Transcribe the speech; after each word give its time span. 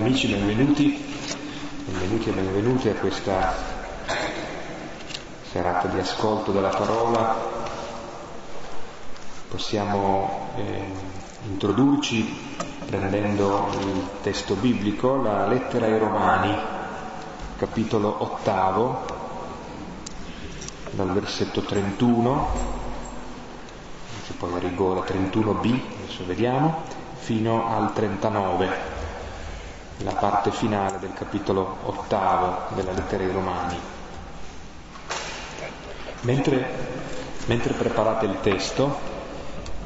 amici, 0.00 0.28
benvenuti, 0.28 0.98
benvenuti 1.84 2.30
e 2.30 2.32
benvenuti 2.32 2.88
a 2.88 2.94
questa 2.94 3.54
serata 5.50 5.88
di 5.88 5.98
ascolto 5.98 6.52
della 6.52 6.70
parola. 6.70 7.36
Possiamo 9.46 10.48
eh, 10.56 10.84
introdurci 11.50 12.34
prendendo 12.86 13.68
il 13.78 14.08
testo 14.22 14.54
biblico, 14.54 15.16
la 15.16 15.46
lettera 15.46 15.84
ai 15.84 15.98
Romani, 15.98 16.56
capitolo 17.58 18.22
ottavo, 18.22 19.04
dal 20.92 21.12
versetto 21.12 21.60
31, 21.60 22.48
che 24.26 24.32
poi 24.32 24.54
a 24.54 24.58
rigore 24.60 25.00
31b, 25.00 25.80
adesso 26.04 26.24
vediamo, 26.24 26.84
fino 27.18 27.68
al 27.68 27.92
39 27.92 28.89
la 30.02 30.12
parte 30.12 30.50
finale 30.50 30.98
del 30.98 31.12
capitolo 31.12 31.76
ottavo 31.82 32.74
della 32.74 32.92
lettera 32.92 33.22
ai 33.24 33.32
Romani. 33.32 33.78
Mentre, 36.22 36.66
mentre 37.46 37.72
preparate 37.74 38.26
il 38.26 38.40
testo, 38.40 38.98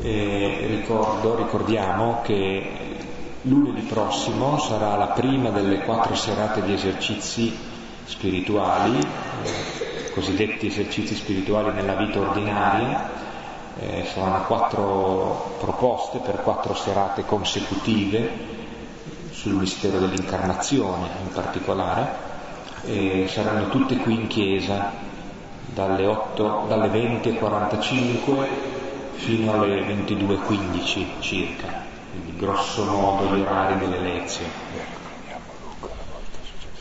eh, 0.00 0.66
ricordo, 0.68 1.36
ricordiamo 1.36 2.20
che 2.22 2.96
lunedì 3.42 3.82
prossimo 3.82 4.58
sarà 4.58 4.96
la 4.96 5.08
prima 5.08 5.50
delle 5.50 5.80
quattro 5.80 6.14
serate 6.14 6.62
di 6.62 6.72
esercizi 6.72 7.56
spirituali, 8.04 8.98
eh, 8.98 10.10
cosiddetti 10.12 10.66
esercizi 10.66 11.14
spirituali 11.14 11.72
nella 11.72 11.94
vita 11.94 12.20
ordinaria. 12.20 13.22
Eh, 13.76 14.08
saranno 14.12 14.44
quattro 14.44 15.56
proposte 15.58 16.18
per 16.18 16.42
quattro 16.42 16.74
serate 16.74 17.24
consecutive 17.24 18.62
sul 19.44 19.52
mistero 19.52 19.98
dell'incarnazione 19.98 21.06
in 21.22 21.30
particolare, 21.30 22.32
e 22.86 23.28
saranno 23.30 23.68
tutte 23.68 23.98
qui 23.98 24.14
in 24.14 24.26
chiesa 24.26 24.90
dalle, 25.66 26.06
8, 26.06 26.64
dalle 26.66 26.88
20.45 26.88 28.46
fino 29.16 29.52
alle 29.52 29.82
22.15 29.82 31.06
circa, 31.20 31.82
quindi 32.10 32.38
grosso 32.38 32.84
modo 32.86 33.36
gli 33.36 33.42
orari 33.42 33.76
delle 33.80 33.98
lezioni. 33.98 34.50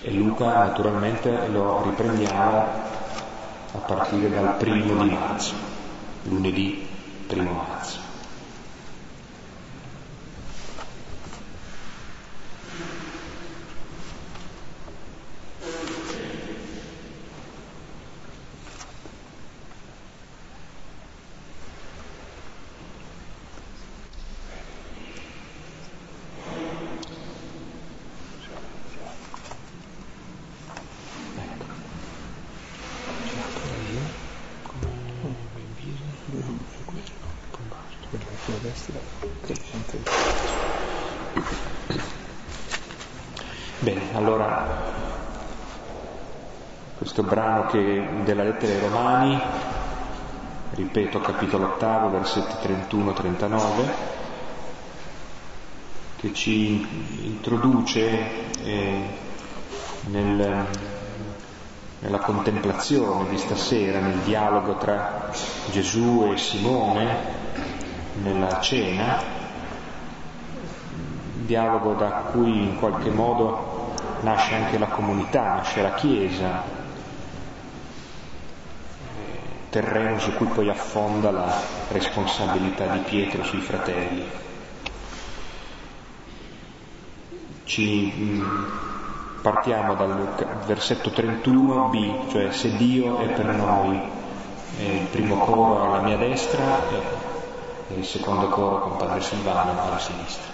E 0.02 0.12
Luca 0.12 0.54
naturalmente 0.54 1.48
lo 1.50 1.84
riprendiamo 1.84 2.58
a 3.74 3.78
partire 3.86 4.30
dal 4.30 4.56
primo 4.56 5.04
di 5.04 5.10
marzo, 5.10 5.54
lunedì 6.24 6.88
primo 7.28 7.52
marzo. 7.68 8.03
Che 47.68 48.08
della 48.24 48.44
lettera 48.44 48.74
ai 48.74 48.80
Romani, 48.80 49.42
ripeto 50.72 51.22
capitolo 51.22 51.68
ottavo, 51.68 52.10
versetti 52.10 52.68
31-39, 52.68 53.62
che 56.18 56.34
ci 56.34 57.26
introduce 57.26 58.62
eh, 58.62 59.02
nel, 60.08 60.66
nella 62.00 62.20
contemplazione 62.20 63.30
di 63.30 63.38
stasera, 63.38 64.00
nel 64.00 64.20
dialogo 64.20 64.76
tra 64.76 65.30
Gesù 65.72 66.30
e 66.34 66.38
Simone, 66.38 67.43
nella 68.22 68.60
cena, 68.60 69.22
dialogo 71.46 71.94
da 71.94 72.10
cui 72.32 72.64
in 72.64 72.78
qualche 72.78 73.10
modo 73.10 73.94
nasce 74.22 74.56
anche 74.56 74.78
la 74.78 74.88
comunità, 74.88 75.56
nasce 75.56 75.82
la 75.82 75.94
Chiesa, 75.94 76.64
terreno 79.70 80.20
su 80.20 80.34
cui 80.34 80.46
poi 80.48 80.70
affonda 80.70 81.32
la 81.32 81.60
responsabilità 81.90 82.86
di 82.88 83.00
Pietro 83.00 83.44
sui 83.44 83.62
fratelli. 83.62 84.24
Ci, 87.66 88.14
mm, 88.16 88.66
partiamo 89.42 89.96
dal 89.96 90.28
versetto 90.68 91.10
31b, 91.10 92.30
cioè 92.30 92.52
se 92.52 92.76
Dio 92.76 93.18
è 93.20 93.28
per 93.30 93.46
noi, 93.48 94.00
è 94.78 94.84
il 94.84 95.08
primo 95.08 95.38
coro 95.38 95.84
alla 95.84 96.02
mia 96.02 96.18
destra 96.18 97.23
e 97.94 98.00
il 98.00 98.06
secondo 98.06 98.48
coro 98.48 98.80
con 98.80 98.98
Padre 98.98 99.22
Silvano 99.22 99.80
alla 99.80 100.00
sinistra. 100.00 100.52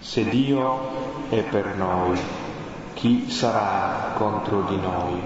Se 0.00 0.28
Dio 0.28 1.28
è 1.30 1.42
per 1.42 1.76
noi, 1.76 2.18
chi 2.94 3.30
sarà 3.30 4.12
contro 4.16 4.62
di 4.62 4.76
noi? 4.76 5.22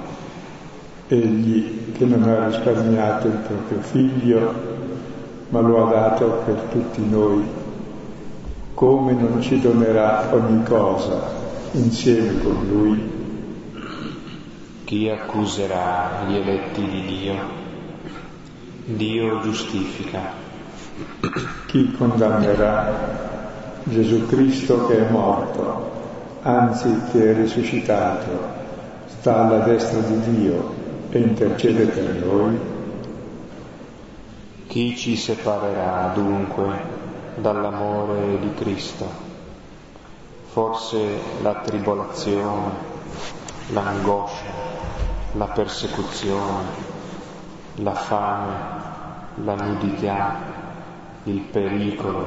Egli 1.08 1.92
che 1.92 2.04
non 2.04 2.22
ha 2.22 2.46
risparmiato 2.46 3.26
il 3.26 3.34
proprio 3.34 3.80
figlio, 3.80 4.54
ma 5.48 5.60
lo 5.60 5.86
ha 5.86 5.90
dato 5.90 6.42
per 6.44 6.54
tutti 6.70 7.06
noi, 7.08 7.44
come 8.74 9.12
non 9.12 9.40
ci 9.40 9.60
donerà 9.60 10.32
ogni 10.32 10.62
cosa 10.64 11.32
insieme 11.72 12.42
con 12.42 12.66
lui? 12.68 13.13
Chi 14.84 15.08
accuserà 15.08 16.24
gli 16.26 16.36
eletti 16.36 16.86
di 16.86 17.04
Dio? 17.06 17.34
Dio 18.84 19.40
giustifica. 19.40 20.20
Chi 21.66 21.92
condannerà? 21.92 23.82
Gesù 23.84 24.26
Cristo 24.26 24.86
che 24.86 25.06
è 25.06 25.10
morto 25.10 25.94
anzi 26.46 26.94
che 27.10 27.30
è 27.30 27.34
risuscitato, 27.34 28.52
sta 29.06 29.46
alla 29.46 29.64
destra 29.64 30.00
di 30.00 30.36
Dio 30.36 30.74
e 31.08 31.18
intercede 31.18 31.86
per 31.86 32.22
noi? 32.22 32.58
Chi 34.66 34.94
ci 34.94 35.16
separerà 35.16 36.12
dunque 36.14 36.66
dall'amore 37.36 38.38
di 38.40 38.52
Cristo? 38.54 39.08
Forse 40.50 40.98
la 41.40 41.54
tribolazione, 41.64 42.72
l'angoscia, 43.70 44.63
la 45.36 45.46
persecuzione, 45.46 46.92
la 47.76 47.94
fame, 47.94 48.52
la 49.42 49.54
nudità, 49.54 50.36
il 51.24 51.40
pericolo, 51.40 52.26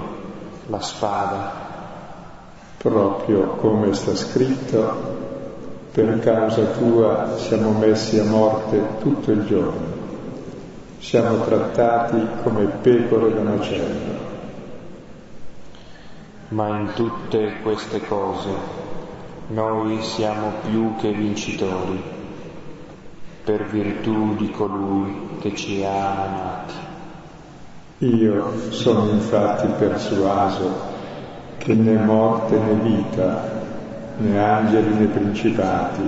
la 0.67 0.81
spada. 0.81 1.65
Proprio 2.77 3.47
come 3.55 3.93
sta 3.93 4.13
scritto, 4.13 5.15
per 5.91 6.19
causa 6.19 6.63
tua 6.65 7.37
siamo 7.37 7.71
messi 7.71 8.19
a 8.19 8.25
morte 8.25 8.81
tutto 8.99 9.31
il 9.31 9.45
giorno, 9.45 9.95
siamo 10.99 11.43
trattati 11.45 12.21
come 12.43 12.65
pecore 12.65 13.33
da 13.33 13.41
macello. 13.41 14.25
Ma 16.49 16.77
in 16.77 16.91
tutte 16.93 17.61
queste 17.61 18.05
cose 18.05 18.49
noi 19.47 20.01
siamo 20.01 20.51
più 20.65 20.95
che 20.97 21.11
vincitori 21.11 22.16
per 23.47 23.63
virtù 23.63 24.35
di 24.35 24.51
colui 24.51 25.37
che 25.39 25.55
ci 25.55 25.81
ha 25.81 26.25
amati. 26.25 26.73
Io 27.99 28.71
sono 28.71 29.09
infatti 29.09 29.67
persuaso 29.67 30.69
che 31.57 31.73
né 31.73 31.95
morte 31.95 32.57
né 32.57 32.73
vita, 32.73 33.63
né 34.17 34.37
angeli 34.37 34.93
né 34.95 35.05
principati, 35.05 36.01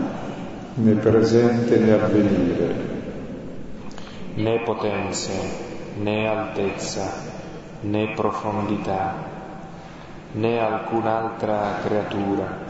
né 0.73 0.91
presente 0.95 1.77
né 1.77 1.93
avvenire, 1.93 2.75
né 4.33 4.59
potenze, 4.65 5.31
né 5.95 6.27
altezza, 6.27 7.09
né 7.83 8.11
profondità, 8.17 9.13
né 10.33 10.59
alcun'altra 10.59 11.77
creatura 11.85 12.67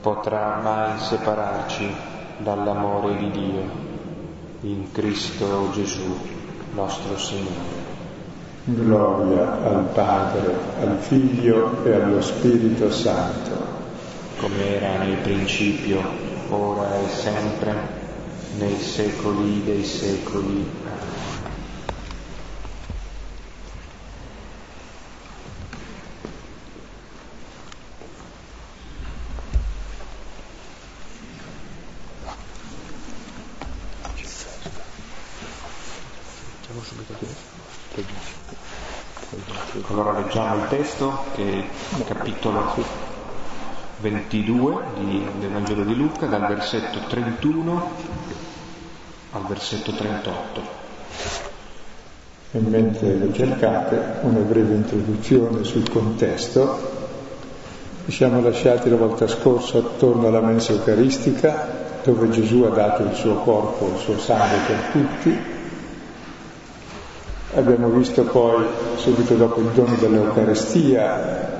potrà 0.00 0.58
mai 0.62 0.98
separarci 1.00 2.16
dall'amore 2.38 3.16
di 3.16 3.30
Dio 3.30 3.86
in 4.62 4.90
Cristo 4.92 5.70
Gesù, 5.72 6.16
nostro 6.74 7.18
Signore. 7.18 7.86
Gloria 8.64 9.62
al 9.64 9.88
Padre, 9.94 10.54
al 10.80 10.98
Figlio 11.00 11.84
e 11.84 11.94
allo 11.94 12.20
Spirito 12.20 12.90
Santo. 12.90 13.76
Come 14.38 14.80
era 14.80 15.04
nel 15.04 15.16
principio, 15.18 16.02
ora 16.50 17.00
e 17.00 17.08
sempre, 17.08 17.74
nei 18.58 18.78
secoli 18.78 19.64
dei 19.64 19.84
secoli. 19.84 20.66
Allora 39.90 40.20
leggiamo 40.20 40.56
il 40.56 40.68
testo 41.38 41.42
che 41.42 41.44
è 41.44 41.98
il 41.98 42.04
capitolo 42.04 42.74
22 44.00 44.82
di, 44.98 45.26
del 45.38 45.50
Vangelo 45.50 45.84
di 45.84 45.94
Luca, 45.94 46.26
dal 46.26 46.46
versetto 46.46 46.98
31 47.08 47.90
al 49.32 49.46
versetto 49.46 49.92
38. 49.92 50.86
E 52.52 52.58
mentre 52.60 53.16
lo 53.16 53.32
cercate, 53.32 54.20
una 54.22 54.40
breve 54.40 54.74
introduzione 54.74 55.64
sul 55.64 55.88
contesto. 55.88 56.96
Ci 58.06 58.12
siamo 58.12 58.40
lasciati 58.40 58.88
la 58.88 58.96
volta 58.96 59.26
scorsa 59.26 59.78
attorno 59.78 60.28
alla 60.28 60.40
mensa 60.40 60.72
eucaristica, 60.72 62.00
dove 62.02 62.30
Gesù 62.30 62.62
ha 62.62 62.70
dato 62.70 63.02
il 63.02 63.14
suo 63.14 63.34
corpo, 63.34 63.92
il 63.94 63.98
suo 63.98 64.18
sangue 64.18 64.58
per 64.66 64.78
tutti, 64.92 65.56
Abbiamo 67.58 67.88
visto 67.88 68.22
poi, 68.22 68.64
subito 68.98 69.34
dopo, 69.34 69.58
il 69.58 69.70
dono 69.74 69.96
dell'Eucarestia, 69.98 71.56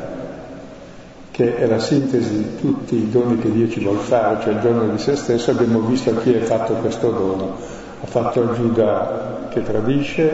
che 1.33 1.57
è 1.57 1.67
la 1.67 1.81
sintesi 1.81 2.37
di 2.37 2.57
tutti 2.61 2.95
i 2.95 3.11
doni 3.11 3.37
che 3.39 3.51
Dio 3.51 3.69
ci 3.69 3.81
vuole 3.81 3.99
fare, 3.99 4.41
cioè 4.41 4.53
il 4.53 4.61
dono 4.61 4.87
di 4.87 4.99
se 4.99 5.17
stesso. 5.17 5.51
Abbiamo 5.51 5.81
visto 5.81 6.11
a 6.11 6.15
chi 6.21 6.35
è 6.35 6.39
fatto 6.39 6.75
questo 6.75 7.11
dono. 7.11 7.57
Ha 8.01 8.07
fatto 8.07 8.43
a 8.43 8.55
Giuda 8.55 9.49
che 9.51 9.61
tradisce, 9.65 10.31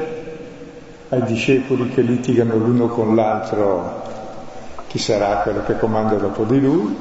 ai 1.09 1.23
discepoli 1.23 1.89
che 1.89 2.03
litigano 2.03 2.57
l'uno 2.57 2.89
con 2.89 3.15
l'altro 3.15 4.03
chi 4.89 4.99
sarà 4.99 5.37
quello 5.37 5.63
che 5.65 5.79
comanda 5.79 6.17
dopo 6.17 6.45
di 6.45 6.61
lui, 6.61 6.95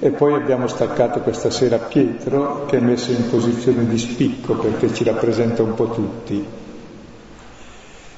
e 0.00 0.10
poi 0.10 0.34
abbiamo 0.34 0.66
staccato 0.66 1.20
questa 1.20 1.48
sera 1.48 1.78
Pietro 1.78 2.66
che 2.66 2.76
è 2.76 2.80
messo 2.80 3.10
in 3.10 3.30
posizione 3.30 3.86
di 3.86 3.96
spicco 3.96 4.52
perché 4.56 4.92
ci 4.92 5.02
rappresenta 5.02 5.62
un 5.62 5.72
po' 5.72 5.88
tutti 5.88 6.60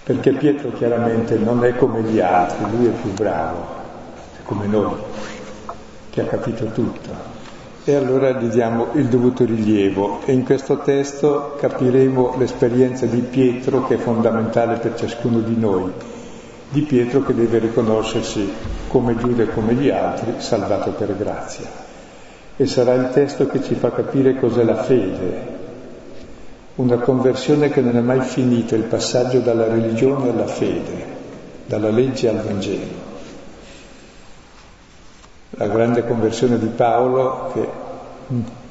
perché 0.04 0.32
Pietro 0.32 0.70
chiaramente 0.72 1.38
non 1.38 1.64
è 1.64 1.74
come 1.76 2.02
gli 2.02 2.20
altri, 2.20 2.66
lui 2.76 2.86
è 2.88 2.90
più 2.90 3.10
bravo, 3.14 3.64
è 4.38 4.42
come 4.44 4.66
noi, 4.66 4.96
che 6.10 6.20
ha 6.20 6.26
capito 6.26 6.66
tutto. 6.66 7.32
E 7.84 7.94
allora 7.94 8.32
gli 8.32 8.48
diamo 8.48 8.88
il 8.92 9.06
dovuto 9.06 9.46
rilievo 9.46 10.20
e 10.26 10.32
in 10.32 10.44
questo 10.44 10.78
testo 10.78 11.56
capiremo 11.58 12.34
l'esperienza 12.36 13.06
di 13.06 13.20
Pietro 13.20 13.86
che 13.86 13.94
è 13.94 13.98
fondamentale 13.98 14.76
per 14.76 14.94
ciascuno 14.94 15.40
di 15.40 15.56
noi, 15.58 15.90
di 16.68 16.82
Pietro 16.82 17.22
che 17.22 17.34
deve 17.34 17.58
riconoscersi 17.58 18.52
come 18.88 19.16
Giuda 19.16 19.44
e 19.44 19.52
come 19.52 19.72
gli 19.72 19.88
altri, 19.88 20.34
salvato 20.36 20.90
per 20.90 21.16
grazia. 21.16 21.66
E 22.56 22.66
sarà 22.66 22.92
il 22.92 23.10
testo 23.10 23.46
che 23.46 23.62
ci 23.62 23.74
fa 23.74 23.90
capire 23.90 24.38
cos'è 24.38 24.64
la 24.64 24.82
fede, 24.82 25.53
una 26.76 26.96
conversione 26.96 27.70
che 27.70 27.80
non 27.80 27.96
è 27.96 28.00
mai 28.00 28.20
finita, 28.22 28.74
il 28.74 28.82
passaggio 28.82 29.38
dalla 29.38 29.66
religione 29.66 30.30
alla 30.30 30.46
fede, 30.46 31.06
dalla 31.66 31.90
legge 31.90 32.28
al 32.28 32.42
Vangelo. 32.42 33.02
La 35.50 35.68
grande 35.68 36.04
conversione 36.04 36.58
di 36.58 36.66
Paolo 36.66 37.50
che 37.52 37.68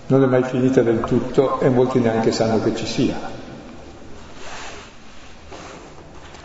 non 0.07 0.21
è 0.21 0.25
mai 0.25 0.43
finita 0.43 0.81
del 0.81 0.99
tutto 0.99 1.61
e 1.61 1.69
molti 1.69 1.99
neanche 1.99 2.33
sanno 2.33 2.61
che 2.61 2.75
ci 2.75 2.85
sia. 2.85 3.41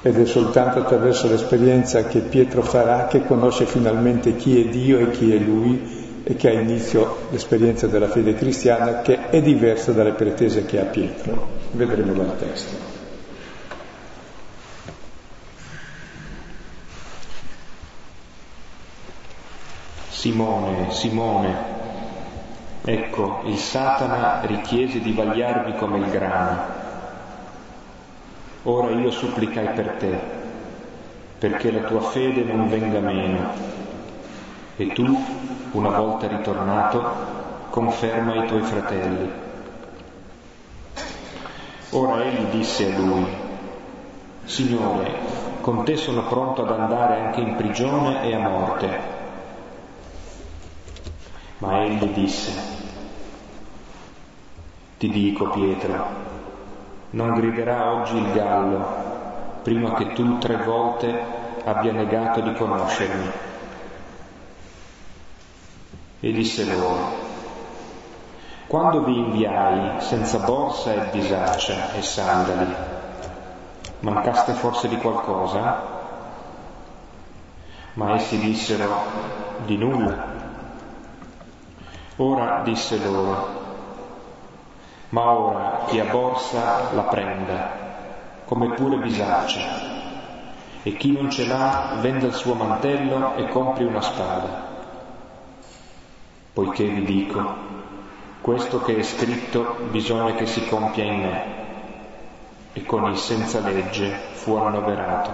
Ed 0.01 0.17
è 0.17 0.27
soltanto 0.27 0.79
attraverso 0.79 1.27
l'esperienza 1.27 2.05
che 2.05 2.21
Pietro 2.21 2.63
farà 2.63 3.09
che 3.09 3.27
conosce 3.27 3.67
finalmente 3.67 4.37
chi 4.37 4.61
è 4.61 4.69
Dio 4.69 4.99
e 5.01 5.11
chi 5.11 5.35
è 5.35 5.39
Lui 5.39 5.98
e 6.31 6.37
che 6.37 6.51
ha 6.51 6.53
inizio 6.53 7.29
l'esperienza 7.31 7.87
della 7.87 8.11
fede 8.11 8.35
cristiana 8.35 9.01
che 9.01 9.31
è 9.31 9.41
diversa 9.41 9.93
dalle 9.93 10.13
pretese 10.13 10.67
che 10.67 10.79
ha 10.79 10.85
Pietro. 10.85 11.49
Vedremo 11.71 12.13
dal 12.13 12.39
testo. 12.39 12.77
Simone, 20.11 20.91
Simone, 20.91 21.57
ecco, 22.85 23.41
il 23.47 23.57
Satana 23.57 24.43
richiese 24.45 25.01
di 25.01 25.13
vagliarmi 25.13 25.77
come 25.77 25.97
il 25.97 26.11
grano. 26.11 26.61
Ora 28.65 28.91
io 28.91 29.11
supplicai 29.11 29.69
per 29.69 29.97
te, 29.99 30.19
perché 31.39 31.71
la 31.71 31.87
tua 31.87 32.03
fede 32.03 32.43
non 32.43 32.69
venga 32.69 32.99
meno. 32.99 33.88
E 34.81 34.93
tu, 34.93 35.05
una 35.73 35.91
volta 35.91 36.29
ritornato, 36.29 37.03
conferma 37.71 38.45
i 38.45 38.47
tuoi 38.47 38.63
fratelli. 38.63 39.29
Ora 41.91 42.23
egli 42.23 42.45
disse 42.53 42.95
a 42.95 42.97
lui, 42.97 43.27
Signore, 44.45 45.11
con 45.63 45.83
te 45.83 45.97
sono 45.97 46.29
pronto 46.29 46.63
ad 46.63 46.71
andare 46.71 47.21
anche 47.21 47.41
in 47.41 47.57
prigione 47.57 48.23
e 48.23 48.35
a 48.37 48.39
morte. 48.39 49.01
Ma 51.59 51.83
egli 51.83 52.07
disse, 52.13 52.53
Ti 54.97 55.09
dico, 55.09 55.51
Pietro, 55.51 56.07
non 57.11 57.35
griderà 57.35 57.95
oggi 57.95 58.17
il 58.17 58.33
gallo 58.33 59.07
prima 59.63 59.95
che 59.95 60.13
tu 60.13 60.39
tre 60.39 60.57
volte 60.59 61.21
abbia 61.65 61.91
negato 61.91 62.41
di 62.43 62.53
conoscermi. 62.53 63.48
E 66.20 66.32
disse 66.32 66.65
loro, 66.65 67.26
quando 68.66 69.04
vi 69.04 69.16
inviai 69.16 70.00
senza 70.00 70.38
borsa 70.38 70.93
e 70.93 71.11
bisaccia 71.12 71.93
e 71.93 72.02
sandali, 72.02 72.75
mancaste 74.00 74.52
forse 74.54 74.88
di 74.88 74.97
qualcosa? 74.97 75.97
Ma 77.93 78.14
essi 78.14 78.37
dissero, 78.40 79.00
di 79.64 79.76
nulla. 79.76 80.26
Ora 82.16 82.62
disse 82.64 82.99
loro, 82.99 83.49
ma 85.11 85.31
ora 85.31 85.85
chi 85.87 86.00
ha 86.00 86.11
borsa 86.11 86.93
la 86.95 87.02
prenda, 87.02 87.71
come 88.45 88.75
pure 88.75 88.97
bisaccia, 88.97 89.61
e 90.83 90.97
chi 90.97 91.12
non 91.12 91.31
ce 91.31 91.47
l'ha 91.47 91.93
venda 92.00 92.26
il 92.26 92.35
suo 92.35 92.54
mantello 92.54 93.37
e 93.37 93.47
compri 93.50 93.85
una 93.85 94.00
spada 94.00 94.68
poiché 96.59 96.88
vi 96.88 97.05
dico, 97.05 97.55
questo 98.41 98.81
che 98.81 98.97
è 98.97 99.03
scritto 99.05 99.77
bisogna 99.93 100.35
che 100.35 100.45
si 100.45 100.67
compia 100.67 101.05
in 101.05 101.21
me, 101.21 101.45
e 102.73 102.85
con 102.85 103.05
il 103.05 103.17
senza 103.17 103.61
legge 103.61 104.11
fu 104.33 104.57
annoverato, 104.57 105.31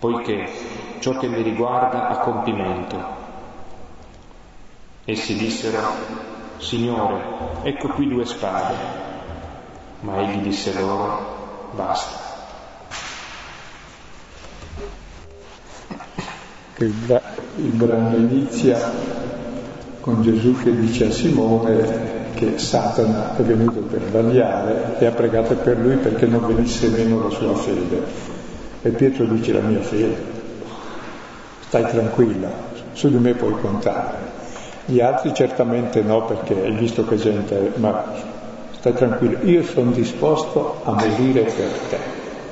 poiché 0.00 0.50
ciò 0.98 1.16
che 1.18 1.28
mi 1.28 1.42
riguarda 1.42 2.08
ha 2.08 2.18
compimento. 2.18 2.96
Essi 5.04 5.36
dissero, 5.36 5.92
Signore, 6.56 7.22
ecco 7.62 7.86
qui 7.90 8.08
due 8.08 8.24
spade, 8.24 8.74
ma 10.00 10.22
egli 10.22 10.38
disse 10.38 10.76
loro, 10.76 11.70
basta. 11.70 12.26
Il, 16.78 17.72
brano 17.74 18.16
inizia 18.16 19.37
con 20.08 20.22
Gesù 20.22 20.56
che 20.62 20.74
dice 20.74 21.08
a 21.08 21.10
Simone 21.10 22.32
che 22.32 22.56
Satana 22.56 23.36
è 23.36 23.42
venuto 23.42 23.80
per 23.80 24.00
vagliare 24.10 24.98
e 24.98 25.04
ha 25.04 25.10
pregato 25.10 25.54
per 25.56 25.76
lui 25.76 25.96
perché 25.96 26.24
non 26.24 26.46
venisse 26.46 26.88
meno 26.88 27.24
la 27.24 27.28
sua 27.28 27.54
fede. 27.54 28.02
E 28.80 28.88
Pietro 28.88 29.26
dice 29.26 29.52
la 29.52 29.60
mia 29.60 29.82
fede, 29.82 30.16
stai 31.60 31.82
tranquilla, 31.88 32.48
su 32.92 33.10
di 33.10 33.18
me 33.18 33.34
puoi 33.34 33.52
contare. 33.60 34.16
Gli 34.86 35.00
altri 35.00 35.34
certamente 35.34 36.00
no 36.00 36.24
perché 36.24 36.54
hai 36.54 36.72
visto 36.72 37.04
che 37.04 37.16
gente, 37.16 37.72
ma 37.74 38.02
stai 38.78 38.94
tranquillo, 38.94 39.40
io 39.42 39.62
sono 39.62 39.90
disposto 39.90 40.80
a 40.84 40.92
morire 40.92 41.42
per 41.42 41.70
te, 41.90 41.98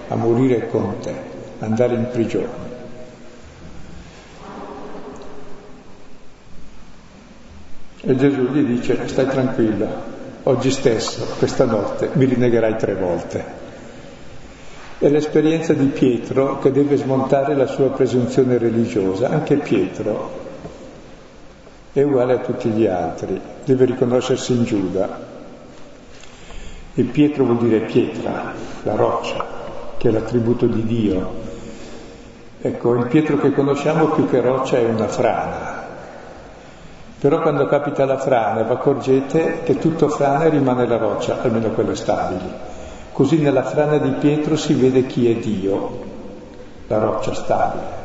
a 0.08 0.14
morire 0.16 0.68
con 0.68 0.96
te, 1.00 1.14
andare 1.60 1.94
in 1.94 2.06
prigione. 2.12 2.65
E 8.08 8.14
Gesù 8.14 8.42
gli 8.52 8.62
dice, 8.62 9.08
stai 9.08 9.26
tranquilla, 9.26 9.88
oggi 10.44 10.70
stesso, 10.70 11.26
questa 11.38 11.64
notte, 11.64 12.10
mi 12.12 12.25
rinegherai 12.26 12.76
tre 12.76 12.94
volte. 12.94 13.44
È 14.96 15.08
l'esperienza 15.08 15.72
di 15.72 15.86
Pietro 15.86 16.60
che 16.60 16.70
deve 16.70 16.94
smontare 16.98 17.56
la 17.56 17.66
sua 17.66 17.90
presunzione 17.90 18.58
religiosa. 18.58 19.30
Anche 19.30 19.56
Pietro 19.56 20.30
è 21.92 22.00
uguale 22.02 22.34
a 22.34 22.38
tutti 22.38 22.68
gli 22.68 22.86
altri, 22.86 23.40
deve 23.64 23.86
riconoscersi 23.86 24.52
in 24.52 24.62
Giuda. 24.62 25.20
E 26.94 27.02
Pietro 27.02 27.42
vuol 27.42 27.58
dire 27.58 27.80
pietra, 27.80 28.52
la 28.84 28.94
roccia, 28.94 29.44
che 29.96 30.08
è 30.08 30.12
l'attributo 30.12 30.66
di 30.66 30.84
Dio. 30.84 31.30
Ecco, 32.60 32.94
il 32.94 33.08
Pietro 33.08 33.36
che 33.38 33.50
conosciamo 33.50 34.10
più 34.10 34.28
che 34.28 34.40
roccia 34.40 34.78
è 34.78 34.84
una 34.84 35.08
frana. 35.08 35.86
Però 37.18 37.40
quando 37.40 37.66
capita 37.66 38.04
la 38.04 38.18
frana 38.18 38.62
vi 38.62 38.73
accorgete 38.73 39.62
che 39.64 39.78
tutto 39.78 40.08
frana 40.08 40.49
rimane 40.49 40.87
la 40.87 40.99
roccia, 40.99 41.40
almeno 41.40 41.70
quelle 41.70 41.94
stabili. 41.94 42.52
Così 43.12 43.38
nella 43.38 43.62
frana 43.62 43.96
di 43.96 44.11
Pietro 44.11 44.56
si 44.56 44.75
vede 44.75 45.06
chi 45.06 45.30
è 45.30 45.37
Dio, 45.37 45.99
la 46.88 46.99
roccia 46.99 47.32
stabile. 47.32 48.04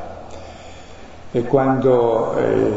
E 1.34 1.44
quando 1.44 2.38
eh, 2.38 2.72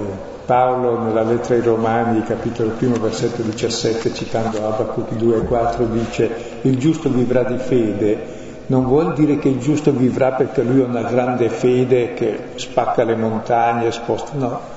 Paolo 0.45 0.99
nella 0.99 1.23
lettera 1.23 1.55
ai 1.55 1.63
Romani, 1.63 2.23
capitolo 2.25 2.71
primo, 2.71 2.97
versetto 2.97 3.43
17, 3.43 4.13
citando 4.13 4.67
Abacuc 4.67 5.13
2 5.13 5.37
e 5.37 5.41
4, 5.43 5.85
dice 5.87 6.31
il 6.63 6.77
giusto 6.79 7.09
vivrà 7.09 7.45
di 7.45 7.59
fede. 7.59 8.43
Non 8.67 8.85
vuol 8.87 9.15
dire 9.15 9.39
che 9.39 9.49
il 9.49 9.59
giusto 9.59 9.93
vivrà 9.93 10.33
perché 10.33 10.63
lui 10.63 10.83
ha 10.83 10.87
una 10.87 11.03
grande 11.03 11.49
fede 11.49 12.15
che 12.15 12.39
spacca 12.57 13.05
le 13.05 13.15
montagne, 13.15 13.93
sposta, 13.93 14.33
no. 14.35 14.74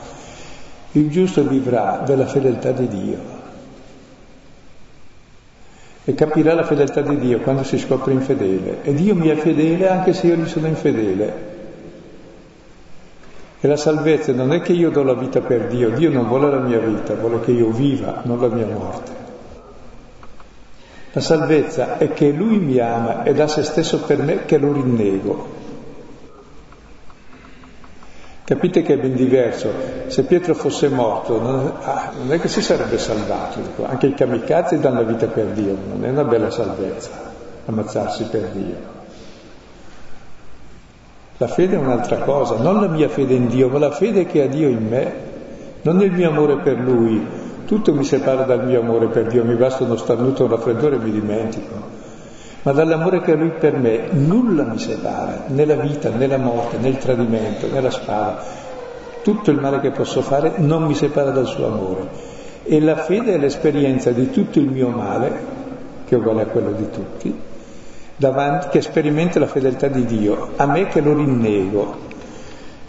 Il 0.98 1.12
giusto 1.12 1.44
vivrà 1.48 2.01
della 2.04 2.25
fedeltà 2.25 2.72
di 2.72 2.88
Dio. 2.88 3.18
E 6.04 6.13
capirà 6.16 6.56
la 6.56 6.63
fedeltà 6.63 7.01
di 7.01 7.20
Dio 7.20 7.39
quando 7.42 7.62
si 7.63 7.77
scopre 7.77 8.13
infedele. 8.13 8.82
E 8.82 8.96
Dio 8.96 9.13
mi 9.13 9.27
è 9.27 9.36
fedele 9.36 9.89
anche 9.89 10.13
se 10.13 10.25
io 10.25 10.36
gli 10.36 10.48
sono 10.48 10.66
infedele. 10.66 11.56
E 13.60 13.68
la 13.68 13.75
salvezza 13.75 14.34
non 14.34 14.54
è 14.54 14.62
che 14.62 14.74
io 14.74 14.89
do 14.89 15.04
la 15.04 15.13
vita 15.13 15.39
per 15.42 15.68
Dio, 15.68 15.92
Dio 15.92 16.10
non 16.10 16.27
vuole 16.27 16.50
la 16.50 16.60
mia 16.60 16.80
vita, 16.80 17.13
vuole 17.13 17.42
che 17.42 17.51
io 17.51 17.70
viva, 17.70 18.22
non 18.24 18.42
la 18.42 18.48
mia 18.48 18.66
morte. 18.66 19.12
La 21.12 21.22
salvezza 21.22 22.00
è 22.00 22.12
che 22.12 22.32
Lui 22.32 22.58
mi 22.58 22.80
ama 22.80 23.22
e 23.22 23.34
dà 23.34 23.48
se 23.48 23.62
stesso 23.62 24.01
per 24.01 24.24
me 24.24 24.46
che 24.46 24.58
lo 24.58 24.74
rinnego. 24.74 25.57
Capite 28.48 28.82
che 28.82 28.94
è 28.94 28.98
ben 28.98 29.13
diverso. 29.13 29.70
Se 30.08 30.24
Pietro 30.24 30.54
fosse 30.54 30.88
morto, 30.88 31.38
non, 31.42 31.74
ah, 31.82 32.13
non 32.18 32.32
è 32.32 32.39
che 32.39 32.48
si 32.48 32.62
sarebbe 32.62 32.98
salvato. 32.98 33.60
Anche 33.84 34.08
i 34.08 34.13
kamikaze 34.13 34.80
danno 34.80 35.04
vita 35.04 35.25
per 35.25 35.48
Dio, 35.48 35.75
non 35.89 36.06
è 36.06 36.10
una 36.10 36.24
bella 36.24 36.50
salvezza 36.50 37.27
ammazzarsi 37.66 38.24
per 38.32 38.50
Dio. 38.54 38.96
La 41.39 41.48
fede 41.48 41.75
è 41.75 41.77
un'altra 41.77 42.20
cosa, 42.20 42.56
non 42.56 42.80
la 42.80 42.88
mia 42.88 43.10
fede 43.10 43.34
in 43.34 43.48
Dio, 43.48 43.68
ma 43.68 43.80
la 43.80 43.92
fede 43.92 44.25
che 44.25 44.42
ha 44.42 44.48
Dio 44.48 44.70
in 44.70 44.88
me, 44.88 45.13
non 45.82 46.01
il 46.01 46.13
mio 46.13 46.30
amore 46.30 46.58
per 46.60 46.80
Lui. 46.80 47.25
Tutto 47.66 47.94
mi 47.94 48.06
separa 48.06 48.44
dal 48.44 48.66
mio 48.66 48.80
amore 48.80 49.08
per 49.08 49.27
Dio, 49.27 49.44
mi 49.44 49.56
basta 49.56 49.84
uno 49.84 49.98
starnuto, 49.98 50.46
un 50.46 50.51
raffreddore 50.51 50.96
e 50.96 51.00
mi 51.00 51.12
dimentico. 51.12 51.87
Ma 52.68 52.74
dall'amore 52.74 53.22
che 53.22 53.32
ha 53.32 53.36
Lui 53.36 53.52
per 53.52 53.78
me, 53.78 54.10
nulla 54.12 54.64
mi 54.66 54.78
separa, 54.78 55.46
né 55.48 55.64
la 55.64 55.76
vita, 55.76 56.10
né 56.10 56.28
la 56.28 56.36
morte, 56.36 56.78
né 56.78 56.90
il 56.90 56.98
tradimento, 56.98 57.72
né 57.72 57.80
la 57.80 57.90
spada. 57.90 58.44
Tutto 59.24 59.52
il 59.52 59.58
male 59.62 59.80
che 59.80 59.92
posso 59.92 60.22
fare 60.22 60.56
non 60.58 60.84
mi 60.84 60.94
separa 60.94 61.30
dal 61.30 61.48
suo 61.48 61.68
amore. 61.68 62.10
E 62.66 62.82
la 62.82 62.98
fede 62.98 63.36
è 63.36 63.38
l'esperienza 63.38 64.12
di 64.12 64.32
tutto 64.32 64.60
il 64.60 64.68
mio 64.68 64.90
male, 64.90 65.32
che 66.06 66.16
è 66.16 66.18
uguale 66.18 66.42
a 66.42 66.48
quello 66.48 66.72
di 66.72 66.90
tutti, 66.90 67.34
davanti, 68.18 68.68
che 68.68 68.82
sperimenta 68.82 69.40
la 69.40 69.48
fedeltà 69.48 69.88
di 69.88 70.04
Dio, 70.04 70.50
a 70.58 70.66
me 70.66 70.88
che 70.88 71.00
lo 71.00 71.14
rinnego. 71.14 71.96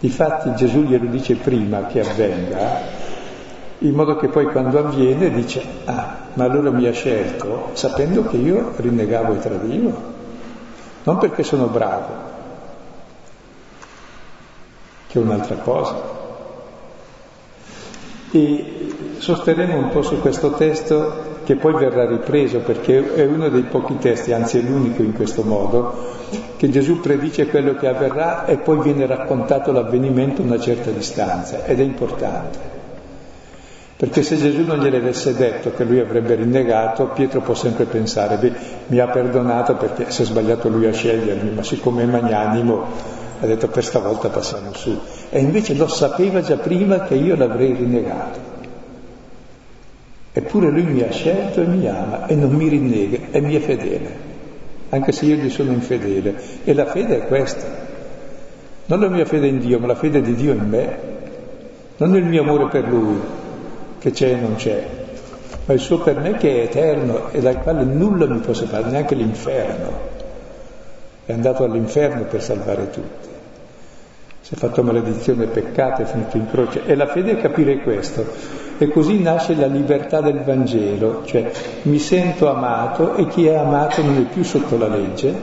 Difatti 0.00 0.56
Gesù 0.56 0.80
glielo 0.80 1.08
dice 1.08 1.36
prima 1.36 1.86
che 1.86 2.00
avvenga, 2.00 2.97
in 3.80 3.94
modo 3.94 4.16
che 4.16 4.28
poi 4.28 4.46
quando 4.46 4.78
avviene 4.78 5.30
dice, 5.30 5.62
ah, 5.84 6.16
ma 6.34 6.44
allora 6.44 6.70
mi 6.70 6.86
ha 6.86 6.92
scelto 6.92 7.70
sapendo 7.74 8.24
che 8.24 8.36
io 8.36 8.72
rinnegavo 8.76 9.34
e 9.34 9.38
tradivo, 9.38 10.02
non 11.04 11.18
perché 11.18 11.42
sono 11.42 11.66
bravo, 11.66 12.14
che 15.06 15.18
è 15.18 15.22
un'altra 15.22 15.56
cosa. 15.56 16.16
E 18.30 18.94
sosterremo 19.18 19.76
un 19.76 19.88
po' 19.90 20.02
su 20.02 20.20
questo 20.20 20.52
testo 20.52 21.36
che 21.44 21.56
poi 21.56 21.72
verrà 21.74 22.04
ripreso 22.04 22.58
perché 22.58 23.14
è 23.14 23.24
uno 23.24 23.48
dei 23.48 23.62
pochi 23.62 23.96
testi, 23.96 24.32
anzi 24.32 24.58
è 24.58 24.60
l'unico 24.62 25.02
in 25.02 25.14
questo 25.14 25.44
modo, 25.44 26.16
che 26.56 26.68
Gesù 26.68 27.00
predice 27.00 27.46
quello 27.46 27.74
che 27.74 27.86
avverrà 27.86 28.44
e 28.44 28.58
poi 28.58 28.80
viene 28.80 29.06
raccontato 29.06 29.72
l'avvenimento 29.72 30.42
a 30.42 30.44
una 30.44 30.60
certa 30.60 30.90
distanza 30.90 31.64
ed 31.64 31.80
è 31.80 31.84
importante. 31.84 32.77
Perché 33.98 34.22
se 34.22 34.36
Gesù 34.36 34.62
non 34.62 34.78
gliene 34.78 34.98
avesse 34.98 35.34
detto 35.34 35.72
che 35.72 35.82
lui 35.82 35.98
avrebbe 35.98 36.36
rinnegato, 36.36 37.08
Pietro 37.08 37.40
può 37.40 37.54
sempre 37.54 37.84
pensare, 37.84 38.36
beh, 38.36 38.52
mi 38.86 39.00
ha 39.00 39.08
perdonato 39.08 39.74
perché 39.74 40.12
si 40.12 40.22
è 40.22 40.24
sbagliato 40.24 40.68
lui 40.68 40.86
a 40.86 40.92
scegliermi, 40.92 41.50
ma 41.50 41.64
siccome 41.64 42.04
è 42.04 42.06
magnanimo 42.06 43.16
ha 43.40 43.46
detto 43.46 43.68
per 43.68 43.84
stavolta 43.84 44.28
passiamo 44.28 44.72
su. 44.74 44.98
E 45.30 45.40
invece 45.40 45.74
lo 45.74 45.86
sapeva 45.86 46.40
già 46.40 46.56
prima 46.56 47.02
che 47.02 47.14
io 47.14 47.36
l'avrei 47.36 47.72
rinnegato. 47.74 48.56
Eppure 50.32 50.70
lui 50.70 50.84
mi 50.84 51.02
ha 51.02 51.10
scelto 51.10 51.60
e 51.60 51.66
mi 51.66 51.88
ama 51.88 52.26
e 52.26 52.34
non 52.34 52.50
mi 52.50 52.68
rinnega 52.68 53.18
e 53.30 53.40
mi 53.40 53.54
è 53.54 53.60
fedele, 53.60 54.10
anche 54.90 55.12
se 55.12 55.24
io 55.24 55.36
gli 55.36 55.50
sono 55.50 55.72
infedele. 55.72 56.40
E 56.64 56.72
la 56.72 56.86
fede 56.86 57.22
è 57.22 57.26
questa. 57.26 57.66
Non 58.86 59.00
la 59.00 59.08
mia 59.08 59.24
fede 59.24 59.48
in 59.48 59.58
Dio, 59.58 59.78
ma 59.78 59.88
la 59.88 59.94
fede 59.94 60.20
di 60.20 60.34
Dio 60.34 60.52
in 60.52 60.68
me. 60.68 60.98
Non 61.96 62.14
il 62.14 62.24
mio 62.24 62.42
amore 62.42 62.68
per 62.68 62.88
lui, 62.88 63.18
che 63.98 64.10
c'è 64.10 64.30
e 64.30 64.36
non 64.36 64.56
c'è, 64.56 64.86
ma 65.66 65.74
il 65.74 65.80
suo 65.80 65.98
per 66.00 66.18
me 66.20 66.36
che 66.36 66.60
è 66.60 66.64
eterno 66.64 67.30
e 67.30 67.40
dal 67.40 67.60
quale 67.62 67.84
nulla 67.84 68.26
mi 68.26 68.38
può 68.38 68.52
separare, 68.52 68.90
neanche 68.90 69.14
l'inferno. 69.14 70.16
È 71.24 71.32
andato 71.32 71.64
all'inferno 71.64 72.24
per 72.24 72.42
salvare 72.42 72.90
tutti 72.90 73.36
si 74.48 74.54
è 74.54 74.56
fatto 74.56 74.82
maledizione 74.82 75.44
e 75.44 75.48
peccato, 75.48 76.00
è 76.00 76.04
finito 76.06 76.38
in 76.38 76.48
croce. 76.48 76.86
E 76.86 76.94
la 76.94 77.06
fede 77.06 77.32
è 77.32 77.36
capire 77.36 77.80
questo. 77.80 78.24
E 78.78 78.88
così 78.88 79.20
nasce 79.20 79.54
la 79.54 79.66
libertà 79.66 80.22
del 80.22 80.42
Vangelo, 80.42 81.22
cioè 81.26 81.50
mi 81.82 81.98
sento 81.98 82.48
amato 82.48 83.14
e 83.16 83.26
chi 83.26 83.46
è 83.46 83.56
amato 83.56 84.02
non 84.02 84.16
è 84.16 84.22
più 84.22 84.42
sotto 84.44 84.78
la 84.78 84.88
legge, 84.88 85.34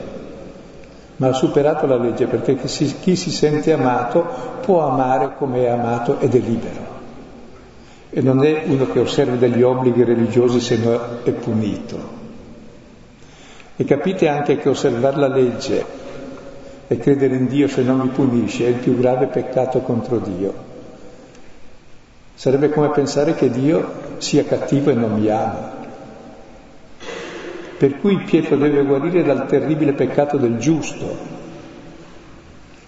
ma 1.18 1.28
ha 1.28 1.34
superato 1.34 1.86
la 1.86 1.98
legge 1.98 2.26
perché 2.26 2.56
chi 2.56 2.68
si, 2.68 2.96
chi 3.00 3.16
si 3.16 3.30
sente 3.30 3.72
amato 3.72 4.26
può 4.62 4.90
amare 4.90 5.36
come 5.38 5.66
è 5.66 5.68
amato 5.68 6.20
ed 6.20 6.34
è 6.34 6.40
libero. 6.40 6.95
E 8.18 8.22
non 8.22 8.46
è 8.46 8.64
uno 8.68 8.90
che 8.90 9.00
osserva 9.00 9.36
degli 9.36 9.62
obblighi 9.62 10.06
religiosi 10.06 10.62
se 10.62 10.78
no 10.78 11.22
è 11.24 11.32
punito. 11.32 12.00
E 13.76 13.84
capite 13.84 14.30
anche 14.30 14.56
che 14.56 14.70
osservare 14.70 15.18
la 15.18 15.28
legge 15.28 15.86
e 16.88 16.98
credere 16.98 17.36
in 17.36 17.48
Dio 17.48 17.68
se 17.68 17.82
non 17.82 18.00
mi 18.00 18.08
punisce 18.08 18.68
è 18.68 18.70
il 18.70 18.76
più 18.76 18.98
grave 18.98 19.26
peccato 19.26 19.80
contro 19.82 20.20
Dio. 20.20 20.54
Sarebbe 22.36 22.70
come 22.70 22.90
pensare 22.92 23.36
che 23.36 23.50
Dio 23.50 23.86
sia 24.20 24.46
cattivo 24.46 24.92
e 24.92 24.94
non 24.94 25.20
mi 25.20 25.28
ama. 25.28 25.74
Per 27.78 28.00
cui 28.00 28.20
Pietro 28.20 28.56
deve 28.56 28.86
guarire 28.86 29.24
dal 29.24 29.46
terribile 29.46 29.92
peccato 29.92 30.38
del 30.38 30.58
giusto, 30.58 31.18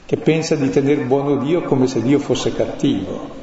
che 0.06 0.16
pensa 0.16 0.56
di 0.56 0.70
tenere 0.70 1.02
buono 1.02 1.36
Dio 1.36 1.64
come 1.64 1.86
se 1.86 2.02
Dio 2.02 2.18
fosse 2.18 2.54
cattivo. 2.54 3.37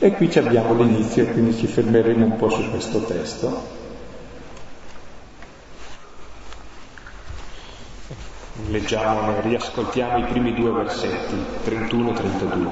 E 0.00 0.12
qui 0.12 0.30
abbiamo 0.38 0.74
l'inizio, 0.74 1.26
quindi 1.26 1.56
ci 1.56 1.66
fermeremo 1.66 2.24
un 2.24 2.36
po' 2.36 2.48
su 2.50 2.70
questo 2.70 3.04
testo. 3.04 3.76
Leggiamo, 8.68 9.40
riascoltiamo 9.40 10.18
i 10.18 10.24
primi 10.24 10.54
due 10.54 10.70
versetti, 10.70 11.36
31 11.64 12.10
e 12.10 12.14
32. 12.14 12.70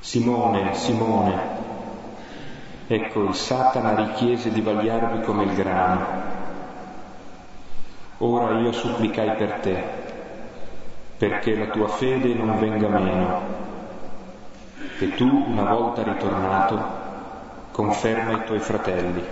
Simone, 0.00 0.74
Simone, 0.74 1.40
ecco 2.88 3.22
il 3.22 3.34
Satana 3.34 3.94
richiese 3.94 4.50
di 4.50 4.60
vagliarvi 4.60 5.22
come 5.22 5.44
il 5.44 5.54
grano. 5.54 6.06
Ora 8.18 8.58
io 8.58 8.72
supplicai 8.72 9.36
per 9.36 9.52
te, 9.60 10.11
perché 11.22 11.54
la 11.56 11.66
tua 11.66 11.86
fede 11.86 12.34
non 12.34 12.58
venga 12.58 12.88
meno, 12.88 13.40
e 14.98 15.14
tu, 15.14 15.24
una 15.24 15.72
volta 15.72 16.02
ritornato, 16.02 16.82
conferma 17.70 18.32
i 18.32 18.44
tuoi 18.44 18.58
fratelli. 18.58 19.22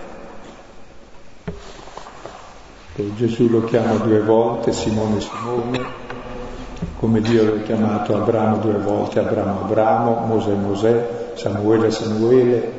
E 2.94 3.14
Gesù 3.16 3.48
lo 3.48 3.64
chiama 3.64 3.94
due 3.94 4.20
volte 4.20 4.70
Simone 4.70 5.20
Simone, 5.20 5.84
come 7.00 7.20
Dio 7.22 7.44
lo 7.44 7.54
ha 7.54 7.62
chiamato 7.62 8.14
Abramo 8.14 8.58
due 8.58 8.78
volte, 8.78 9.18
Abramo 9.18 9.62
Abramo, 9.62 10.26
Mosè 10.26 10.52
Mosè, 10.52 11.32
Samuele 11.34 11.90
Samuele. 11.90 12.72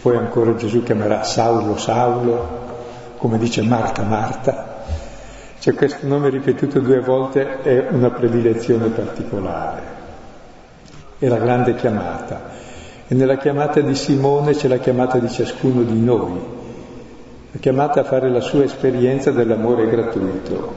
Poi 0.00 0.16
ancora 0.16 0.54
Gesù 0.54 0.82
chiamerà 0.82 1.24
Saulo 1.24 1.76
Saulo, 1.76 2.48
come 3.18 3.36
dice 3.36 3.60
Marta, 3.60 4.00
Marta. 4.02 4.69
Cioè 5.60 5.74
questo 5.74 6.06
nome 6.06 6.30
ripetuto 6.30 6.80
due 6.80 7.00
volte 7.00 7.60
è 7.60 7.88
una 7.90 8.08
predilezione 8.08 8.88
particolare, 8.88 9.82
è 11.18 11.28
la 11.28 11.36
grande 11.36 11.74
chiamata. 11.74 12.48
E 13.06 13.14
nella 13.14 13.36
chiamata 13.36 13.80
di 13.80 13.94
Simone 13.94 14.54
c'è 14.54 14.68
la 14.68 14.78
chiamata 14.78 15.18
di 15.18 15.28
ciascuno 15.28 15.82
di 15.82 16.00
noi, 16.00 16.40
la 17.50 17.58
chiamata 17.60 18.00
a 18.00 18.04
fare 18.04 18.30
la 18.30 18.40
sua 18.40 18.64
esperienza 18.64 19.32
dell'amore 19.32 19.90
gratuito. 19.90 20.72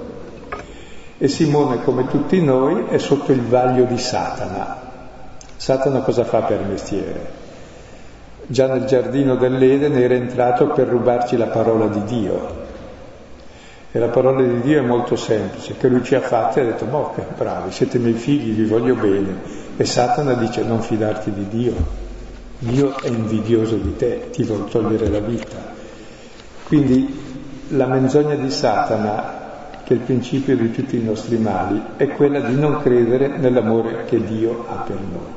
E 1.18 1.30
Simone, 1.30 1.82
come 1.86 2.10
tutti 2.10 2.44
noi, 2.44 2.88
è 2.90 2.98
sotto 2.98 3.32
il 3.32 3.42
vaglio 3.42 3.86
di 3.86 3.98
Satana. 3.98 4.82
Satana 5.56 6.02
cosa 6.02 6.26
fa 6.26 6.42
per 6.42 6.60
mestiere? 6.60 7.32
Già 8.48 8.68
nel 8.68 8.84
giardino 8.84 9.38
dell'Eden 9.38 9.96
era 9.96 10.14
entrato 10.14 10.68
per 10.72 10.90
rubarci 10.90 11.38
la 11.38 11.48
parola 11.48 11.88
di 11.88 12.04
Dio. 12.04 12.63
E 13.96 14.00
la 14.00 14.08
parola 14.08 14.42
di 14.42 14.62
Dio 14.62 14.80
è 14.80 14.82
molto 14.84 15.16
semplice, 15.16 15.78
che 15.78 15.88
lui 15.88 16.04
ci 16.04 16.16
ha 16.16 16.22
fatto 16.22 16.58
e 16.58 16.64
ha 16.64 16.66
detto, 16.66 17.12
che 17.14 17.24
bravi, 17.38 17.72
siete 17.72 18.00
miei 18.00 18.16
figli, 18.16 18.52
vi 18.52 18.66
voglio 18.66 18.96
bene. 18.96 19.40
E 19.78 19.86
Satana 19.86 20.34
dice, 20.34 20.64
non 20.64 20.82
fidarti 20.82 21.32
di 21.32 21.48
Dio. 21.48 21.76
Dio 22.58 23.00
è 23.00 23.10
invidioso 23.10 23.76
di 23.76 23.96
te, 23.96 24.32
ti 24.32 24.42
vuol 24.46 24.68
togliere 24.68 25.10
la 25.10 25.20
vita. 25.20 25.58
Quindi 26.66 27.22
la 27.68 27.86
menzogna 27.86 28.34
di 28.34 28.50
Satana, 28.50 29.70
che 29.84 29.94
è 29.94 29.98
il 29.98 30.02
principio 30.02 30.58
di 30.58 30.72
tutti 30.72 30.98
i 30.98 31.04
nostri 31.04 31.38
mali, 31.38 31.80
è 31.96 32.08
quella 32.08 32.40
di 32.40 32.56
non 32.56 32.82
credere 32.82 33.28
nell'amore 33.28 34.06
che 34.06 34.24
Dio 34.24 34.66
ha 34.70 34.76
per 34.78 34.98
noi. 34.98 35.34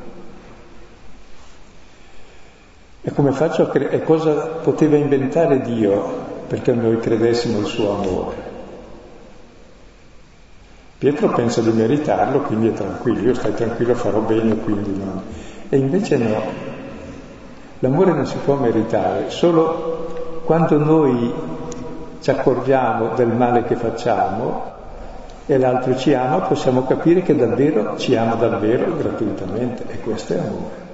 E 3.02 3.12
come 3.12 3.32
faccio 3.32 3.64
a 3.64 3.68
credere? 3.68 3.96
E 3.96 4.02
cosa 4.02 4.32
poteva 4.32 4.96
inventare 4.96 5.60
Dio 5.60 6.24
perché 6.46 6.72
noi 6.72 6.98
credessimo 7.00 7.58
il 7.58 7.66
suo 7.66 8.00
amore? 8.00 8.45
Pietro 10.98 11.28
pensa 11.28 11.60
di 11.60 11.70
meritarlo, 11.70 12.40
quindi 12.40 12.68
è 12.68 12.72
tranquillo, 12.72 13.20
io 13.20 13.34
stai 13.34 13.54
tranquillo, 13.54 13.94
farò 13.94 14.20
bene, 14.20 14.56
quindi 14.56 14.96
no. 14.96 15.22
E 15.68 15.76
invece 15.76 16.16
no, 16.16 16.40
l'amore 17.80 18.12
non 18.12 18.26
si 18.26 18.36
può 18.44 18.54
meritare, 18.54 19.30
solo 19.30 20.42
quando 20.44 20.78
noi 20.78 21.32
ci 22.20 22.30
accorgiamo 22.30 23.14
del 23.14 23.28
male 23.28 23.64
che 23.64 23.76
facciamo 23.76 24.74
e 25.44 25.58
l'altro 25.58 25.96
ci 25.96 26.14
ama, 26.14 26.40
possiamo 26.40 26.86
capire 26.86 27.22
che 27.22 27.36
davvero 27.36 27.96
ci 27.98 28.16
ama 28.16 28.34
davvero 28.34 28.96
gratuitamente 28.96 29.84
e 29.88 30.00
questo 30.00 30.32
è 30.32 30.38
amore 30.38 30.84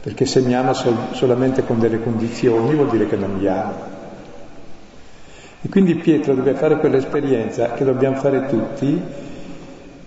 perché 0.00 0.24
se 0.24 0.40
mi 0.40 0.54
ama 0.54 0.72
sol- 0.72 1.08
solamente 1.12 1.64
con 1.64 1.78
delle 1.78 2.02
condizioni 2.02 2.74
vuol 2.74 2.88
dire 2.88 3.06
che 3.06 3.16
non 3.16 3.34
mi 3.34 3.46
ama. 3.46 3.96
E 5.60 5.68
quindi 5.68 5.96
Pietro 5.96 6.34
deve 6.34 6.54
fare 6.54 6.78
quell'esperienza 6.78 7.72
che 7.72 7.84
dobbiamo 7.84 8.16
fare 8.16 8.46
tutti 8.46 9.02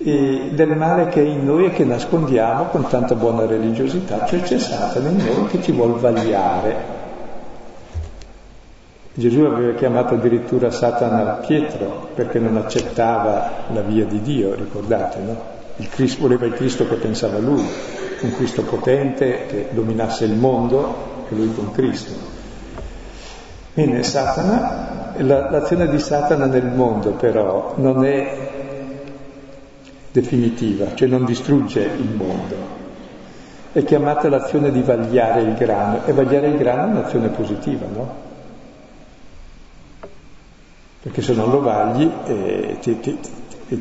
del 0.03 0.75
male 0.75 1.09
che 1.09 1.21
è 1.21 1.25
in 1.25 1.45
noi 1.45 1.65
e 1.65 1.71
che 1.71 1.83
nascondiamo 1.83 2.65
con 2.65 2.87
tanta 2.87 3.13
buona 3.13 3.45
religiosità, 3.45 4.25
cioè 4.25 4.41
c'è 4.41 4.57
Satana 4.57 5.09
in 5.09 5.17
noi 5.17 5.47
che 5.47 5.61
ci 5.61 5.71
vuol 5.71 5.99
vagliare. 5.99 6.99
Gesù 9.13 9.41
aveva 9.41 9.73
chiamato 9.73 10.15
addirittura 10.15 10.71
Satana 10.71 11.33
Pietro 11.45 12.09
perché 12.15 12.39
non 12.39 12.57
accettava 12.57 13.65
la 13.71 13.81
via 13.81 14.05
di 14.05 14.21
Dio, 14.21 14.55
ricordate, 14.55 15.19
no? 15.19 15.59
Il 15.75 15.89
Cristo, 15.89 16.21
voleva 16.21 16.45
il 16.45 16.53
Cristo 16.53 16.87
che 16.87 16.95
pensava 16.95 17.37
lui, 17.37 17.63
un 18.21 18.35
Cristo 18.35 18.63
potente 18.63 19.45
che 19.47 19.67
dominasse 19.71 20.25
il 20.25 20.35
mondo 20.35 21.25
e 21.29 21.35
lui 21.35 21.53
con 21.53 21.71
Cristo. 21.71 22.11
Bene, 23.73 24.01
Satana, 24.03 25.13
la, 25.17 25.49
l'azione 25.49 25.87
di 25.89 25.99
Satana 25.99 26.45
nel 26.45 26.65
mondo 26.65 27.11
però 27.11 27.73
non 27.77 28.03
è 28.05 28.50
definitiva, 30.11 30.93
cioè 30.93 31.07
non 31.07 31.25
distrugge 31.25 31.81
il 31.81 32.09
mondo. 32.15 32.79
È 33.71 33.83
chiamata 33.83 34.27
l'azione 34.27 34.71
di 34.71 34.81
vagliare 34.81 35.41
il 35.41 35.53
grano 35.53 36.05
e 36.05 36.11
vagliare 36.11 36.47
il 36.47 36.57
grano 36.57 36.87
è 36.87 36.99
un'azione 36.99 37.29
positiva, 37.29 37.85
no? 37.93 38.29
Perché 41.01 41.21
se 41.21 41.33
non 41.33 41.49
lo 41.49 41.61
vagli 41.61 42.09
eh, 42.25 42.77
ti, 42.81 42.99
ti, 42.99 43.17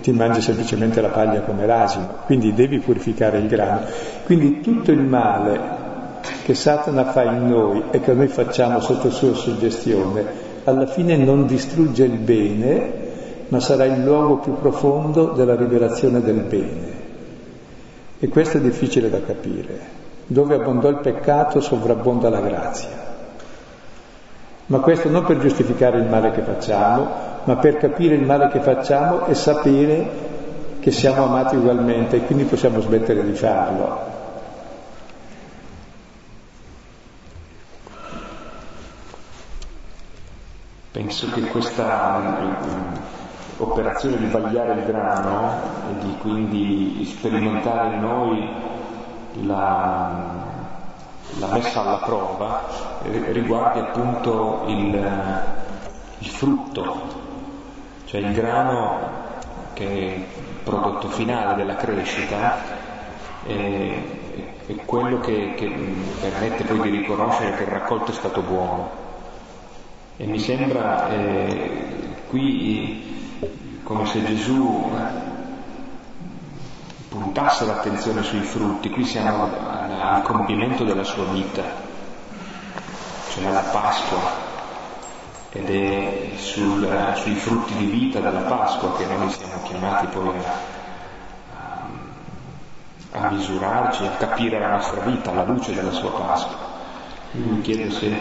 ti 0.01 0.13
mangi 0.13 0.41
semplicemente 0.41 1.01
la 1.01 1.09
paglia 1.09 1.41
come 1.41 1.67
l'asino, 1.67 2.19
quindi 2.25 2.55
devi 2.55 2.79
purificare 2.79 3.39
il 3.39 3.49
grano. 3.49 3.87
Quindi 4.25 4.61
tutto 4.61 4.93
il 4.93 5.03
male 5.03 5.79
che 6.45 6.55
Satana 6.55 7.11
fa 7.11 7.25
in 7.25 7.49
noi 7.49 7.83
e 7.91 8.01
che 8.01 8.13
noi 8.13 8.29
facciamo 8.29 8.81
sotto 8.81 9.11
sua 9.11 9.35
suggestione, 9.35 10.49
alla 10.65 10.87
fine 10.87 11.17
non 11.17 11.47
distrugge 11.47 12.05
il 12.05 12.19
bene, 12.19 13.00
ma 13.51 13.61
sarà 13.61 13.85
il 13.85 14.03
luogo 14.03 14.37
più 14.37 14.59
profondo 14.59 15.33
della 15.33 15.57
rivelazione 15.57 16.21
del 16.21 16.41
bene. 16.41 16.99
E 18.19 18.29
questo 18.29 18.59
è 18.59 18.61
difficile 18.61 19.11
da 19.11 19.21
capire. 19.23 19.99
Dove 20.27 20.55
abbondò 20.55 20.89
il 20.89 20.99
peccato 20.99 21.61
sovrabbonda 21.61 22.29
la 22.31 22.41
grazia. 22.41 23.09
Ma 24.67 24.79
questo 24.79 25.09
non 25.09 25.25
per 25.25 25.39
giustificare 25.39 25.99
il 25.99 26.07
male 26.07 26.31
che 26.31 26.43
facciamo, 26.43 27.09
ma 27.43 27.57
per 27.57 27.77
capire 27.77 28.15
il 28.15 28.25
male 28.25 28.49
che 28.49 28.61
facciamo 28.61 29.27
e 29.27 29.35
sapere 29.35 30.09
che 30.79 30.93
siamo 30.93 31.25
amati 31.25 31.57
ugualmente 31.57 32.17
e 32.17 32.25
quindi 32.27 32.45
possiamo 32.45 32.81
smettere 32.81 33.25
di 33.25 33.33
farlo. 33.33 34.19
Penso 40.93 41.29
che 41.33 41.41
questa 41.43 42.93
operazione 43.61 44.17
di 44.19 44.27
vagliare 44.27 44.73
il 44.75 44.85
grano 44.85 45.53
e 45.91 46.05
di 46.05 46.17
quindi 46.19 47.05
sperimentare 47.05 47.95
in 47.95 48.01
noi 48.01 48.49
la, 49.47 50.11
la 51.39 51.47
messa 51.53 51.81
alla 51.81 51.99
prova 52.05 52.69
riguardi 53.03 53.79
appunto 53.79 54.65
il, 54.67 55.43
il 56.19 56.29
frutto 56.29 57.01
cioè 58.07 58.21
il 58.21 58.33
grano 58.33 58.99
che 59.75 59.87
è 59.87 60.17
il 60.17 60.25
prodotto 60.65 61.09
finale 61.09 61.55
della 61.55 61.77
crescita 61.77 62.59
è, 63.47 64.03
è 64.67 64.75
quello 64.85 65.21
che, 65.21 65.55
che, 65.55 65.73
permette 66.21 66.65
poi 66.65 66.91
di 66.91 66.99
riconoscere 66.99 67.57
che 67.57 67.63
il 67.63 67.69
raccolto 67.69 68.11
è 68.11 68.15
stato 68.15 68.43
buono. 68.43 68.91
E 70.17 70.27
mi 70.27 70.39
sembra 70.39 71.09
eh, 71.09 71.87
qui 72.29 73.20
come 73.91 74.07
se 74.07 74.25
Gesù 74.25 74.89
puntasse 77.09 77.67
l'attenzione 77.67 78.23
sui 78.23 78.43
frutti, 78.43 78.89
qui 78.89 79.05
siamo 79.05 79.51
al 80.01 80.23
compimento 80.23 80.85
della 80.85 81.03
sua 81.03 81.25
vita, 81.25 81.65
cioè 83.31 83.47
alla 83.47 83.65
Pasqua, 83.73 84.21
ed 85.51 85.69
è 85.69 86.31
sul, 86.37 86.89
sui 87.17 87.35
frutti 87.35 87.75
di 87.75 87.87
vita 87.87 88.21
della 88.21 88.43
Pasqua 88.43 88.97
che 88.97 89.07
noi 89.07 89.29
siamo 89.31 89.61
chiamati 89.65 90.07
poi 90.07 90.37
a, 91.51 91.89
a, 93.19 93.31
misurarci, 93.31 94.07
a 94.07 94.11
capire 94.11 94.61
la 94.61 94.71
nostra 94.71 95.01
vita 95.01 95.33
alla 95.33 95.43
luce 95.43 95.75
della 95.75 95.91
sua 95.91 96.13
Pasqua. 96.13 96.57
Mi 97.33 97.61
chiedo 97.63 97.93
se, 97.93 98.17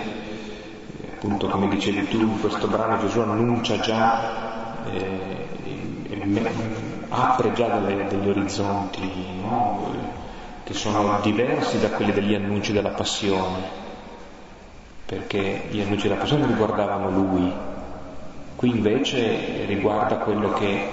appunto 1.13 1.47
come 1.47 1.67
dicevi 1.67 2.07
tu, 2.07 2.17
in 2.21 2.39
questo 2.39 2.65
brano 2.65 2.97
Gesù 2.97 3.19
annuncia 3.19 3.79
già, 3.79 4.85
eh, 4.85 5.48
apre 7.09 7.53
già 7.53 7.67
delle, 7.79 8.07
degli 8.07 8.29
orizzonti 8.29 9.11
no? 9.41 9.93
che 10.63 10.73
sono 10.73 11.19
diversi 11.21 11.79
da 11.79 11.89
quelli 11.89 12.11
degli 12.11 12.35
annunci 12.35 12.71
della 12.71 12.89
passione 12.89 13.87
perché 15.09 15.63
gli 15.71 15.81
annunci 15.81 16.07
della 16.07 16.19
passione 16.19 16.45
riguardavano 16.45 17.09
lui, 17.09 17.51
qui 18.55 18.69
invece 18.69 19.65
riguarda 19.65 20.17
quello 20.17 20.53
che 20.53 20.87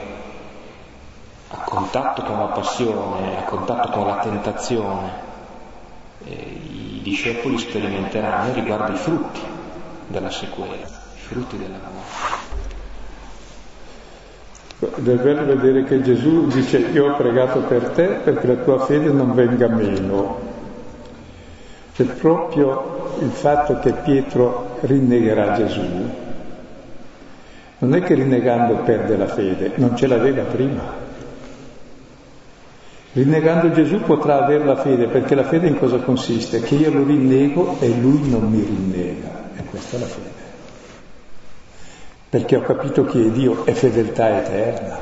a 1.48 1.56
contatto 1.58 2.22
con 2.22 2.38
la 2.38 2.46
passione, 2.46 3.36
a 3.36 3.42
contatto 3.42 3.90
con 3.90 4.06
la 4.06 4.16
tentazione, 4.20 5.10
i 6.24 7.00
discepoli 7.02 7.58
sperimenteranno 7.58 8.54
riguarda 8.54 8.90
i 8.90 8.96
frutti 8.96 9.40
della 10.06 10.30
sequela, 10.30 10.86
i 10.86 11.18
frutti 11.18 11.58
dell'amore. 14.78 15.12
È 15.12 15.16
bello 15.22 15.44
vedere 15.44 15.84
che 15.84 16.02
Gesù 16.02 16.46
dice 16.46 16.78
io 16.78 17.12
ho 17.12 17.16
pregato 17.16 17.60
per 17.60 17.90
te 17.90 18.06
perché 18.22 18.46
la 18.46 18.56
tua 18.56 18.78
fede 18.80 19.10
non 19.10 19.34
venga 19.34 19.68
meno. 19.68 20.38
C'è 21.94 22.04
proprio 22.04 23.14
il 23.20 23.30
fatto 23.30 23.78
che 23.78 23.92
Pietro 23.92 24.78
rinnegherà 24.80 25.54
Gesù, 25.54 25.80
non 27.78 27.94
è 27.94 28.02
che 28.02 28.14
rinnegando 28.14 28.76
perde 28.84 29.16
la 29.16 29.26
fede, 29.26 29.72
non 29.76 29.96
ce 29.96 30.06
l'aveva 30.06 30.42
prima. 30.42 31.04
Rinnegando 33.12 33.70
Gesù 33.70 34.00
potrà 34.00 34.44
avere 34.44 34.64
la 34.64 34.76
fede, 34.76 35.06
perché 35.06 35.34
la 35.34 35.44
fede 35.44 35.68
in 35.68 35.78
cosa 35.78 35.96
consiste? 35.96 36.60
Che 36.60 36.74
io 36.74 36.90
lo 36.90 37.02
rinnego 37.02 37.76
e 37.80 37.88
lui 37.88 38.28
non 38.28 38.50
mi 38.50 38.62
rinnega, 38.62 39.52
e 39.56 39.64
questa 39.64 39.96
è 39.96 40.00
la 40.00 40.06
fede. 40.06 40.25
Perché 42.36 42.56
ho 42.56 42.60
capito 42.60 43.06
chi 43.06 43.28
è 43.28 43.30
Dio, 43.30 43.64
è 43.64 43.72
fedeltà 43.72 44.42
eterna. 44.42 44.98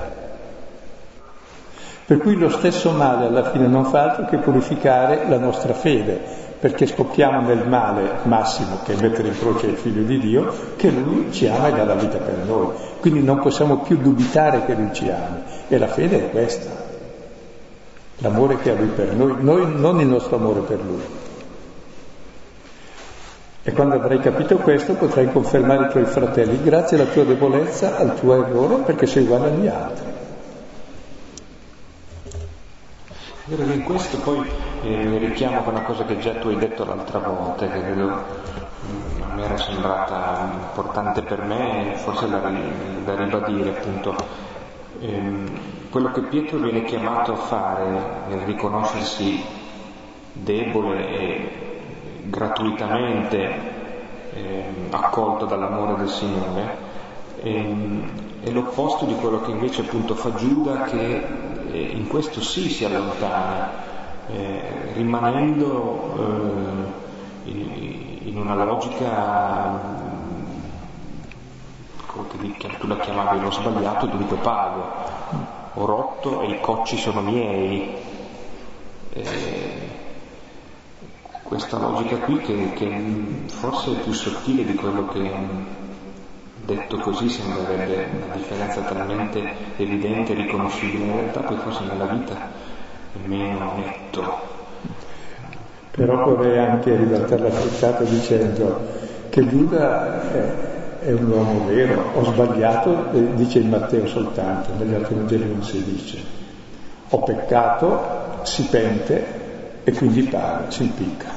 Per 2.06 2.18
cui 2.18 2.36
lo 2.36 2.48
stesso 2.48 2.92
male 2.92 3.26
alla 3.26 3.50
fine 3.50 3.66
non 3.66 3.86
fa 3.86 4.02
altro 4.02 4.26
che 4.26 4.36
purificare 4.36 5.28
la 5.28 5.36
nostra 5.36 5.74
fede, 5.74 6.20
perché 6.60 6.86
scoppiamo 6.86 7.40
nel 7.40 7.66
male 7.66 8.18
massimo, 8.22 8.78
che 8.84 8.92
è 8.92 9.00
mettere 9.00 9.28
in 9.28 9.36
croce 9.36 9.66
il 9.66 9.74
figlio 9.74 10.04
di 10.04 10.20
Dio, 10.20 10.54
che 10.76 10.90
lui 10.90 11.32
ci 11.32 11.48
ama 11.48 11.66
e 11.66 11.72
dà 11.72 11.84
la 11.84 11.94
vita 11.94 12.18
per 12.18 12.36
noi. 12.46 12.68
Quindi 13.00 13.20
non 13.20 13.40
possiamo 13.40 13.78
più 13.78 13.96
dubitare 13.96 14.64
che 14.64 14.74
lui 14.74 14.90
ci 14.92 15.10
ami. 15.10 15.42
E 15.66 15.76
la 15.76 15.88
fede 15.88 16.26
è 16.26 16.30
questa, 16.30 16.70
l'amore 18.18 18.58
che 18.58 18.70
ha 18.70 18.74
lui 18.74 18.90
per 18.94 19.12
noi, 19.12 19.34
noi 19.40 19.74
non 19.74 19.98
il 19.98 20.06
nostro 20.06 20.36
amore 20.36 20.60
per 20.60 20.78
lui. 20.78 21.02
E 23.66 23.72
quando 23.72 23.94
avrai 23.94 24.20
capito 24.20 24.58
questo 24.58 24.92
potrai 24.92 25.32
confermare 25.32 25.86
i 25.86 25.88
tuoi 25.88 26.04
fratelli, 26.04 26.62
grazie 26.62 27.00
alla 27.00 27.10
tua 27.10 27.24
debolezza, 27.24 27.96
al 27.96 28.14
tuo 28.14 28.34
errore, 28.34 28.82
perché 28.82 29.06
sei 29.06 29.22
uguale 29.22 29.46
agli 29.48 29.66
altri. 29.66 30.04
Vero 33.46 33.64
che 33.64 33.72
in 33.72 33.82
questo 33.84 34.18
poi 34.18 34.46
eh, 34.82 35.04
mi 35.04 35.16
richiamo 35.16 35.62
con 35.62 35.72
una 35.74 35.82
cosa 35.84 36.04
che 36.04 36.18
già 36.18 36.34
tu 36.34 36.48
hai 36.48 36.56
detto 36.56 36.84
l'altra 36.84 37.20
volta, 37.20 37.66
che 37.66 37.80
credo 37.80 38.06
mm, 38.06 39.32
mi 39.34 39.42
era 39.42 39.56
sembrata 39.56 40.50
importante 40.60 41.22
per 41.22 41.40
me, 41.40 41.94
forse 41.96 42.28
da, 42.28 42.40
da 43.02 43.16
ribadire 43.16 43.70
appunto. 43.70 44.14
Ehm, 45.00 45.50
quello 45.88 46.10
che 46.10 46.20
Pietro 46.20 46.58
viene 46.58 46.84
chiamato 46.84 47.32
a 47.32 47.36
fare 47.36 47.86
nel 48.28 48.40
riconoscersi 48.40 49.42
debole 50.32 51.08
e 51.08 51.73
gratuitamente 52.34 53.72
eh, 54.32 54.64
accolto 54.90 55.44
dall'amore 55.46 55.94
del 55.96 56.08
Signore, 56.08 56.76
ehm, 57.42 58.42
è 58.42 58.50
l'opposto 58.50 59.04
di 59.04 59.14
quello 59.14 59.40
che 59.40 59.52
invece 59.52 59.82
appunto 59.82 60.16
fa 60.16 60.34
Giuda 60.34 60.82
che 60.82 61.24
eh, 61.70 61.80
in 61.80 62.08
questo 62.08 62.42
sì 62.42 62.68
si 62.68 62.84
allontana, 62.84 63.70
eh, 64.28 64.92
rimanendo 64.94 66.92
eh, 67.46 67.50
in, 67.50 68.18
in, 68.24 68.36
una 68.36 68.64
logica 68.64 70.02
che 72.58 72.68
tu 72.78 72.86
la 72.86 72.96
chiamavi 72.96 73.40
l'ho 73.40 73.50
sbagliato, 73.50 74.06
dunque 74.06 74.36
pago, 74.36 74.82
ho 75.74 75.84
rotto 75.84 76.42
e 76.42 76.50
i 76.50 76.60
cocci 76.60 76.96
sono 76.96 77.20
miei. 77.20 78.12
Eh, 81.44 81.48
questa 81.48 81.78
logica 81.78 82.16
qui 82.18 82.38
che, 82.38 82.72
che, 82.74 83.04
forse 83.46 83.92
è 83.92 84.02
più 84.02 84.12
sottile 84.12 84.64
di 84.64 84.74
quello 84.74 85.06
che 85.08 85.30
detto 86.64 86.98
così 86.98 87.28
sembrerebbe 87.28 88.06
una 88.24 88.34
differenza 88.36 88.80
talmente 88.80 89.42
evidente 89.76 90.32
e 90.32 90.36
riconoscibile, 90.36 91.04
in 91.04 91.12
realtà 91.12 91.40
poi 91.40 91.56
forse 91.58 91.84
nella 91.84 92.06
vita 92.06 92.34
è 92.34 93.26
meno 93.26 93.74
netto. 93.76 94.52
Però 95.90 96.24
vorrei 96.24 96.58
anche 96.58 96.96
ribaltare 96.96 97.42
la 97.42 97.50
frittata 97.50 98.02
dicendo 98.02 99.02
che 99.28 99.46
Giuda 99.46 100.30
è, 100.32 101.04
è, 101.06 101.12
un 101.12 101.30
uomo 101.30 101.66
vero, 101.66 102.10
ho 102.14 102.24
sbagliato, 102.24 103.10
dice 103.34 103.58
il 103.58 103.66
Matteo 103.66 104.06
soltanto, 104.06 104.70
negli 104.78 104.94
altri 104.94 105.14
Vangeli 105.14 105.46
non 105.46 105.62
si 105.62 105.84
dice. 105.84 106.18
Ho 107.10 107.22
peccato, 107.22 108.40
si 108.42 108.64
pente 108.64 109.42
e 109.84 109.92
quindi 109.92 110.22
paga, 110.22 110.70
si 110.70 110.82
impicca. 110.82 111.33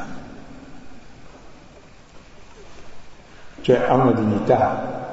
Cioè 3.67 3.84
ha 3.86 3.95
una 3.95 4.13
dignità. 4.13 5.10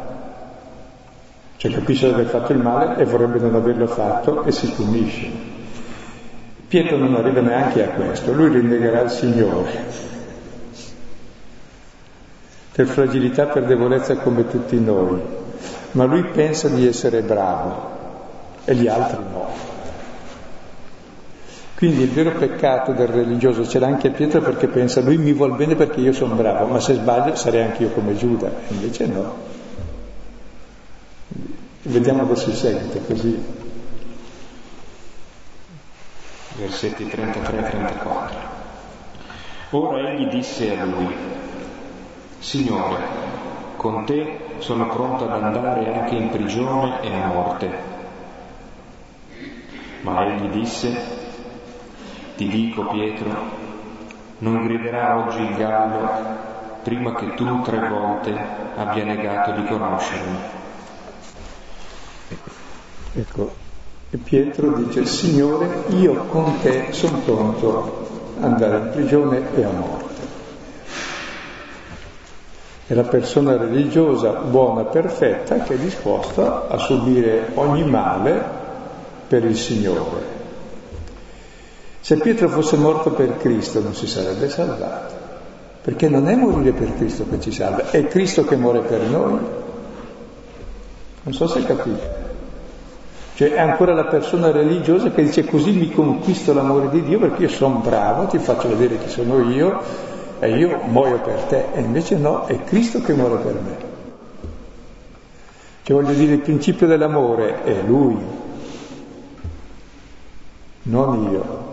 Cioè 1.56 1.72
capisce 1.72 2.06
di 2.06 2.12
aver 2.12 2.26
fatto 2.26 2.52
il 2.52 2.60
male 2.60 3.02
e 3.02 3.04
vorrebbe 3.04 3.40
non 3.40 3.56
averlo 3.56 3.88
fatto 3.88 4.44
e 4.44 4.52
si 4.52 4.70
punisce. 4.70 5.28
Pietro 6.68 6.96
non 6.96 7.16
arriva 7.16 7.40
neanche 7.40 7.82
a 7.82 7.88
questo, 7.88 8.32
lui 8.32 8.50
rinnegherà 8.50 9.00
il 9.00 9.10
Signore. 9.10 9.70
Per 12.70 12.86
fragilità, 12.86 13.46
per 13.46 13.64
debolezza 13.64 14.18
come 14.18 14.46
tutti 14.46 14.78
noi. 14.78 15.20
Ma 15.90 16.04
lui 16.04 16.22
pensa 16.26 16.68
di 16.68 16.86
essere 16.86 17.22
bravo 17.22 17.90
e 18.66 18.76
gli 18.76 18.86
altri 18.86 19.18
no. 19.32 19.73
Quindi 21.76 22.02
il 22.02 22.10
vero 22.10 22.30
peccato 22.32 22.92
del 22.92 23.08
religioso 23.08 23.66
ce 23.66 23.80
l'ha 23.80 23.86
anche 23.86 24.10
Pietro 24.10 24.40
perché 24.40 24.68
pensa 24.68 25.00
lui 25.00 25.18
mi 25.18 25.32
vuol 25.32 25.56
bene 25.56 25.74
perché 25.74 26.00
io 26.00 26.12
sono 26.12 26.34
bravo, 26.34 26.66
ma 26.66 26.78
se 26.78 26.94
sbaglio 26.94 27.34
sarei 27.34 27.62
anche 27.62 27.82
io 27.82 27.90
come 27.90 28.16
Giuda, 28.16 28.50
invece 28.68 29.06
no. 29.06 29.34
Vediamo 31.82 32.22
adesso 32.22 32.48
il 32.48 32.56
seguito, 32.56 32.98
così. 33.00 33.44
Versetti 36.56 37.04
33-34. 37.04 38.52
Ora 39.70 40.10
egli 40.10 40.28
disse 40.28 40.78
a 40.78 40.84
lui, 40.84 41.12
Signore, 42.38 43.02
con 43.76 44.04
te 44.04 44.38
sono 44.58 44.86
pronto 44.86 45.28
ad 45.28 45.42
andare 45.42 45.92
anche 45.92 46.14
in 46.14 46.30
prigione 46.30 47.02
e 47.02 47.12
a 47.12 47.26
morte. 47.26 47.70
Ma 50.02 50.24
egli 50.26 50.48
disse, 50.50 51.23
ti 52.36 52.48
dico, 52.48 52.86
Pietro, 52.86 53.30
non 54.38 54.64
griderà 54.64 55.18
oggi 55.18 55.40
il 55.42 55.54
gallo 55.56 56.42
prima 56.82 57.14
che 57.14 57.34
tu 57.34 57.62
tre 57.62 57.88
volte 57.88 58.36
abbia 58.76 59.04
negato 59.04 59.52
di 59.52 59.64
conoscermi. 59.64 60.38
Ecco, 63.14 63.54
e 64.10 64.16
Pietro 64.16 64.72
dice, 64.74 65.06
Signore, 65.06 65.84
io 65.90 66.24
con 66.26 66.60
te 66.60 66.88
sono 66.90 67.18
pronto 67.18 68.06
ad 68.36 68.44
andare 68.44 68.76
in 68.76 68.90
prigione 68.90 69.42
e 69.54 69.64
a 69.64 69.70
morte. 69.70 70.12
È 72.86 72.92
la 72.92 73.02
persona 73.04 73.56
religiosa 73.56 74.30
buona, 74.32 74.82
perfetta, 74.82 75.60
che 75.60 75.74
è 75.74 75.78
disposta 75.78 76.66
a 76.68 76.76
subire 76.76 77.50
ogni 77.54 77.84
male 77.84 78.44
per 79.26 79.44
il 79.44 79.56
Signore. 79.56 80.33
Se 82.04 82.18
Pietro 82.18 82.50
fosse 82.50 82.76
morto 82.76 83.12
per 83.12 83.38
Cristo 83.38 83.80
non 83.80 83.94
si 83.94 84.06
sarebbe 84.06 84.50
salvato, 84.50 85.14
perché 85.80 86.06
non 86.10 86.28
è 86.28 86.34
morire 86.34 86.72
per 86.72 86.94
Cristo 86.96 87.26
che 87.26 87.40
ci 87.40 87.50
salva, 87.50 87.90
è 87.90 88.06
Cristo 88.08 88.44
che 88.44 88.56
muore 88.56 88.80
per 88.80 89.00
noi. 89.04 89.38
Non 91.22 91.32
so 91.32 91.46
se 91.46 91.64
capite. 91.64 92.22
Cioè 93.36 93.54
è 93.54 93.58
ancora 93.58 93.94
la 93.94 94.04
persona 94.04 94.50
religiosa 94.50 95.12
che 95.12 95.22
dice 95.22 95.46
così 95.46 95.72
mi 95.72 95.90
conquisto 95.92 96.52
l'amore 96.52 96.90
di 96.90 97.04
Dio 97.04 97.18
perché 97.18 97.44
io 97.44 97.48
sono 97.48 97.76
bravo, 97.76 98.26
ti 98.26 98.36
faccio 98.36 98.68
vedere 98.68 98.98
chi 98.98 99.08
sono 99.08 99.40
io 99.50 99.80
e 100.40 100.58
io 100.58 100.80
muoio 100.84 101.20
per 101.20 101.38
te. 101.44 101.68
E 101.72 101.80
invece 101.80 102.18
no, 102.18 102.44
è 102.44 102.64
Cristo 102.64 103.00
che 103.00 103.14
muore 103.14 103.42
per 103.42 103.54
me. 103.54 103.76
Cioè 105.84 105.96
voglio 105.96 106.12
dire, 106.12 106.34
il 106.34 106.40
principio 106.40 106.86
dell'amore 106.86 107.62
è 107.64 107.80
Lui, 107.80 108.18
non 110.82 111.30
io. 111.32 111.72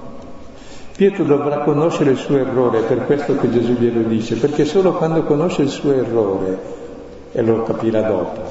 Pietro 1.01 1.23
dovrà 1.23 1.61
conoscere 1.61 2.11
il 2.11 2.17
suo 2.17 2.37
errore, 2.37 2.81
è 2.81 2.83
per 2.83 3.07
questo 3.07 3.35
che 3.35 3.49
Gesù 3.49 3.71
glielo 3.71 4.07
dice, 4.07 4.35
perché 4.35 4.65
solo 4.65 4.93
quando 4.93 5.23
conosce 5.23 5.63
il 5.63 5.69
suo 5.69 5.93
errore, 5.93 6.59
e 7.31 7.41
lo 7.41 7.63
capirà 7.63 8.01
dopo, 8.01 8.41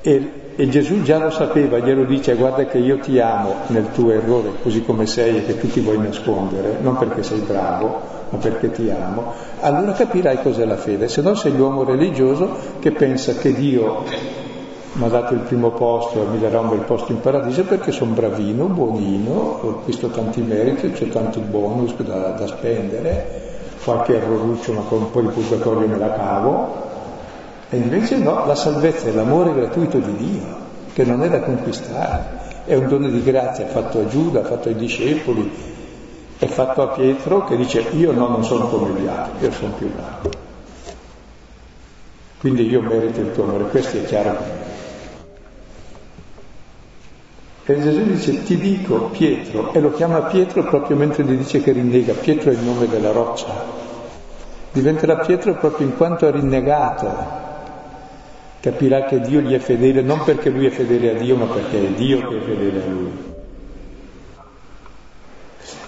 e, 0.00 0.30
e 0.54 0.68
Gesù 0.68 1.02
già 1.02 1.18
lo 1.18 1.30
sapeva, 1.30 1.80
glielo 1.80 2.04
dice, 2.04 2.36
guarda 2.36 2.64
che 2.66 2.78
io 2.78 2.98
ti 2.98 3.18
amo 3.18 3.54
nel 3.70 3.90
tuo 3.90 4.12
errore, 4.12 4.52
così 4.62 4.84
come 4.84 5.06
sei 5.06 5.38
e 5.38 5.46
che 5.46 5.58
tu 5.58 5.68
ti 5.68 5.80
vuoi 5.80 5.98
nascondere, 5.98 6.76
non 6.80 6.96
perché 6.96 7.24
sei 7.24 7.40
bravo, 7.40 8.02
ma 8.28 8.38
perché 8.38 8.70
ti 8.70 8.88
amo, 8.90 9.32
allora 9.58 9.90
capirai 9.90 10.40
cos'è 10.40 10.64
la 10.64 10.76
fede, 10.76 11.08
se 11.08 11.22
no 11.22 11.34
sei 11.34 11.56
l'uomo 11.56 11.82
religioso 11.82 12.50
che 12.78 12.92
pensa 12.92 13.32
che 13.32 13.52
Dio 13.52 14.04
mi 14.98 15.04
ha 15.04 15.08
dato 15.08 15.32
il 15.32 15.40
primo 15.40 15.70
posto 15.70 16.20
e 16.20 16.26
mi 16.26 16.40
darà 16.40 16.58
un 16.58 16.70
bel 16.70 16.80
posto 16.80 17.12
in 17.12 17.20
paradiso 17.20 17.62
perché 17.62 17.92
sono 17.92 18.14
bravino, 18.14 18.64
buonino, 18.64 19.30
ho 19.30 19.70
acquisto 19.78 20.08
tanti 20.08 20.40
meriti, 20.40 20.90
c'è 20.90 21.08
tanti 21.08 21.38
bonus 21.38 21.94
da, 21.98 22.30
da 22.30 22.46
spendere, 22.48 23.46
qualche 23.84 24.16
erroruccio 24.16 24.72
ma 24.72 24.80
con 24.88 25.02
un 25.02 25.10
po' 25.12 25.20
di 25.20 25.28
purgatorio 25.28 25.86
me 25.86 25.98
la 25.98 26.12
cavo. 26.12 26.86
E 27.70 27.76
invece 27.76 28.16
no, 28.16 28.44
la 28.44 28.56
salvezza 28.56 29.06
è 29.06 29.12
l'amore 29.12 29.54
gratuito 29.54 29.98
di 29.98 30.16
Dio, 30.16 30.56
che 30.92 31.04
non 31.04 31.22
è 31.22 31.28
da 31.28 31.42
conquistare, 31.42 32.64
è 32.64 32.74
un 32.74 32.88
dono 32.88 33.08
di 33.08 33.22
grazia 33.22 33.66
fatto 33.66 34.00
a 34.00 34.06
Giuda, 34.08 34.42
fatto 34.42 34.68
ai 34.68 34.74
discepoli, 34.74 35.48
è 36.38 36.46
fatto 36.46 36.82
a 36.82 36.88
Pietro 36.88 37.44
che 37.44 37.56
dice 37.56 37.84
io 37.92 38.10
no, 38.10 38.26
non 38.26 38.42
sono 38.42 38.66
come 38.66 38.98
gli 38.98 39.06
altri, 39.06 39.46
io 39.46 39.52
sono 39.52 39.72
più 39.78 39.92
bravo. 39.92 40.46
Quindi 42.40 42.68
io 42.68 42.80
merito 42.80 43.20
il 43.20 43.30
tuo 43.32 43.44
amore, 43.44 43.64
questo 43.64 43.96
è 43.96 44.04
chiaro 44.04 44.57
e 47.70 47.82
Gesù 47.82 48.02
dice, 48.04 48.42
ti 48.44 48.56
dico 48.56 49.10
Pietro, 49.10 49.74
e 49.74 49.80
lo 49.80 49.92
chiama 49.92 50.22
Pietro 50.22 50.62
proprio 50.64 50.96
mentre 50.96 51.22
gli 51.24 51.34
dice 51.34 51.60
che 51.60 51.72
rinnega. 51.72 52.14
Pietro 52.14 52.50
è 52.50 52.54
il 52.54 52.60
nome 52.60 52.88
della 52.88 53.12
roccia. 53.12 53.46
Diventerà 54.72 55.18
Pietro 55.18 55.54
proprio 55.54 55.86
in 55.86 55.94
quanto 55.94 56.26
ha 56.26 56.30
rinnegato. 56.30 57.06
Capirà 58.60 59.04
che 59.04 59.20
Dio 59.20 59.40
gli 59.40 59.52
è 59.52 59.58
fedele 59.58 60.00
non 60.00 60.24
perché 60.24 60.48
lui 60.48 60.64
è 60.64 60.70
fedele 60.70 61.10
a 61.10 61.18
Dio, 61.18 61.36
ma 61.36 61.44
perché 61.44 61.88
è 61.88 61.90
Dio 61.90 62.26
che 62.26 62.38
è 62.38 62.40
fedele 62.40 62.82
a 62.82 62.86
lui. 62.88 63.10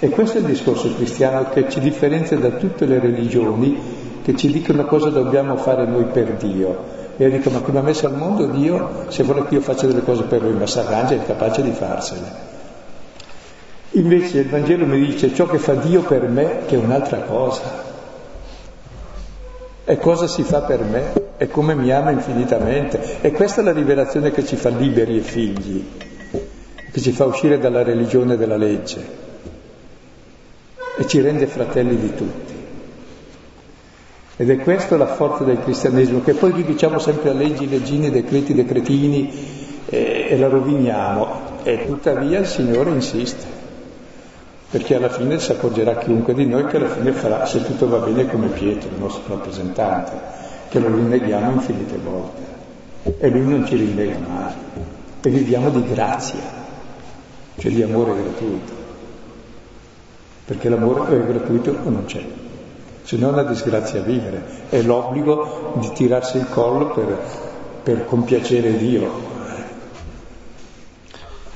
E 0.00 0.08
questo 0.10 0.36
è 0.36 0.40
il 0.42 0.46
discorso 0.48 0.94
cristiano 0.94 1.48
che 1.48 1.66
ci 1.70 1.80
differenzia 1.80 2.36
da 2.36 2.50
tutte 2.50 2.84
le 2.84 2.98
religioni 2.98 3.78
che 4.22 4.36
ci 4.36 4.52
dicono 4.52 4.84
cosa 4.84 5.08
dobbiamo 5.08 5.56
fare 5.56 5.86
noi 5.86 6.04
per 6.04 6.34
Dio. 6.34 6.99
E 7.20 7.24
io 7.24 7.30
dico, 7.32 7.50
ma 7.50 7.60
come 7.60 7.80
ha 7.80 7.82
messo 7.82 8.06
al 8.06 8.16
mondo 8.16 8.46
Dio, 8.46 9.04
se 9.08 9.24
vuole 9.24 9.44
che 9.44 9.56
io 9.56 9.60
faccia 9.60 9.86
delle 9.86 10.02
cose 10.02 10.22
per 10.22 10.40
lui, 10.40 10.54
ma 10.54 10.66
si 10.66 10.78
arrangia, 10.78 11.16
è 11.16 11.26
capace 11.26 11.60
di 11.60 11.70
farsele. 11.70 12.48
Invece 13.90 14.38
il 14.38 14.48
Vangelo 14.48 14.86
mi 14.86 15.04
dice 15.04 15.34
ciò 15.34 15.44
che 15.46 15.58
fa 15.58 15.74
Dio 15.74 16.00
per 16.00 16.26
me 16.28 16.60
che 16.66 16.76
è 16.76 16.78
un'altra 16.78 17.18
cosa. 17.18 17.84
E 19.84 19.98
cosa 19.98 20.26
si 20.26 20.42
fa 20.44 20.62
per 20.62 20.82
me? 20.82 21.12
E 21.36 21.46
come 21.48 21.74
mi 21.74 21.92
ama 21.92 22.10
infinitamente. 22.10 23.18
E 23.20 23.32
questa 23.32 23.60
è 23.60 23.64
la 23.64 23.72
rivelazione 23.72 24.30
che 24.30 24.46
ci 24.46 24.56
fa 24.56 24.70
liberi 24.70 25.18
e 25.18 25.20
figli, 25.20 25.90
che 26.90 27.00
ci 27.02 27.12
fa 27.12 27.26
uscire 27.26 27.58
dalla 27.58 27.82
religione 27.82 28.38
della 28.38 28.56
legge 28.56 29.28
e 30.96 31.06
ci 31.06 31.20
rende 31.20 31.46
fratelli 31.46 31.98
di 31.98 32.14
tutti. 32.14 32.49
Ed 34.40 34.48
è 34.48 34.56
questa 34.56 34.96
la 34.96 35.06
forza 35.06 35.44
del 35.44 35.60
cristianesimo, 35.60 36.22
che 36.22 36.32
poi 36.32 36.52
riduciamo 36.52 36.98
sempre 36.98 37.28
a 37.28 37.34
leggi, 37.34 37.68
leggini, 37.68 38.08
decreti, 38.08 38.54
decretini 38.54 39.30
e, 39.84 40.28
e 40.30 40.38
la 40.38 40.48
roviniamo. 40.48 41.58
E 41.62 41.84
tuttavia 41.84 42.38
il 42.38 42.46
Signore 42.46 42.88
insiste, 42.88 43.44
perché 44.70 44.94
alla 44.94 45.10
fine 45.10 45.38
si 45.38 45.52
accorgerà 45.52 45.98
chiunque 45.98 46.32
di 46.32 46.46
noi 46.46 46.64
che 46.64 46.78
alla 46.78 46.88
fine 46.88 47.12
farà, 47.12 47.44
se 47.44 47.62
tutto 47.66 47.86
va 47.86 47.98
bene, 47.98 48.28
come 48.28 48.46
Pietro, 48.46 48.88
il 48.88 48.98
nostro 48.98 49.34
rappresentante, 49.34 50.12
che 50.70 50.78
lo 50.78 50.86
rinneghiamo 50.86 51.52
infinite 51.52 51.98
volte. 51.98 52.42
E 53.18 53.28
lui 53.28 53.44
non 53.46 53.66
ci 53.66 53.76
rinnega 53.76 54.16
mai. 54.26 54.54
E 55.20 55.28
viviamo 55.28 55.68
di 55.68 55.82
grazia, 55.86 56.40
cioè 57.58 57.70
di 57.70 57.82
amore 57.82 58.14
gratuito. 58.14 58.72
Perché 60.46 60.70
l'amore 60.70 61.14
è 61.14 61.26
gratuito 61.26 61.76
o 61.84 61.90
non 61.90 62.06
c'è 62.06 62.39
se 63.10 63.16
no 63.16 63.30
è 63.30 63.32
una 63.32 63.42
disgrazia 63.42 64.02
vivere, 64.02 64.68
è 64.68 64.82
l'obbligo 64.82 65.72
di 65.78 65.90
tirarsi 65.90 66.36
il 66.36 66.48
collo 66.48 66.90
per, 66.90 67.20
per 67.82 68.04
compiacere 68.04 68.76
Dio. 68.76 69.10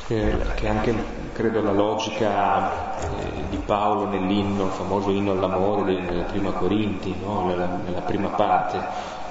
Che, 0.04 0.36
che 0.56 0.66
anche 0.66 0.92
credo 1.32 1.62
la 1.62 1.70
logica 1.70 2.98
eh, 2.98 3.48
di 3.50 3.56
Paolo 3.58 4.08
nell'inno, 4.08 4.64
il 4.64 4.70
famoso 4.70 5.10
inno 5.10 5.30
all'amore 5.30 6.00
nella 6.00 6.24
prima 6.24 6.50
Corinti, 6.50 7.14
no? 7.22 7.46
nella, 7.46 7.78
nella 7.86 8.00
prima 8.00 8.30
parte, 8.30 8.80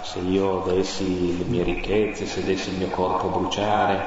se 0.04 0.20
io 0.20 0.64
dessi 0.66 1.38
le 1.38 1.44
mie 1.44 1.64
ricchezze, 1.64 2.26
se 2.26 2.42
dessi 2.46 2.70
il 2.70 2.78
mio 2.78 2.88
corpo 2.88 3.28
a 3.28 3.38
bruciare, 3.38 4.02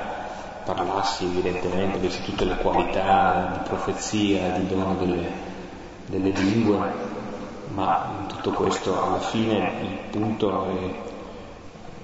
parlassi 0.64 1.26
evidentemente, 1.26 1.98
avessi 1.98 2.22
tutte 2.22 2.46
le 2.46 2.56
qualità 2.56 3.58
di 3.58 3.68
profezia, 3.68 4.56
di 4.56 4.66
dono 4.68 4.94
delle, 4.94 5.28
delle 6.06 6.30
lingue, 6.30 7.05
ma 7.74 8.12
in 8.20 8.26
tutto 8.26 8.52
questo 8.52 9.02
alla 9.02 9.20
fine 9.20 9.72
il 9.82 9.98
punto 10.10 10.66
è, 10.66 10.94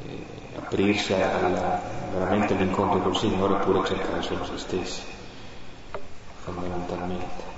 è 0.07 0.59
aprirsi 0.59 1.13
alla, 1.15 1.81
veramente 2.13 2.55
all'incontro 2.55 3.01
col 3.01 3.17
Signore 3.17 3.55
oppure 3.55 3.87
cercare 3.87 4.23
solo 4.23 4.45
se 4.45 4.59
stessi, 4.59 5.03
fondamentalmente. 6.45 7.51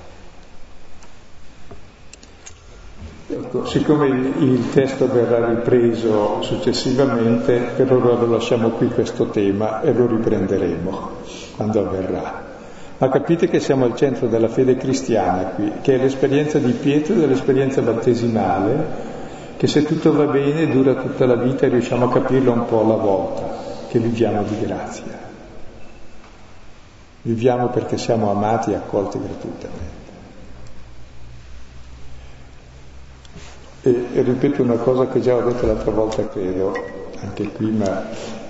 Ecco, 3.27 3.65
siccome 3.65 4.07
il, 4.07 4.43
il, 4.43 4.71
testo 4.71 5.11
verrà 5.11 5.49
ripreso 5.49 6.43
successivamente, 6.43 7.73
per 7.75 7.91
ora 7.91 8.21
lo 8.21 8.27
lasciamo 8.27 8.71
qui 8.71 8.89
questo 8.89 9.27
tema 9.27 9.81
e 9.81 9.93
lo 9.93 10.07
riprenderemo 10.07 11.11
quando 11.57 11.81
avverrà. 11.81 12.44
Ma 12.97 13.09
capite 13.09 13.49
che 13.49 13.59
siamo 13.59 13.87
al 13.87 13.97
centro 13.97 14.29
della 14.29 14.49
fede 14.49 14.77
cristiana 14.77 15.47
qui, 15.47 15.73
che 15.83 15.95
è 15.95 15.99
l'esperienza 15.99 16.59
di 16.59 16.73
Pietro 16.73 17.15
dell'esperienza 17.15 17.83
battesimale, 17.83 19.13
che 19.57 19.67
se 19.67 19.83
tutto 19.85 20.13
va 20.13 20.27
bene 20.27 20.69
dura 20.69 20.95
tutta 20.95 21.27
la 21.27 21.35
vita 21.35 21.67
e 21.67 21.71
riusciamo 21.71 22.05
a 22.05 22.13
capirlo 22.13 22.53
un 22.53 22.67
po' 22.67 22.83
alla 22.83 22.95
volta, 22.95 23.43
che 23.89 23.99
viviamo 23.99 24.45
di 24.45 24.61
grazia. 24.61 25.23
Viviamo 27.23 27.69
perché 27.69 27.99
siamo 27.99 28.31
amati 28.31 28.71
e 28.71 28.75
accolti 28.75 29.19
gratuitamente. 29.19 30.03
E, 33.83 34.07
e 34.15 34.23
ripeto 34.23 34.63
una 34.63 34.77
cosa 34.77 35.09
che 35.09 35.21
già 35.21 35.35
ho 35.35 35.43
detto 35.43 35.67
l'altra 35.67 35.91
volta, 35.91 36.29
credo, 36.29 36.73
anche 37.21 37.49
qui, 37.49 37.71
ma 37.71 38.43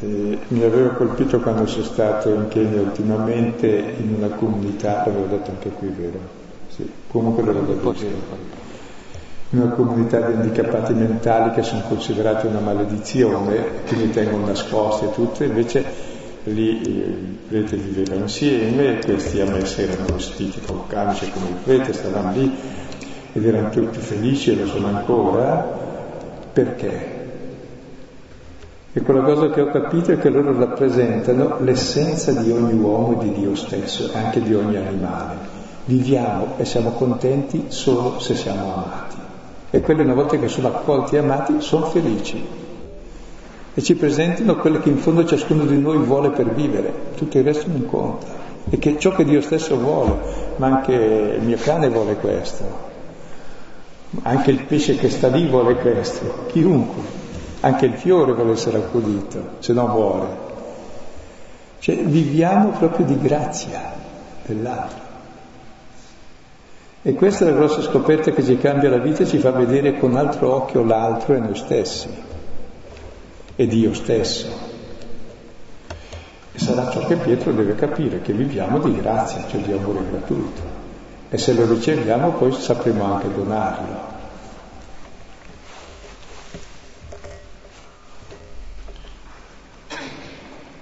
eh, 0.00 0.38
mi 0.48 0.62
aveva 0.62 0.90
colpito 0.90 1.40
quando 1.40 1.66
sono 1.66 1.84
stato 1.84 2.32
in 2.32 2.48
Kenya 2.48 2.80
ultimamente 2.80 3.66
in 3.66 4.14
una 4.16 4.28
comunità, 4.28 5.04
l'avevo 5.06 5.26
detto 5.26 5.50
anche 5.50 5.70
qui, 5.70 5.88
vero? 5.88 6.18
Sì, 6.68 6.90
comunque 7.08 7.44
l'avevo 7.44 7.72
detto. 7.72 8.26
In 9.50 9.60
una 9.60 9.72
comunità 9.72 10.20
di 10.20 10.32
handicappati 10.34 10.92
mentali 10.92 11.52
che 11.52 11.62
sono 11.62 11.82
considerati 11.88 12.46
una 12.46 12.60
maledizione, 12.60 13.82
che 13.84 13.96
mi 13.96 14.10
tengono 14.10 14.46
nascosti 14.46 15.06
e 15.06 15.12
tutto, 15.12 15.42
invece 15.42 15.84
lì 16.44 16.80
il 16.86 17.38
prete 17.48 17.76
viveva 17.76 18.14
insieme, 18.14 18.98
questi 18.98 19.40
a 19.40 19.46
me 19.46 19.64
si 19.64 19.82
erano 19.82 20.06
vestiti 20.12 20.60
con 20.60 20.86
camice 20.86 21.30
come 21.30 21.48
il 21.48 21.56
prete, 21.62 21.92
stavano 21.92 22.32
lì 22.32 22.56
ed 23.32 23.46
erano 23.46 23.70
tutti 23.70 24.00
felici 24.00 24.52
e 24.52 24.56
lo 24.56 24.66
sono 24.66 24.88
ancora. 24.88 25.86
Perché? 26.52 27.17
E 28.98 29.02
quella 29.02 29.22
cosa 29.22 29.48
che 29.50 29.60
ho 29.60 29.70
capito 29.70 30.10
è 30.10 30.18
che 30.18 30.28
loro 30.28 30.58
rappresentano 30.58 31.58
l'essenza 31.60 32.32
di 32.32 32.50
ogni 32.50 32.72
uomo 32.72 33.12
e 33.12 33.26
di 33.26 33.32
Dio 33.32 33.54
stesso, 33.54 34.10
anche 34.12 34.42
di 34.42 34.52
ogni 34.52 34.76
animale. 34.76 35.36
Viviamo 35.84 36.54
e 36.56 36.64
siamo 36.64 36.90
contenti 36.90 37.66
solo 37.68 38.18
se 38.18 38.34
siamo 38.34 38.74
amati. 38.74 39.14
E 39.70 39.80
quelli 39.82 40.02
una 40.02 40.14
volta 40.14 40.36
che 40.36 40.48
sono 40.48 40.66
accolti 40.66 41.14
e 41.14 41.18
amati 41.18 41.60
sono 41.60 41.86
felici. 41.86 42.44
E 43.72 43.80
ci 43.82 43.94
presentano 43.94 44.56
quello 44.56 44.80
che 44.80 44.88
in 44.88 44.98
fondo 44.98 45.24
ciascuno 45.24 45.64
di 45.64 45.78
noi 45.78 45.98
vuole 45.98 46.30
per 46.30 46.52
vivere, 46.52 46.92
tutto 47.14 47.38
il 47.38 47.44
resto 47.44 47.68
non 47.68 47.86
conta. 47.86 48.26
E 48.68 48.78
che 48.80 48.98
ciò 48.98 49.14
che 49.14 49.24
Dio 49.24 49.40
stesso 49.42 49.78
vuole, 49.78 50.16
ma 50.56 50.66
anche 50.66 50.92
il 50.92 51.42
mio 51.42 51.58
cane 51.60 51.88
vuole 51.88 52.16
questo, 52.16 52.64
anche 54.22 54.50
il 54.50 54.64
pesce 54.64 54.96
che 54.96 55.08
sta 55.08 55.28
lì 55.28 55.46
vuole 55.46 55.76
questo, 55.76 56.46
chiunque. 56.48 57.17
Anche 57.60 57.86
il 57.86 57.94
fiore 57.94 58.32
vuole 58.34 58.52
essere 58.52 58.78
accudito, 58.78 59.56
se 59.58 59.72
no 59.72 59.86
muore. 59.86 60.46
Cioè 61.80 61.96
viviamo 61.96 62.70
proprio 62.70 63.06
di 63.06 63.18
grazia 63.18 63.92
dell'altro. 64.44 65.06
E 67.02 67.14
questa 67.14 67.46
è 67.46 67.50
la 67.50 67.56
grossa 67.56 67.80
scoperta 67.82 68.32
che 68.32 68.42
ci 68.42 68.58
cambia 68.58 68.90
la 68.90 68.98
vita 68.98 69.22
e 69.22 69.26
ci 69.26 69.38
fa 69.38 69.50
vedere 69.50 69.98
con 69.98 70.16
altro 70.16 70.54
occhio 70.54 70.84
l'altro 70.84 71.34
e 71.34 71.38
noi 71.38 71.54
stessi, 71.54 72.08
e 73.54 73.66
Dio 73.66 73.94
stesso. 73.94 74.46
E 76.52 76.58
sarà 76.58 76.90
ciò 76.90 77.06
che 77.06 77.16
Pietro 77.16 77.52
deve 77.52 77.76
capire, 77.76 78.20
che 78.20 78.32
viviamo 78.32 78.78
di 78.80 78.94
grazia, 79.00 79.44
cioè 79.48 79.60
di 79.60 79.72
amore 79.72 80.00
gratuito. 80.10 80.60
E 81.30 81.38
se 81.38 81.54
lo 81.54 81.66
riceviamo 81.66 82.32
poi 82.32 82.52
sapremo 82.52 83.04
anche 83.04 83.32
donarlo. 83.32 84.07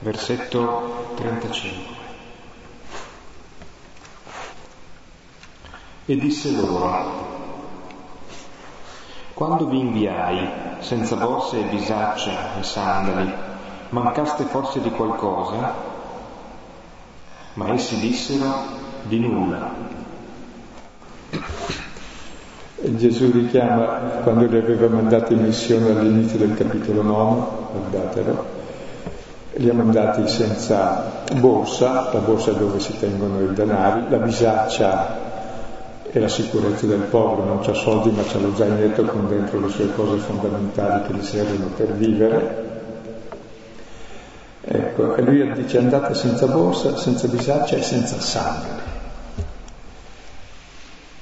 Versetto 0.06 1.14
35. 1.16 1.94
E 6.04 6.16
disse 6.16 6.52
loro, 6.52 7.24
quando 9.34 9.66
vi 9.66 9.80
inviai 9.80 10.48
senza 10.78 11.16
borse 11.16 11.58
e 11.58 11.64
bisaccia 11.64 12.56
e 12.56 12.62
sandali, 12.62 13.32
mancaste 13.88 14.44
forse 14.44 14.80
di 14.80 14.90
qualcosa? 14.90 15.74
Ma 17.54 17.72
essi 17.72 17.98
dissero 17.98 18.54
di 19.02 19.18
nulla. 19.18 19.94
Gesù 22.78 23.32
richiama 23.32 23.86
quando 24.22 24.46
li 24.46 24.56
aveva 24.56 24.86
mandati 24.86 25.32
in 25.32 25.42
missione 25.42 25.90
all'inizio 25.90 26.38
del 26.38 26.54
capitolo 26.54 27.02
9, 27.02 27.46
guardatelo, 27.72 28.55
ha 29.68 29.74
mandati 29.74 30.28
senza 30.28 31.24
borsa, 31.34 32.10
la 32.12 32.18
borsa 32.20 32.52
dove 32.52 32.80
si 32.80 32.98
tengono 32.98 33.40
i 33.40 33.52
denari, 33.52 34.04
la 34.08 34.18
bisaccia 34.18 35.24
è 36.10 36.18
la 36.18 36.28
sicurezza 36.28 36.86
del 36.86 37.00
povero, 37.00 37.44
non 37.44 37.60
c'ha 37.60 37.74
soldi 37.74 38.10
ma 38.10 38.22
c'ha 38.22 38.38
lo 38.38 38.54
zainetto 38.54 39.04
con 39.04 39.28
dentro 39.28 39.60
le 39.60 39.68
sue 39.68 39.92
cose 39.94 40.18
fondamentali 40.18 41.06
che 41.06 41.12
gli 41.14 41.22
servono 41.22 41.70
per 41.76 41.92
vivere. 41.92 42.64
Ecco, 44.62 45.14
e 45.14 45.22
lui 45.22 45.52
dice 45.52 45.78
andate 45.78 46.14
senza 46.14 46.46
borsa, 46.46 46.96
senza 46.96 47.28
bisaccia 47.28 47.76
e 47.76 47.82
senza 47.82 48.18
sandali. 48.18 48.84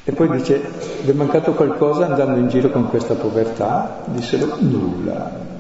E 0.07 0.13
poi 0.13 0.29
dice, 0.31 0.61
vi 1.03 1.11
è 1.11 1.15
mancato 1.15 1.53
qualcosa 1.53 2.07
andando 2.07 2.39
in 2.39 2.49
giro 2.49 2.71
con 2.71 2.89
questa 2.89 3.15
povertà? 3.15 4.03
Dissero 4.05 4.57
nulla. 4.59 5.54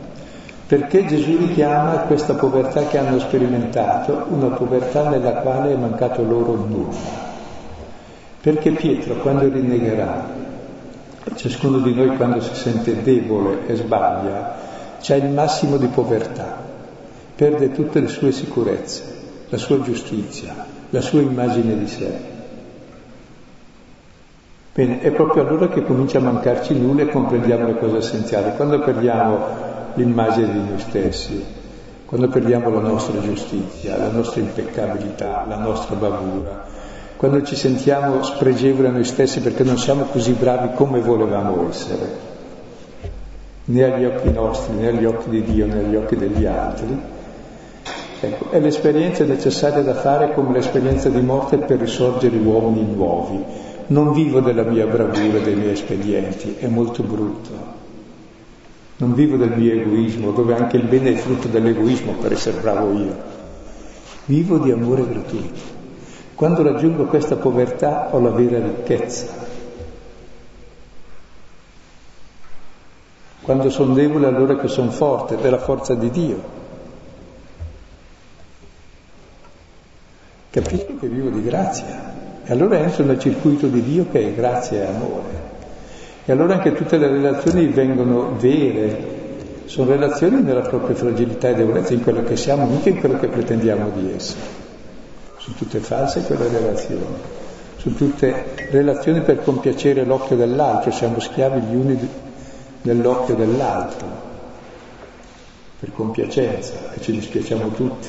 Perché 0.66 1.04
Gesù 1.04 1.36
richiama 1.36 1.98
questa 2.06 2.34
povertà 2.34 2.86
che 2.86 2.96
hanno 2.96 3.18
sperimentato, 3.18 4.26
una 4.28 4.48
povertà 4.48 5.10
nella 5.10 5.32
quale 5.32 5.72
è 5.72 5.76
mancato 5.76 6.22
loro 6.22 6.54
nulla. 6.54 7.32
Perché 8.40 8.70
Pietro, 8.70 9.16
quando 9.16 9.48
rinnegherà, 9.48 10.26
ciascuno 11.34 11.78
di 11.78 11.94
noi 11.94 12.16
quando 12.16 12.40
si 12.40 12.54
sente 12.54 13.02
debole 13.02 13.66
e 13.66 13.74
sbaglia, 13.74 14.54
c'è 15.00 15.16
il 15.16 15.30
massimo 15.30 15.76
di 15.76 15.86
povertà, 15.86 16.56
perde 17.36 17.72
tutte 17.72 18.00
le 18.00 18.08
sue 18.08 18.32
sicurezze, 18.32 19.02
la 19.50 19.58
sua 19.58 19.82
giustizia, 19.82 20.54
la 20.88 21.00
sua 21.02 21.20
immagine 21.20 21.76
di 21.78 21.86
sé. 21.86 22.10
Bene, 24.74 25.00
è 25.00 25.10
proprio 25.10 25.46
allora 25.46 25.68
che 25.68 25.84
comincia 25.84 26.18
a 26.18 26.22
mancarci 26.22 26.74
nulla 26.78 27.02
e 27.02 27.08
comprendiamo 27.08 27.66
le 27.66 27.78
cose 27.78 27.98
essenziali. 27.98 28.56
Quando 28.56 28.80
perdiamo 28.80 29.73
l'immagine 29.94 30.52
di 30.52 30.58
noi 30.58 30.78
stessi, 30.78 31.44
quando 32.04 32.28
perdiamo 32.28 32.68
la 32.70 32.80
nostra 32.80 33.20
giustizia, 33.20 33.96
la 33.96 34.10
nostra 34.10 34.40
impeccabilità, 34.40 35.44
la 35.48 35.56
nostra 35.56 35.94
bravura, 35.94 36.64
quando 37.16 37.42
ci 37.42 37.56
sentiamo 37.56 38.22
spregevoli 38.22 38.88
a 38.88 38.90
noi 38.90 39.04
stessi 39.04 39.40
perché 39.40 39.64
non 39.64 39.78
siamo 39.78 40.04
così 40.04 40.32
bravi 40.32 40.74
come 40.74 41.00
volevamo 41.00 41.68
essere, 41.68 42.32
né 43.66 43.82
agli 43.82 44.04
occhi 44.04 44.30
nostri, 44.30 44.74
né 44.74 44.88
agli 44.88 45.04
occhi 45.04 45.30
di 45.30 45.42
Dio, 45.42 45.66
né 45.66 45.78
agli 45.78 45.96
occhi 45.96 46.16
degli 46.16 46.44
altri, 46.44 47.00
ecco, 48.20 48.50
è 48.50 48.60
l'esperienza 48.60 49.24
necessaria 49.24 49.82
da 49.82 49.94
fare 49.94 50.32
come 50.34 50.52
l'esperienza 50.52 51.08
di 51.08 51.20
morte 51.20 51.56
per 51.58 51.78
risorgere 51.78 52.36
uomini 52.36 52.94
nuovi 52.94 53.72
non 53.86 54.12
vivo 54.12 54.40
della 54.40 54.62
mia 54.62 54.86
bravura, 54.86 55.38
dei 55.40 55.54
miei 55.54 55.72
espedienti, 55.72 56.56
è 56.58 56.68
molto 56.68 57.02
brutto. 57.02 57.73
Non 58.96 59.14
vivo 59.14 59.36
del 59.36 59.56
mio 59.56 59.72
egoismo, 59.72 60.30
dove 60.30 60.54
anche 60.54 60.76
il 60.76 60.84
bene 60.84 61.12
è 61.12 61.16
frutto 61.16 61.48
dell'egoismo 61.48 62.12
per 62.12 62.32
essere 62.32 62.60
bravo 62.60 62.92
io. 62.92 63.16
Vivo 64.26 64.58
di 64.58 64.70
amore 64.70 65.06
gratuito. 65.08 65.72
Quando 66.34 66.62
raggiungo 66.62 67.04
questa 67.04 67.36
povertà 67.36 68.14
ho 68.14 68.20
la 68.20 68.30
vera 68.30 68.58
ricchezza. 68.58 69.42
Quando 73.42 73.68
sono 73.68 73.94
debole 73.94 74.26
allora 74.26 74.56
che 74.56 74.68
sono 74.68 74.90
forte, 74.90 75.36
della 75.36 75.58
forza 75.58 75.94
di 75.94 76.10
Dio. 76.10 76.42
Capisco 80.50 80.96
che 80.98 81.08
vivo 81.08 81.30
di 81.30 81.42
grazia. 81.42 82.14
E 82.44 82.52
allora 82.52 82.78
entro 82.78 83.04
nel 83.04 83.18
circuito 83.18 83.66
di 83.66 83.82
Dio 83.82 84.06
che 84.10 84.28
è 84.28 84.34
grazia 84.34 84.82
e 84.82 84.86
amore. 84.86 85.43
E 86.26 86.32
allora 86.32 86.54
anche 86.54 86.72
tutte 86.72 86.96
le 86.96 87.08
relazioni 87.08 87.66
vengono 87.66 88.34
vere, 88.38 89.62
sono 89.66 89.90
relazioni 89.90 90.40
nella 90.40 90.62
propria 90.62 90.96
fragilità 90.96 91.50
e 91.50 91.54
debolezza, 91.54 91.92
in 91.92 92.02
quello 92.02 92.24
che 92.24 92.36
siamo, 92.36 92.64
mica 92.66 92.88
in 92.88 92.98
quello 92.98 93.18
che 93.18 93.28
pretendiamo 93.28 93.90
di 93.94 94.10
essere. 94.14 94.62
Sono 95.36 95.56
tutte 95.56 95.80
false 95.80 96.22
quelle 96.22 96.48
relazioni, 96.48 97.04
sono 97.76 97.94
tutte 97.94 98.54
relazioni 98.70 99.20
per 99.20 99.42
compiacere 99.42 100.04
l'occhio 100.04 100.36
dell'altro, 100.36 100.90
siamo 100.92 101.20
schiavi 101.20 101.60
gli 101.60 101.74
uni 101.74 102.08
nell'occhio 102.82 103.34
dell'altro, 103.34 104.06
per 105.78 105.92
compiacenza, 105.92 106.94
e 106.94 107.02
ci 107.02 107.12
dispiacciamo 107.12 107.68
tutti, 107.68 108.08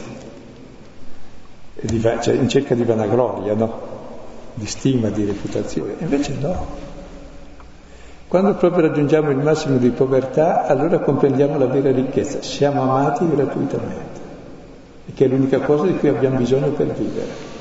di, 1.82 2.00
cioè 2.00 2.34
in 2.34 2.48
cerca 2.48 2.76
di 2.76 2.86
vanagloria, 2.86 3.54
no? 3.56 3.94
di 4.54 4.66
stima, 4.66 5.10
di 5.10 5.26
reputazione. 5.26 5.96
Invece 6.00 6.34
no. 6.40 6.85
Quando 8.28 8.56
proprio 8.56 8.88
raggiungiamo 8.88 9.30
il 9.30 9.38
massimo 9.38 9.78
di 9.78 9.90
povertà, 9.90 10.66
allora 10.66 11.00
comprendiamo 11.00 11.60
la 11.60 11.68
vera 11.68 11.92
ricchezza. 11.92 12.42
Siamo 12.42 12.82
amati 12.82 13.30
gratuitamente, 13.30 14.20
che 15.14 15.26
è 15.26 15.28
l'unica 15.28 15.60
cosa 15.60 15.86
di 15.86 15.96
cui 15.98 16.10
abbiamo 16.10 16.38
bisogno 16.38 16.70
per 16.70 16.88
vivere. 16.88 17.54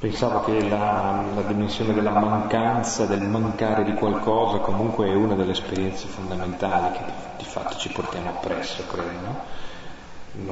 Pensavo 0.00 0.40
che 0.44 0.66
la, 0.66 1.22
la, 1.34 1.42
dimensione 1.42 1.92
della 1.92 2.10
mancanza, 2.10 3.04
del 3.04 3.20
mancare 3.20 3.84
di 3.84 3.92
qualcosa, 3.92 4.56
comunque 4.58 5.08
è 5.08 5.14
una 5.14 5.34
delle 5.34 5.52
esperienze 5.52 6.06
fondamentali 6.06 6.96
che 6.96 7.04
di, 7.36 7.44
fatto 7.44 7.76
ci 7.76 7.90
portiamo 7.90 8.30
appresso, 8.30 8.82
credo, 8.90 9.10
no? 9.22 9.40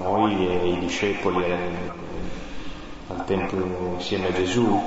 noi 0.03 0.47
e 0.47 0.69
i 0.69 0.79
discepoli 0.81 1.51
al 3.09 3.25
Tempio 3.25 3.95
insieme 3.95 4.29
a 4.29 4.33
Gesù 4.33 4.81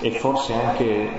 e 0.00 0.18
forse 0.18 0.54
anche 0.54 1.10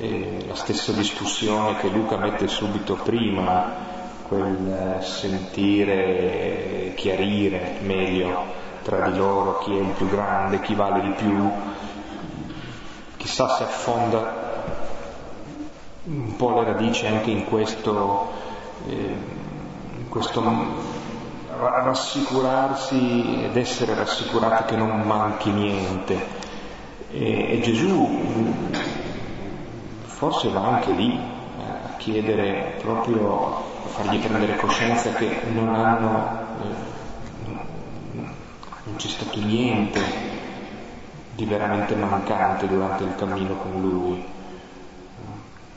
eh, 0.00 0.44
la 0.46 0.54
stessa 0.54 0.92
discussione 0.92 1.76
che 1.76 1.88
Luca 1.88 2.16
mette 2.16 2.48
subito 2.48 2.94
prima, 2.94 3.90
quel 4.26 4.98
sentire, 5.02 6.92
chiarire 6.96 7.76
meglio 7.82 8.60
tra 8.82 9.08
di 9.08 9.16
loro 9.16 9.58
chi 9.58 9.76
è 9.76 9.80
il 9.80 9.92
più 9.96 10.08
grande, 10.08 10.60
chi 10.60 10.74
vale 10.74 11.02
di 11.02 11.10
più, 11.10 11.50
chissà 13.16 13.48
se 13.48 13.62
affonda 13.62 14.40
un 16.04 16.34
po' 16.34 16.60
le 16.60 16.64
radici 16.64 17.06
anche 17.06 17.30
in 17.30 17.44
questo, 17.44 18.32
eh, 18.88 19.16
in 19.98 20.08
questo 20.08 20.42
rassicurarsi 21.56 23.44
ed 23.44 23.56
essere 23.56 23.94
rassicurati 23.94 24.64
che 24.64 24.76
non 24.76 25.02
manchi 25.02 25.50
niente. 25.50 26.41
E, 27.12 27.52
e 27.52 27.60
Gesù 27.60 28.08
forse 30.04 30.48
va 30.50 30.76
anche 30.76 30.92
lì 30.92 31.12
eh, 31.12 31.62
a 31.62 31.96
chiedere 31.96 32.76
proprio, 32.80 33.56
a 33.84 33.88
fargli 33.88 34.18
prendere 34.18 34.56
coscienza 34.56 35.12
che 35.12 35.40
non 35.52 35.74
hanno, 35.74 36.46
eh, 36.62 38.24
non 38.84 38.96
c'è 38.96 39.08
stato 39.08 39.40
niente 39.40 40.00
di 41.34 41.44
veramente 41.44 41.94
mancante 41.96 42.68
durante 42.68 43.04
il 43.04 43.14
cammino 43.16 43.56
con 43.56 43.80
lui. 43.80 44.24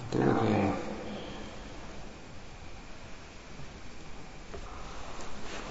Credo 0.10 0.36
che 0.40 0.84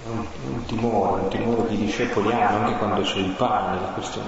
un 0.07 0.65
timore, 0.65 1.21
un 1.21 1.29
timore 1.29 1.67
di 1.69 1.77
discepoli 1.77 2.31
anche 2.31 2.77
quando 2.77 3.01
c'è 3.01 3.17
il 3.17 3.31
pane, 3.31 3.79
la 3.79 3.87
questione, 3.87 4.27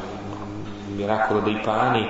miracolo 0.97 1.39
dei 1.41 1.59
pani, 1.59 2.05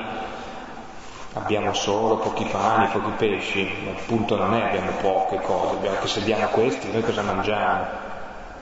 abbiamo 1.33 1.73
solo 1.73 2.17
pochi 2.17 2.45
pani, 2.45 2.87
pochi 2.87 3.11
pesci, 3.17 3.69
ma 3.83 3.91
il 3.91 4.05
punto 4.05 4.37
non 4.37 4.53
è 4.55 4.63
abbiamo 4.63 4.91
poche 5.01 5.39
cose, 5.41 5.75
abbiamo 5.75 5.97
che 5.99 6.07
se 6.07 6.23
diamo 6.23 6.47
questi 6.47 6.91
noi 6.91 7.03
cosa 7.03 7.21
mangiamo? 7.21 7.85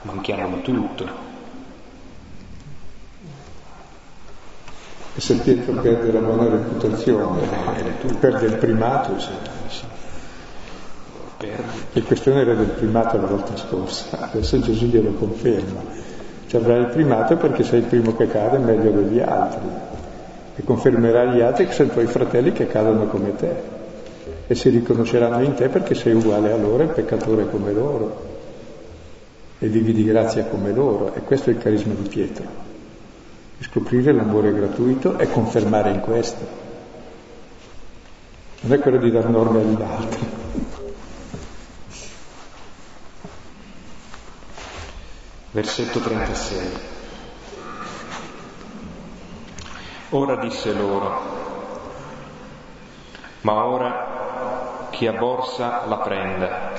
Manchiamo 0.01 0.55
di 0.55 0.61
tutto. 0.61 1.33
E 5.17 5.21
se 5.21 5.35
Pietro 5.35 5.73
perde 5.81 6.11
la 6.11 6.19
buona 6.19 6.49
reputazione, 6.49 7.41
eh, 7.77 8.13
perde 8.19 8.45
il 8.47 8.55
primato, 8.57 9.17
sì. 9.19 9.31
La 11.37 12.01
questione 12.01 12.41
era 12.41 12.53
del 12.53 12.69
primato 12.69 13.17
la 13.17 13.27
volta 13.27 13.55
scorsa, 13.55 14.29
adesso 14.31 14.59
Gesù 14.59 14.85
glielo 14.85 15.11
conferma. 15.11 15.81
Ci 16.47 16.55
avrai 16.55 16.79
il 16.79 16.87
primato 16.87 17.37
perché 17.37 17.63
sei 17.63 17.79
il 17.79 17.85
primo 17.85 18.15
che 18.15 18.27
cade 18.27 18.57
meglio 18.57 18.91
degli 18.91 19.19
altri 19.19 19.94
e 20.55 20.63
confermerà 20.63 21.25
gli 21.25 21.41
altri 21.41 21.67
che 21.67 21.73
sono 21.73 21.89
i 21.89 21.91
tuoi 21.93 22.07
fratelli 22.07 22.51
che 22.53 22.67
cadono 22.67 23.07
come 23.07 23.35
te 23.35 23.73
e 24.47 24.55
si 24.55 24.69
riconosceranno 24.69 25.43
in 25.43 25.53
te 25.53 25.69
perché 25.69 25.95
sei 25.95 26.13
uguale 26.13 26.51
a 26.51 26.57
loro, 26.57 26.83
e 26.83 26.87
peccatore 26.87 27.49
come 27.49 27.73
loro 27.73 28.33
e 29.59 29.67
vivi 29.67 29.93
di 29.93 30.03
grazia 30.03 30.45
come 30.45 30.71
loro 30.71 31.13
e 31.13 31.21
questo 31.21 31.49
è 31.49 31.53
il 31.53 31.59
carisma 31.59 31.93
di 31.93 32.07
Pietro, 32.07 32.45
scoprire 33.59 34.13
l'amore 34.13 34.53
gratuito 34.53 35.17
e 35.17 35.29
confermare 35.29 35.91
in 35.91 35.99
questo. 36.01 36.63
Non 38.61 38.73
è 38.73 38.79
quello 38.79 38.97
di 38.97 39.11
dar 39.11 39.29
norme 39.29 39.59
agli 39.59 39.81
altri. 39.81 40.27
Versetto 45.51 45.99
36. 45.99 46.94
Ora 50.09 50.35
disse 50.35 50.73
loro, 50.73 51.21
ma 53.41 53.65
ora 53.65 54.87
chi 54.91 55.07
ha 55.07 55.13
borsa 55.13 55.85
la 55.87 55.97
prenda, 55.97 56.71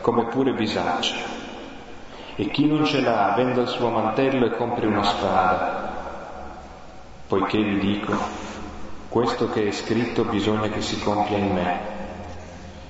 come 0.00 0.26
pure 0.26 0.52
bisaccia, 0.52 1.16
e 2.34 2.50
chi 2.50 2.66
non 2.66 2.84
ce 2.84 3.00
l'ha 3.00 3.34
venda 3.36 3.60
il 3.60 3.68
suo 3.68 3.90
mantello 3.90 4.46
e 4.46 4.56
compri 4.56 4.86
una 4.86 5.02
spada, 5.02 5.92
poiché 7.26 7.62
vi 7.62 7.78
dico, 7.78 8.14
questo 9.08 9.50
che 9.50 9.68
è 9.68 9.70
scritto 9.70 10.24
bisogna 10.24 10.68
che 10.68 10.80
si 10.80 10.98
compia 11.00 11.36
in 11.36 11.52
me, 11.52 11.80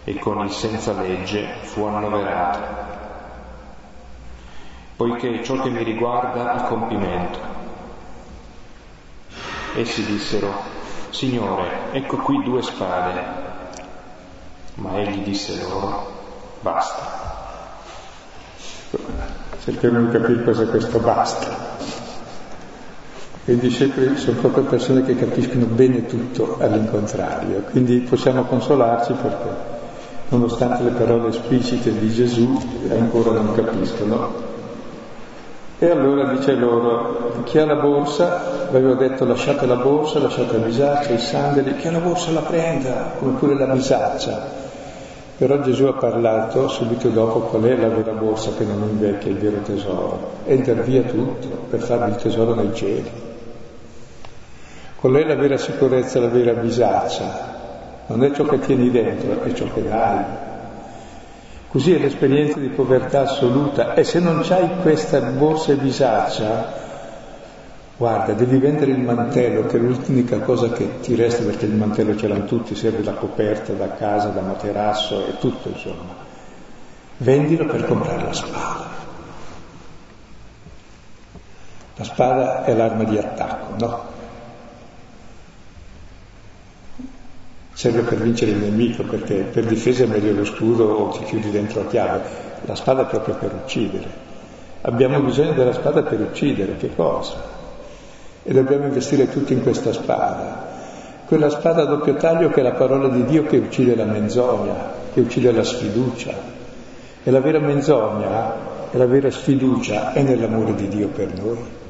e 0.04 0.18
con 0.18 0.40
il 0.44 0.50
senza 0.50 0.92
legge 0.92 1.46
fu 1.62 1.84
annoverato 1.84 2.82
poiché 5.02 5.42
ciò 5.42 5.60
che 5.60 5.70
mi 5.70 5.82
riguarda 5.82 6.52
ha 6.52 6.62
compimento. 6.62 7.61
Essi 9.74 10.04
dissero, 10.04 10.52
Signore, 11.08 11.92
ecco 11.92 12.18
qui 12.18 12.42
due 12.42 12.60
spade. 12.60 13.22
Ma 14.74 15.00
egli 15.00 15.22
disse 15.22 15.58
loro, 15.62 16.10
basta. 16.60 17.30
Cerchiamo 19.64 20.00
di 20.00 20.10
capire 20.10 20.44
cosa 20.44 20.64
è 20.64 20.68
questo 20.68 20.98
basta. 20.98 21.56
I 23.46 23.56
discepoli 23.56 24.16
sono 24.18 24.40
proprio 24.40 24.64
persone 24.64 25.04
che 25.04 25.16
capiscono 25.16 25.64
bene 25.64 26.04
tutto 26.04 26.58
all'incontrario, 26.60 27.62
quindi 27.70 28.00
possiamo 28.00 28.44
consolarci 28.44 29.14
perché 29.14 29.80
nonostante 30.28 30.82
le 30.82 30.90
parole 30.90 31.28
esplicite 31.28 31.98
di 31.98 32.10
Gesù 32.10 32.60
ancora 32.90 33.32
non 33.32 33.54
capiscono. 33.54 34.51
E 35.82 35.90
allora 35.90 36.30
dice 36.30 36.54
loro, 36.54 37.42
chi 37.42 37.58
ha 37.58 37.66
la 37.66 37.74
borsa, 37.74 38.68
avevo 38.68 38.94
detto 38.94 39.24
lasciate 39.24 39.66
la 39.66 39.74
borsa, 39.74 40.20
lasciate 40.20 40.56
la 40.56 40.66
bisaccia, 40.66 41.10
i 41.10 41.18
sandali, 41.18 41.74
chi 41.74 41.88
ha 41.88 41.90
la 41.90 41.98
borsa 41.98 42.30
la 42.30 42.42
prenda, 42.42 43.14
come 43.18 43.36
pure 43.36 43.56
la 43.56 43.66
bisaccia. 43.66 44.46
Però 45.36 45.58
Gesù 45.58 45.86
ha 45.86 45.94
parlato 45.94 46.68
subito 46.68 47.08
dopo 47.08 47.40
qual 47.40 47.64
è 47.64 47.74
la 47.74 47.88
vera 47.88 48.12
borsa 48.12 48.52
che 48.56 48.62
non 48.62 48.90
invecchia, 48.90 49.32
il 49.32 49.38
vero 49.38 49.56
tesoro, 49.62 50.30
e 50.44 50.58
dar 50.58 50.82
via 50.84 51.02
tutto 51.02 51.48
per 51.68 51.80
farvi 51.80 52.10
il 52.10 52.16
tesoro 52.16 52.54
nei 52.54 52.72
cieli. 52.72 53.10
Qual 55.00 55.14
è 55.14 55.24
la 55.24 55.34
vera 55.34 55.56
sicurezza, 55.56 56.20
la 56.20 56.28
vera 56.28 56.52
bisaccia? 56.52 58.04
Non 58.06 58.22
è 58.22 58.30
ciò 58.30 58.44
che 58.44 58.60
tieni 58.60 58.88
dentro, 58.88 59.42
è 59.42 59.52
ciò 59.52 59.64
che 59.74 59.82
dai. 59.82 60.51
Così 61.72 61.94
è 61.94 61.98
l'esperienza 61.98 62.58
di 62.58 62.68
povertà 62.68 63.22
assoluta 63.22 63.94
e 63.94 64.04
se 64.04 64.18
non 64.18 64.44
hai 64.46 64.82
questa 64.82 65.22
borsa 65.22 65.72
e 65.72 65.76
bisaccia, 65.76 66.70
guarda, 67.96 68.34
devi 68.34 68.58
vendere 68.58 68.90
il 68.90 69.00
mantello, 69.00 69.64
che 69.64 69.78
è 69.78 69.80
l'unica 69.80 70.40
cosa 70.40 70.68
che 70.68 71.00
ti 71.00 71.14
resta, 71.14 71.44
perché 71.44 71.64
il 71.64 71.72
mantello 71.72 72.14
ce 72.14 72.28
l'hanno 72.28 72.44
tutti, 72.44 72.74
serve 72.74 73.02
da 73.02 73.14
coperta, 73.14 73.72
da 73.72 73.94
casa, 73.94 74.28
da 74.28 74.42
materasso 74.42 75.26
e 75.26 75.38
tutto, 75.38 75.70
insomma. 75.70 76.14
Vendilo 77.16 77.64
per 77.64 77.86
comprare 77.86 78.22
la 78.22 78.32
spada. 78.34 78.90
La 81.96 82.04
spada 82.04 82.64
è 82.64 82.74
l'arma 82.74 83.04
di 83.04 83.16
attacco, 83.16 83.74
no? 83.78 84.11
Serve 87.72 88.02
per 88.02 88.18
vincere 88.18 88.52
il 88.52 88.58
nemico, 88.58 89.02
perché 89.02 89.46
per 89.50 89.64
difesa 89.64 90.04
è 90.04 90.06
meglio 90.06 90.34
lo 90.34 90.44
scudo 90.44 90.84
o 90.84 91.08
ti 91.08 91.24
chiudi 91.24 91.50
dentro 91.50 91.80
a 91.80 91.86
chiave. 91.86 92.22
La 92.66 92.74
spada 92.74 93.02
è 93.02 93.06
proprio 93.06 93.34
per 93.34 93.52
uccidere. 93.52 94.30
Abbiamo 94.82 95.20
bisogno 95.20 95.52
della 95.52 95.72
spada 95.72 96.02
per 96.02 96.20
uccidere, 96.20 96.76
che 96.76 96.94
cosa? 96.94 97.34
E 98.42 98.52
dobbiamo 98.52 98.86
investire 98.86 99.30
tutti 99.30 99.52
in 99.52 99.62
questa 99.62 99.92
spada. 99.92 100.70
Quella 101.26 101.48
spada 101.48 101.82
a 101.82 101.86
doppio 101.86 102.14
taglio 102.14 102.50
che 102.50 102.60
è 102.60 102.62
la 102.62 102.72
parola 102.72 103.08
di 103.08 103.24
Dio 103.24 103.44
che 103.44 103.56
uccide 103.56 103.94
la 103.94 104.04
menzogna, 104.04 104.74
che 105.12 105.20
uccide 105.20 105.52
la 105.52 105.64
sfiducia. 105.64 106.34
E 107.24 107.30
la 107.30 107.40
vera 107.40 107.58
menzogna 107.58 108.70
e 108.90 108.98
la 108.98 109.06
vera 109.06 109.30
sfiducia 109.30 110.12
è 110.12 110.22
nell'amore 110.22 110.74
di 110.74 110.88
Dio 110.88 111.08
per 111.08 111.32
noi. 111.40 111.80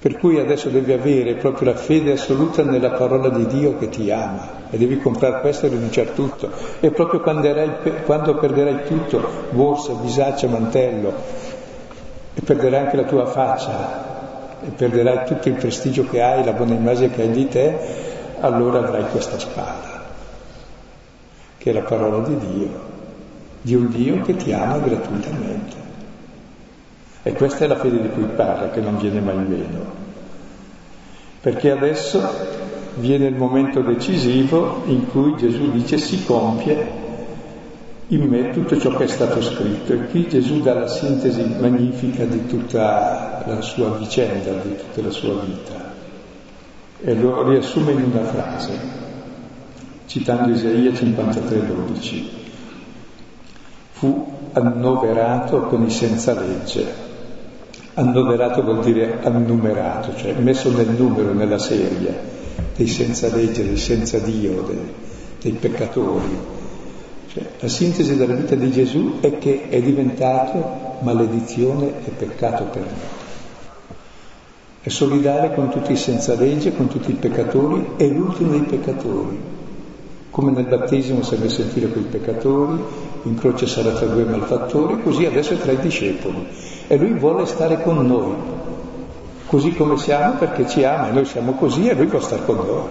Per 0.00 0.16
cui 0.16 0.38
adesso 0.40 0.70
devi 0.70 0.92
avere 0.92 1.34
proprio 1.34 1.72
la 1.72 1.76
fede 1.76 2.12
assoluta 2.12 2.62
nella 2.62 2.92
parola 2.92 3.28
di 3.28 3.46
Dio 3.46 3.76
che 3.76 3.90
ti 3.90 4.10
ama 4.10 4.68
e 4.70 4.78
devi 4.78 4.98
comprare 4.98 5.40
questo 5.40 5.66
e 5.66 5.68
rinunciare 5.68 6.14
tutto. 6.14 6.50
E 6.80 6.90
proprio 6.90 7.20
quando 7.20 8.34
perderai 8.36 8.86
tutto, 8.86 9.20
borsa, 9.50 9.92
bisaccia, 9.92 10.46
mantello, 10.48 11.12
e 12.32 12.40
perderai 12.40 12.84
anche 12.84 12.96
la 12.96 13.02
tua 13.02 13.26
faccia, 13.26 14.58
e 14.64 14.70
perderai 14.70 15.26
tutto 15.26 15.48
il 15.48 15.54
prestigio 15.56 16.06
che 16.06 16.22
hai, 16.22 16.44
la 16.44 16.52
buona 16.52 16.74
immagine 16.74 17.10
che 17.10 17.20
hai 17.20 17.30
di 17.30 17.48
te, 17.48 17.76
allora 18.40 18.78
avrai 18.78 19.04
questa 19.10 19.38
spada, 19.38 20.02
che 21.58 21.70
è 21.70 21.74
la 21.74 21.82
parola 21.82 22.26
di 22.26 22.38
Dio, 22.38 22.68
di 23.60 23.74
un 23.74 23.90
Dio 23.90 24.22
che 24.22 24.34
ti 24.36 24.50
ama 24.50 24.78
gratuitamente. 24.78 25.79
E 27.22 27.32
questa 27.34 27.64
è 27.64 27.68
la 27.68 27.76
fede 27.76 28.00
di 28.00 28.08
cui 28.08 28.24
parla, 28.34 28.70
che 28.70 28.80
non 28.80 28.96
viene 28.96 29.20
mai 29.20 29.36
meno. 29.36 30.08
Perché 31.40 31.70
adesso 31.70 32.20
viene 32.94 33.26
il 33.26 33.34
momento 33.34 33.82
decisivo 33.82 34.82
in 34.86 35.06
cui 35.08 35.36
Gesù 35.36 35.70
dice 35.70 35.98
si 35.98 36.24
compie 36.24 37.08
in 38.08 38.26
me 38.26 38.50
tutto 38.50 38.78
ciò 38.78 38.96
che 38.96 39.04
è 39.04 39.06
stato 39.06 39.42
scritto. 39.42 39.92
E 39.92 40.06
qui 40.06 40.28
Gesù 40.28 40.60
dà 40.62 40.74
la 40.74 40.88
sintesi 40.88 41.56
magnifica 41.58 42.24
di 42.24 42.46
tutta 42.46 43.44
la 43.46 43.60
sua 43.60 43.90
vicenda, 43.96 44.52
di 44.52 44.76
tutta 44.76 45.02
la 45.02 45.10
sua 45.10 45.34
vita. 45.34 45.92
E 47.02 47.14
lo 47.14 47.46
riassume 47.48 47.92
in 47.92 48.02
una 48.02 48.24
frase, 48.24 48.72
citando 50.06 50.52
Isaia 50.52 50.90
53,12. 50.90 52.24
Fu 53.92 54.38
annoverato 54.52 55.60
con 55.62 55.84
i 55.84 55.90
senza 55.90 56.32
legge 56.32 57.08
Annoverato 57.94 58.62
vuol 58.62 58.80
dire 58.84 59.18
annumerato, 59.22 60.14
cioè 60.16 60.32
messo 60.34 60.70
nel 60.70 60.88
numero, 60.88 61.32
nella 61.32 61.58
serie 61.58 62.38
dei 62.76 62.86
senza 62.86 63.34
legge, 63.34 63.64
dei 63.64 63.76
senza 63.76 64.18
Dio, 64.18 64.62
dei, 64.62 64.78
dei 65.40 65.52
peccatori. 65.52 66.58
Cioè, 67.32 67.42
la 67.58 67.68
sintesi 67.68 68.16
della 68.16 68.34
vita 68.34 68.54
di 68.54 68.70
Gesù 68.70 69.18
è 69.20 69.38
che 69.38 69.68
è 69.68 69.80
diventato 69.80 70.98
maledizione 71.00 71.92
e 72.04 72.10
peccato 72.10 72.64
per 72.64 72.82
noi. 72.82 73.18
È 74.82 74.88
solidale 74.88 75.52
con 75.52 75.68
tutti 75.68 75.92
i 75.92 75.96
senza 75.96 76.34
legge, 76.34 76.74
con 76.74 76.88
tutti 76.88 77.10
i 77.10 77.14
peccatori, 77.14 77.90
è 77.96 78.06
l'ultimo 78.06 78.52
dei 78.52 78.62
peccatori. 78.62 79.38
Come 80.30 80.52
nel 80.52 80.66
battesimo 80.66 81.22
serve 81.22 81.48
sentire 81.48 81.88
quei 81.88 82.04
peccatori, 82.04 82.80
in 83.24 83.36
croce 83.36 83.66
sarà 83.66 83.90
tra 83.90 84.06
due 84.06 84.24
malfattori, 84.24 85.02
così 85.02 85.26
adesso 85.26 85.54
è 85.54 85.58
tra 85.58 85.72
i 85.72 85.78
discepoli 85.78 86.46
e 86.86 86.96
lui 86.96 87.14
vuole 87.14 87.46
stare 87.46 87.82
con 87.82 88.06
noi, 88.06 88.34
così 89.46 89.74
come 89.74 89.96
siamo 89.96 90.34
perché 90.34 90.68
ci 90.68 90.84
ama 90.84 91.08
e 91.08 91.12
noi 91.12 91.24
siamo 91.24 91.54
così 91.54 91.88
e 91.88 91.94
lui 91.94 92.06
può 92.06 92.20
stare 92.20 92.44
con 92.44 92.56
noi. 92.56 92.88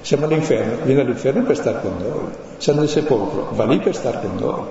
Siamo 0.00 0.24
all'inferno, 0.26 0.84
viene 0.84 1.02
all'inferno 1.02 1.42
per 1.42 1.56
stare 1.56 1.80
con 1.80 1.92
noi, 1.98 2.30
siamo 2.58 2.80
nel 2.80 2.88
sepolcro, 2.88 3.48
va 3.52 3.64
lì 3.64 3.78
per 3.78 3.94
stare 3.94 4.20
con 4.20 4.36
noi. 4.36 4.64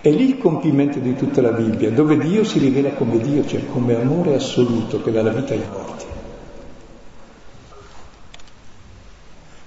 È 0.00 0.10
lì 0.10 0.30
il 0.30 0.38
compimento 0.38 0.98
di 0.98 1.14
tutta 1.14 1.40
la 1.40 1.50
Bibbia, 1.50 1.90
dove 1.90 2.18
Dio 2.18 2.42
si 2.42 2.58
rivela 2.58 2.90
come 2.90 3.18
Dio, 3.18 3.46
cioè 3.46 3.60
come 3.72 3.94
amore 3.94 4.34
assoluto 4.34 5.00
che 5.02 5.12
dà 5.12 5.22
la 5.22 5.30
vita 5.30 5.52
ai 5.52 5.62
morti. 5.70 6.04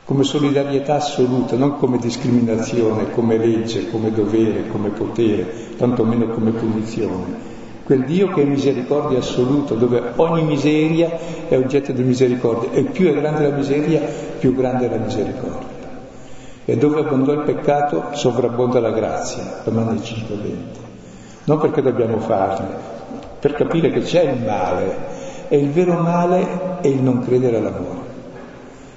Come 0.05 0.23
solidarietà 0.23 0.95
assoluta, 0.95 1.55
non 1.55 1.77
come 1.77 1.97
discriminazione, 1.97 3.11
come 3.11 3.37
legge, 3.37 3.89
come 3.89 4.11
dovere, 4.11 4.67
come 4.67 4.89
potere, 4.89 5.75
tantomeno 5.77 6.27
come 6.27 6.51
punizione. 6.51 7.51
Quel 7.85 8.03
Dio 8.03 8.29
che 8.29 8.41
è 8.41 8.45
misericordia 8.45 9.19
assoluta, 9.19 9.75
dove 9.75 10.01
ogni 10.17 10.43
miseria 10.43 11.09
è 11.47 11.57
oggetto 11.57 11.93
di 11.93 12.03
misericordia 12.03 12.71
e 12.71 12.83
più 12.83 13.07
è 13.07 13.13
grande 13.13 13.47
la 13.47 13.55
miseria, 13.55 14.01
più 14.39 14.53
grande 14.53 14.87
è 14.87 14.89
la 14.89 15.03
misericordia. 15.03 15.71
E 16.65 16.77
dove 16.77 16.99
abbondò 16.99 17.33
il 17.33 17.43
peccato, 17.43 18.07
sovrabbonda 18.11 18.79
la 18.79 18.91
grazia, 18.91 19.61
Romani 19.63 19.99
5,20. 19.99 20.53
Non 21.45 21.59
perché 21.59 21.81
dobbiamo 21.81 22.19
farne, 22.19 22.67
per 23.39 23.53
capire 23.53 23.89
che 23.89 24.01
c'è 24.01 24.23
il 24.23 24.41
male, 24.43 25.11
e 25.47 25.57
il 25.57 25.69
vero 25.69 25.99
male 25.99 26.79
è 26.81 26.87
il 26.87 27.01
non 27.01 27.19
credere 27.19 27.57
all'amore 27.57 28.02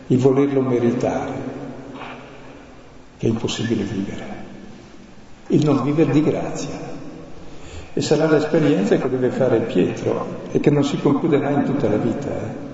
il 0.09 0.18
volerlo 0.18 0.61
meritare, 0.61 1.32
che 3.18 3.26
è 3.26 3.30
impossibile 3.30 3.82
vivere, 3.82 4.44
il 5.48 5.64
non 5.64 5.82
vivere 5.82 6.12
di 6.12 6.22
grazia. 6.22 6.94
E 7.92 8.00
sarà 8.02 8.30
l'esperienza 8.30 8.96
che 8.98 9.09
deve 9.09 9.30
fare 9.30 9.61
Pietro 9.61 10.42
e 10.52 10.61
che 10.61 10.70
non 10.70 10.84
si 10.84 10.98
concluderà 10.98 11.50
in 11.50 11.64
tutta 11.64 11.88
la 11.88 11.96
vita, 11.96 12.28
eh? 12.28 12.64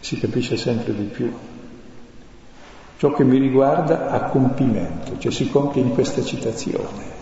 si 0.00 0.18
capisce 0.18 0.56
sempre 0.56 0.94
di 0.94 1.04
più. 1.04 1.32
Ciò 2.96 3.12
che 3.12 3.24
mi 3.24 3.38
riguarda 3.38 4.10
ha 4.10 4.24
compimento, 4.24 5.16
cioè 5.18 5.30
si 5.30 5.48
compie 5.48 5.82
in 5.82 5.94
questa 5.94 6.22
citazione, 6.22 7.18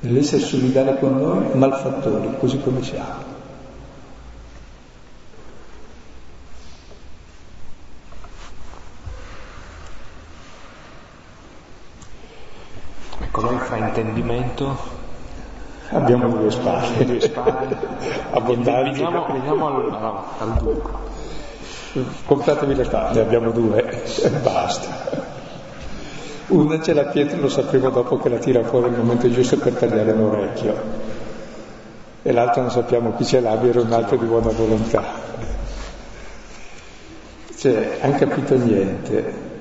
nell'essere 0.00 0.42
solidale 0.42 0.98
con 0.98 1.18
noi, 1.18 1.56
malfattori, 1.56 2.30
così 2.38 2.58
come 2.60 2.82
siamo. 2.82 3.31
Come 13.32 13.58
fraintendimento? 13.60 14.76
Abbiamo 15.88 16.28
due 16.28 16.50
spalle. 16.50 17.04
Due 17.06 17.20
spalle. 17.20 17.76
Abbondanti. 18.30 18.90
Veniamo, 18.90 19.26
veniamo 19.26 19.66
al, 19.68 20.24
al 20.38 20.56
dunque. 20.58 20.92
Compratevi 22.26 22.74
le 22.74 22.84
spalle, 22.84 23.20
abbiamo 23.20 23.50
due 23.50 24.02
e 24.02 24.30
basta. 24.30 25.30
Una 26.48 26.80
ce 26.82 26.92
l'ha 26.92 27.04
Pietro, 27.04 27.40
lo 27.40 27.48
sapremo 27.48 27.88
dopo 27.88 28.18
che 28.18 28.28
la 28.28 28.36
tira 28.36 28.62
fuori 28.64 28.90
il 28.90 28.98
momento 28.98 29.30
giusto 29.30 29.56
per 29.56 29.72
tagliare 29.74 30.12
un 30.12 30.24
orecchio. 30.24 30.82
E 32.22 32.32
l'altro 32.32 32.60
non 32.60 32.70
sappiamo 32.70 33.14
chi 33.16 33.24
ce 33.24 33.40
l'abbia, 33.40 33.70
era 33.70 33.80
un 33.80 33.92
altro 33.92 34.16
di 34.16 34.26
buona 34.26 34.50
volontà. 34.50 35.04
Cioè, 37.56 37.98
hanno 38.02 38.16
capito 38.16 38.56
niente 38.56 39.51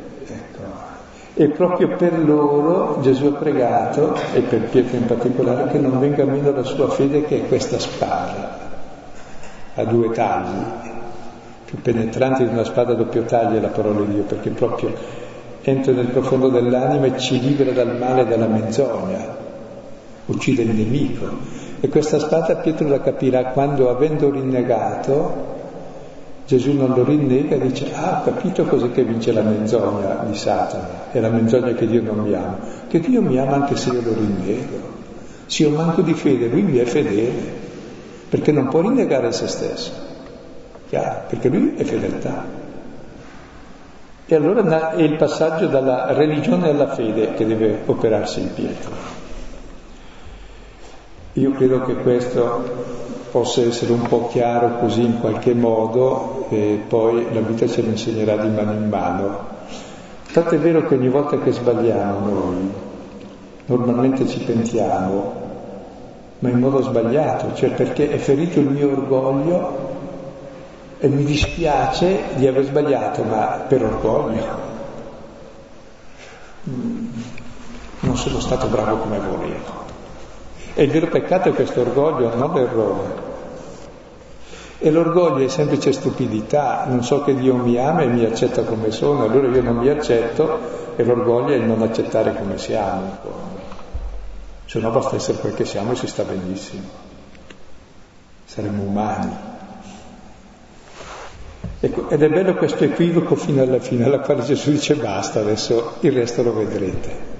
E 1.41 1.47
proprio 1.47 1.95
per 1.95 2.19
loro 2.19 2.99
Gesù 3.01 3.25
ha 3.25 3.31
pregato, 3.31 4.13
e 4.31 4.41
per 4.41 4.59
Pietro 4.69 4.95
in 4.95 5.07
particolare, 5.07 5.71
che 5.71 5.79
non 5.79 5.99
venga 5.99 6.23
meno 6.23 6.51
la 6.51 6.61
sua 6.61 6.87
fede 6.89 7.25
che 7.25 7.37
è 7.37 7.47
questa 7.47 7.79
spada, 7.79 8.59
a 9.73 9.83
due 9.85 10.11
tagli, 10.11 10.61
più 11.65 11.81
penetranti 11.81 12.43
di 12.43 12.53
una 12.53 12.63
spada 12.63 12.91
a 12.91 12.95
doppio 12.95 13.23
taglio 13.23 13.57
è 13.57 13.59
la 13.59 13.69
parola 13.69 14.01
di 14.01 14.13
Dio, 14.13 14.21
perché 14.21 14.51
proprio 14.51 14.93
entra 15.63 15.91
nel 15.93 16.09
profondo 16.09 16.49
dell'anima 16.49 17.07
e 17.07 17.17
ci 17.17 17.39
libera 17.39 17.71
dal 17.71 17.97
male 17.97 18.21
e 18.21 18.25
dalla 18.27 18.45
menzogna, 18.45 19.35
uccide 20.27 20.61
il 20.61 20.75
nemico. 20.75 21.25
E 21.79 21.89
questa 21.89 22.19
spada 22.19 22.57
Pietro 22.57 22.87
la 22.87 23.01
capirà 23.01 23.45
quando, 23.45 23.89
avendo 23.89 24.29
rinnegato, 24.29 25.60
Gesù 26.45 26.73
non 26.73 26.93
lo 26.93 27.03
rinnega 27.03 27.55
e 27.55 27.59
dice, 27.61 27.93
ah, 27.93 28.21
capito 28.25 28.65
cos'è 28.65 28.91
che 28.91 29.03
vince 29.03 29.31
la 29.31 29.41
menzogna 29.41 30.23
di 30.27 30.35
Satana, 30.35 31.11
è 31.11 31.19
la 31.19 31.29
menzogna 31.29 31.73
che 31.73 31.87
Dio 31.87 32.01
non 32.01 32.19
mi 32.19 32.33
ama, 32.33 32.57
che 32.87 32.99
Dio 32.99 33.21
mi 33.21 33.37
ama 33.37 33.55
anche 33.55 33.75
se 33.75 33.91
io 33.91 34.01
lo 34.01 34.13
rinnego. 34.13 34.99
Se 35.45 35.63
io 35.63 35.69
manco 35.69 36.01
di 36.01 36.13
fede, 36.13 36.47
lui 36.47 36.61
mi 36.61 36.77
è 36.77 36.85
fedele, 36.85 37.59
perché 38.29 38.51
non 38.51 38.69
può 38.69 38.81
rinnegare 38.81 39.31
se 39.31 39.47
stesso, 39.47 39.91
chiaro, 40.89 41.23
perché 41.27 41.49
lui 41.49 41.75
è 41.75 41.83
fedeltà. 41.83 42.59
E 44.25 44.35
allora 44.35 44.93
è 44.93 45.01
il 45.01 45.17
passaggio 45.17 45.67
dalla 45.67 46.13
religione 46.13 46.69
alla 46.69 46.93
fede 46.93 47.33
che 47.33 47.45
deve 47.45 47.81
operarsi 47.85 48.39
in 48.39 48.53
Pietro. 48.53 49.20
Io 51.33 51.51
credo 51.51 51.81
che 51.83 51.95
questo 51.95 52.61
possa 53.31 53.61
essere 53.61 53.93
un 53.93 54.01
po' 54.01 54.27
chiaro 54.27 54.79
così 54.79 55.01
in 55.05 55.21
qualche 55.21 55.53
modo 55.53 56.47
e 56.49 56.83
poi 56.85 57.33
la 57.33 57.39
vita 57.39 57.65
ce 57.67 57.81
lo 57.81 57.87
insegnerà 57.87 58.35
di 58.35 58.49
mano 58.49 58.73
in 58.73 58.89
mano. 58.89 59.47
Tanto 60.33 60.55
è 60.55 60.57
vero 60.57 60.85
che 60.85 60.95
ogni 60.95 61.07
volta 61.07 61.39
che 61.39 61.51
sbagliamo 61.53 62.29
noi, 62.29 62.71
normalmente 63.67 64.27
ci 64.27 64.39
pentiamo, 64.39 65.33
ma 66.39 66.49
in 66.49 66.59
modo 66.59 66.81
sbagliato, 66.81 67.53
cioè 67.53 67.69
perché 67.71 68.09
è 68.09 68.17
ferito 68.17 68.59
il 68.59 68.67
mio 68.67 68.91
orgoglio 68.91 69.89
e 70.99 71.07
mi 71.07 71.23
dispiace 71.23 72.23
di 72.35 72.45
aver 72.45 72.65
sbagliato, 72.65 73.23
ma 73.23 73.63
per 73.67 73.83
orgoglio. 73.83 74.69
Mm, 76.69 77.07
non 78.01 78.17
sono 78.17 78.39
stato 78.41 78.67
bravo 78.67 78.97
come 78.97 79.17
volevo. 79.17 79.80
E 80.73 80.83
il 80.83 80.91
vero 80.91 81.07
peccato 81.07 81.49
è 81.49 81.53
questo 81.53 81.81
orgoglio, 81.81 82.33
non 82.35 82.53
l'errore. 82.53 83.29
E 84.79 84.89
l'orgoglio 84.89 85.45
è 85.45 85.47
semplice 85.47 85.91
stupidità, 85.91 86.85
non 86.87 87.03
so 87.03 87.23
che 87.23 87.35
Dio 87.35 87.55
mi 87.55 87.77
ama 87.77 88.01
e 88.01 88.07
mi 88.07 88.25
accetta 88.25 88.63
come 88.63 88.91
sono, 88.91 89.25
allora 89.25 89.47
io 89.47 89.61
non 89.61 89.77
mi 89.77 89.89
accetto 89.89 90.59
e 90.95 91.03
l'orgoglio 91.03 91.53
è 91.53 91.57
il 91.57 91.63
non 91.63 91.81
accettare 91.81 92.33
come 92.35 92.57
siamo. 92.57 93.17
Se 94.65 94.79
no 94.79 94.89
basta 94.89 95.17
essere 95.17 95.37
quel 95.37 95.53
che 95.53 95.65
siamo 95.65 95.91
e 95.91 95.95
si 95.95 96.07
sta 96.07 96.23
benissimo. 96.23 96.87
Saremmo 98.45 98.83
umani. 98.83 99.35
Ecco, 101.79 102.09
ed 102.09 102.21
è 102.21 102.29
bello 102.29 102.55
questo 102.55 102.83
equivoco 102.83 103.35
fino 103.35 103.61
alla 103.61 103.79
fine, 103.79 104.05
alla 104.05 104.19
quale 104.19 104.43
Gesù 104.43 104.71
dice 104.71 104.95
basta, 104.95 105.41
adesso 105.41 105.95
il 105.99 106.11
resto 106.11 106.41
lo 106.43 106.53
vedrete. 106.53 107.30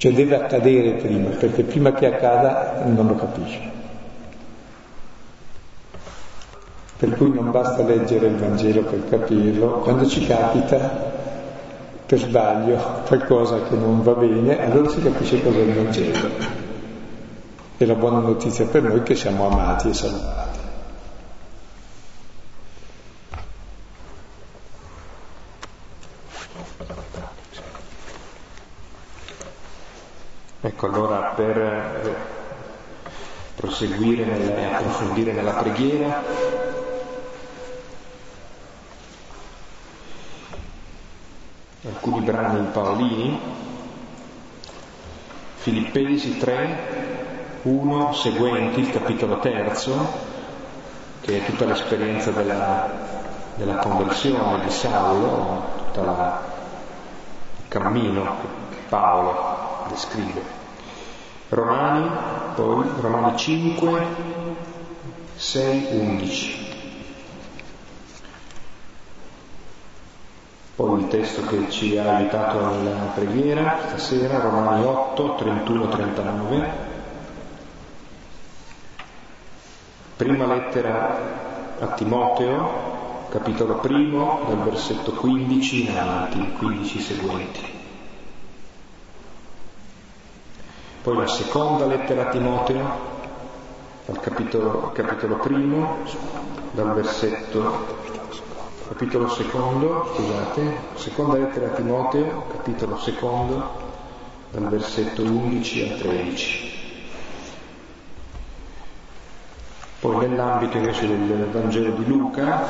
Cioè 0.00 0.14
deve 0.14 0.34
accadere 0.34 0.92
prima, 0.92 1.28
perché 1.28 1.62
prima 1.62 1.92
che 1.92 2.06
accada 2.06 2.84
non 2.86 3.06
lo 3.06 3.16
capisce. 3.16 3.60
Per 6.96 7.10
cui 7.18 7.30
non 7.30 7.50
basta 7.50 7.82
leggere 7.82 8.28
il 8.28 8.36
Vangelo 8.36 8.80
per 8.84 9.06
capirlo, 9.10 9.80
quando 9.80 10.06
ci 10.06 10.24
capita 10.24 10.78
per 12.06 12.18
sbaglio 12.18 13.02
qualcosa 13.06 13.60
che 13.64 13.74
non 13.74 14.02
va 14.02 14.14
bene, 14.14 14.64
allora 14.64 14.88
si 14.88 15.02
capisce 15.02 15.42
cos'è 15.42 15.58
il 15.58 15.74
Vangelo. 15.74 16.28
E 17.76 17.84
la 17.84 17.94
buona 17.94 18.20
notizia 18.20 18.64
per 18.64 18.82
noi 18.84 19.00
è 19.00 19.02
che 19.02 19.14
siamo 19.14 19.50
amati 19.50 19.90
e 19.90 19.92
salvati. 19.92 20.49
Ecco, 30.62 30.86
allora 30.88 31.32
per 31.34 31.56
eh, 31.56 32.14
proseguire 33.54 34.56
e 34.58 34.64
approfondire 34.64 35.32
nella 35.32 35.52
preghiera, 35.52 36.22
alcuni 41.86 42.20
brani 42.20 42.66
paolini, 42.72 43.40
Filippesi 45.54 46.36
3, 46.36 47.62
1 47.62 48.12
seguenti, 48.12 48.80
il 48.80 48.90
capitolo 48.90 49.38
terzo, 49.38 50.12
che 51.22 51.38
è 51.38 51.44
tutta 51.46 51.64
l'esperienza 51.64 52.32
della, 52.32 52.86
della 53.54 53.76
conversione 53.76 54.62
di 54.62 54.70
Saulo, 54.70 55.64
tutto 55.76 56.02
il 56.02 56.38
cammino 57.68 58.36
che 58.70 58.76
Paolo 58.90 59.59
descrive. 59.90 60.40
Romani, 61.50 62.08
poi 62.54 62.86
Romani 63.00 63.36
5, 63.36 64.06
6, 65.34 65.88
11. 65.90 66.68
Poi 70.76 71.00
il 71.00 71.08
testo 71.08 71.44
che 71.44 71.68
ci 71.70 71.98
ha 71.98 72.16
aiutato 72.16 72.58
nella 72.80 73.10
preghiera 73.14 73.78
stasera, 73.88 74.38
Romani 74.38 74.84
8, 74.84 75.34
31, 75.34 75.88
39. 75.88 76.88
Prima 80.16 80.46
lettera 80.46 81.18
a 81.80 81.86
Timoteo, 81.88 83.26
capitolo 83.28 83.74
primo, 83.78 84.40
dal 84.46 84.62
versetto 84.62 85.12
15 85.12 85.90
in 85.90 85.98
avanti, 85.98 86.52
15 86.58 87.00
seguenti. 87.00 87.79
Poi 91.02 91.16
la 91.16 91.26
seconda 91.26 91.86
lettera 91.86 92.26
a 92.26 92.30
Timoteo, 92.30 92.84
al 94.06 94.20
capitolo, 94.20 94.90
capitolo 94.92 95.36
primo, 95.36 95.96
dal 96.72 96.92
versetto, 96.92 97.86
capitolo 98.86 99.30
secondo, 99.30 100.12
scusate, 100.12 100.76
seconda 100.96 101.38
lettera 101.38 101.68
a 101.68 101.70
Timoteo, 101.70 102.44
capitolo 102.48 102.98
secondo, 102.98 103.88
dal 104.50 104.68
versetto 104.68 105.22
11 105.22 105.88
a 105.88 105.96
13. 105.96 106.72
Poi 110.00 110.28
nell'ambito 110.28 110.76
invece 110.76 111.06
del 111.06 111.46
Vangelo 111.50 111.92
di 111.92 112.04
Luca, 112.04 112.66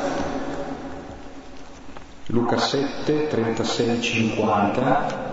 Luca 2.26 2.58
7, 2.58 3.26
36, 3.26 4.00
50, 4.00 5.29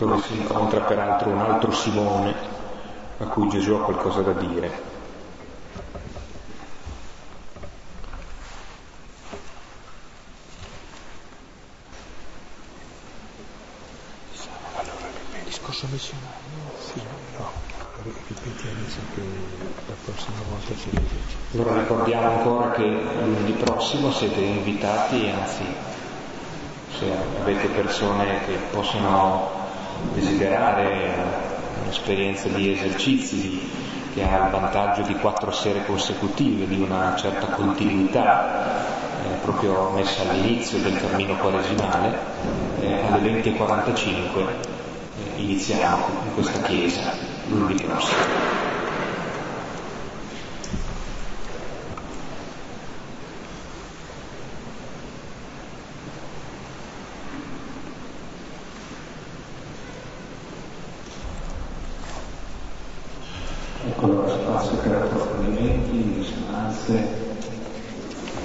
dove 0.00 0.22
si 0.22 0.34
incontra 0.34 0.80
peraltro 0.80 1.28
un 1.28 1.40
altro 1.40 1.70
Simone 1.72 2.34
a 3.18 3.24
cui 3.26 3.50
Gesù 3.50 3.74
ha 3.74 3.82
qualcosa 3.82 4.22
da 4.22 4.32
dire. 4.32 4.88
Allora, 14.74 15.06
il 15.36 15.44
discorso 15.44 15.86
missionario, 15.90 16.30
sì, 16.78 17.02
no, 17.36 17.50
ripetiamo 18.28 18.88
sempre 18.88 19.22
la 19.86 19.94
prossima 20.02 20.38
volta 20.48 20.74
ci 20.76 20.90
Allora 21.52 21.78
ricordiamo 21.78 22.38
ancora 22.38 22.70
che 22.70 22.84
lunedì 22.84 23.52
prossimo 23.52 24.10
siete 24.10 24.40
invitati, 24.40 25.28
anzi 25.28 25.64
se 26.98 27.12
avete 27.42 27.68
persone 27.68 28.46
che 28.46 28.54
possono 28.70 29.59
desiderare 30.14 31.14
un'esperienza 31.82 32.48
di 32.48 32.72
esercizi 32.72 33.70
che 34.12 34.22
ha 34.22 34.46
il 34.46 34.50
vantaggio 34.50 35.02
di 35.02 35.14
quattro 35.14 35.52
sere 35.52 35.84
consecutive, 35.84 36.66
di 36.66 36.80
una 36.80 37.14
certa 37.16 37.46
continuità, 37.46 38.84
eh, 39.22 39.36
proprio 39.42 39.90
messa 39.90 40.22
all'inizio 40.22 40.78
del 40.78 40.98
cammino 41.00 41.36
quaresimale, 41.36 42.18
eh, 42.80 43.06
alle 43.08 43.42
20.45 43.42 44.08
eh, 44.38 45.40
iniziamo 45.40 46.06
in 46.26 46.34
questa 46.34 46.60
chiesa 46.62 47.12
lunedì 47.48 47.82
prossimo. 47.82 48.59
forse 66.90 67.18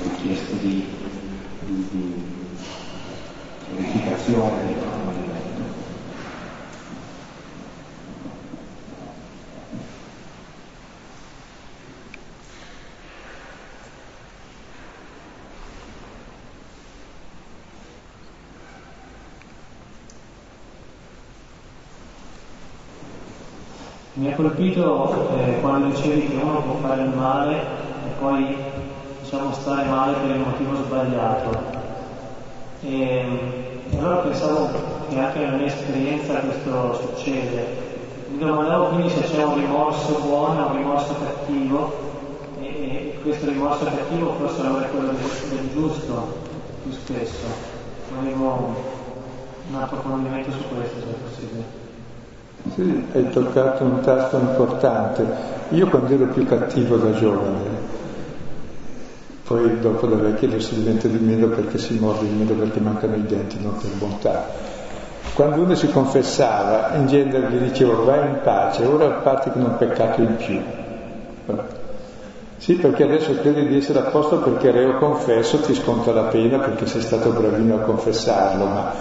ho 0.03 0.15
chiesto 0.21 0.55
di, 0.57 0.87
di, 1.61 1.87
di 1.89 2.13
verificazione 3.75 4.65
del 4.65 4.67
letto. 4.67 4.93
Mi 24.13 24.31
ha 24.31 24.35
colpito 24.35 25.35
eh, 25.35 25.59
quando 25.61 25.87
dicevi 25.87 26.27
che 26.27 26.35
uno 26.35 26.61
può 26.61 26.75
fare 26.75 27.01
il 27.01 27.09
male 27.09 27.84
poi 28.19 28.55
diciamo 29.21 29.51
stare 29.53 29.87
male 29.87 30.13
per 30.13 30.35
il 30.35 30.41
motivo 30.41 30.75
sbagliato. 30.75 31.83
E, 32.81 32.93
e 33.89 33.97
allora 33.97 34.17
pensavo 34.17 34.69
che 35.09 35.19
anche 35.19 35.39
nella 35.39 35.57
mia 35.57 35.65
esperienza 35.65 36.33
questo 36.39 36.99
succede. 37.01 37.83
Mi 38.31 38.39
domandavo 38.39 38.87
quindi 38.87 39.09
se 39.09 39.21
c'è 39.21 39.43
un 39.43 39.55
rimorso 39.55 40.19
buono 40.25 40.65
o 40.65 40.69
un 40.69 40.77
rimorso 40.77 41.15
cattivo 41.17 41.93
e, 42.59 42.65
e 42.65 43.19
questo 43.21 43.49
rimorso 43.49 43.85
cattivo 43.85 44.33
forse 44.33 44.61
allora 44.61 44.85
è 44.85 44.89
quello 44.89 45.07
del, 45.07 45.49
del 45.49 45.71
giusto 45.71 46.37
più 46.83 46.91
spesso. 46.91 47.45
Volevo 48.15 48.75
un 49.69 49.75
approfondimento 49.75 50.51
su 50.51 50.63
questo 50.73 50.99
se 50.99 51.05
è 51.05 51.15
possibile. 51.29 51.83
Sì, 52.73 53.05
hai 53.13 53.29
toccato 53.29 53.83
un 53.83 54.01
tasto 54.01 54.37
importante. 54.37 55.25
Io 55.69 55.87
quando 55.87 56.13
ero 56.13 56.25
più 56.25 56.45
cattivo 56.45 56.97
da 56.97 57.11
giovane, 57.13 57.74
poi 59.45 59.79
dopo 59.79 60.07
da 60.07 60.15
vecchio 60.15 60.59
si 60.59 60.73
diventa 60.73 61.07
di 61.07 61.19
meno 61.19 61.47
perché 61.47 61.77
si 61.77 61.99
morde 61.99 62.27
di 62.27 62.33
meno 62.33 62.53
perché 62.53 62.79
mancano 62.79 63.15
i 63.15 63.25
denti, 63.25 63.61
non 63.61 63.77
per 63.77 63.91
bontà. 63.91 64.43
Quando 65.35 65.61
uno 65.61 65.75
si 65.75 65.87
confessava, 65.91 66.95
in 66.95 67.05
genere 67.05 67.51
gli 67.51 67.57
dicevo 67.57 68.05
vai 68.05 68.27
in 68.27 68.39
pace, 68.41 68.85
ora 68.85 69.07
parti 69.07 69.51
con 69.51 69.61
un 69.61 69.77
peccato 69.77 70.21
in 70.21 70.35
più. 70.35 70.61
Sì, 72.57 72.73
perché 72.75 73.03
adesso 73.03 73.35
credi 73.39 73.67
di 73.67 73.77
essere 73.77 73.99
a 73.99 74.03
posto 74.03 74.39
perché 74.39 74.71
reo 74.71 74.97
confesso, 74.97 75.59
ti 75.59 75.75
sconta 75.75 76.11
la 76.11 76.23
pena 76.23 76.57
perché 76.57 76.87
sei 76.87 77.01
stato 77.01 77.29
bravino 77.29 77.75
a 77.75 77.79
confessarlo, 77.79 78.65
ma 78.65 78.91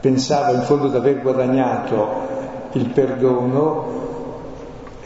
pensava 0.00 0.50
in 0.50 0.62
fondo 0.62 0.88
di 0.88 0.96
aver 0.96 1.22
guadagnato 1.22 2.08
il 2.72 2.90
perdono 2.90 4.01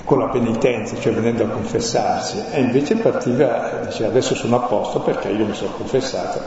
con 0.06 0.20
la 0.20 0.28
penitenza, 0.28 0.96
cioè 0.96 1.12
venendo 1.12 1.42
a 1.42 1.48
confessarsi, 1.48 2.40
e 2.52 2.60
invece 2.60 2.94
partiva, 2.96 3.80
diceva 3.84 4.08
adesso 4.08 4.36
sono 4.36 4.56
a 4.56 4.60
posto 4.60 5.00
perché 5.00 5.28
io 5.28 5.44
mi 5.44 5.52
sono 5.52 5.72
confessato, 5.76 6.40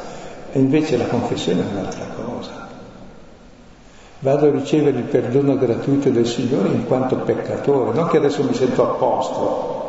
e 0.54 0.60
invece 0.60 0.98
la 0.98 1.06
confessione 1.06 1.62
è 1.62 1.66
un'altra 1.70 2.06
cosa. 2.16 2.68
Vado 4.20 4.48
a 4.48 4.52
ricevere 4.52 4.98
il 4.98 5.04
perdono 5.04 5.58
gratuito 5.58 6.10
del 6.10 6.26
Signore 6.26 6.70
in 6.70 6.86
quanto 6.86 7.18
peccatore, 7.18 7.94
non 7.94 8.08
che 8.08 8.18
adesso 8.18 8.44
mi 8.44 8.54
sento 8.54 8.82
a 8.82 8.94
posto 8.96 9.88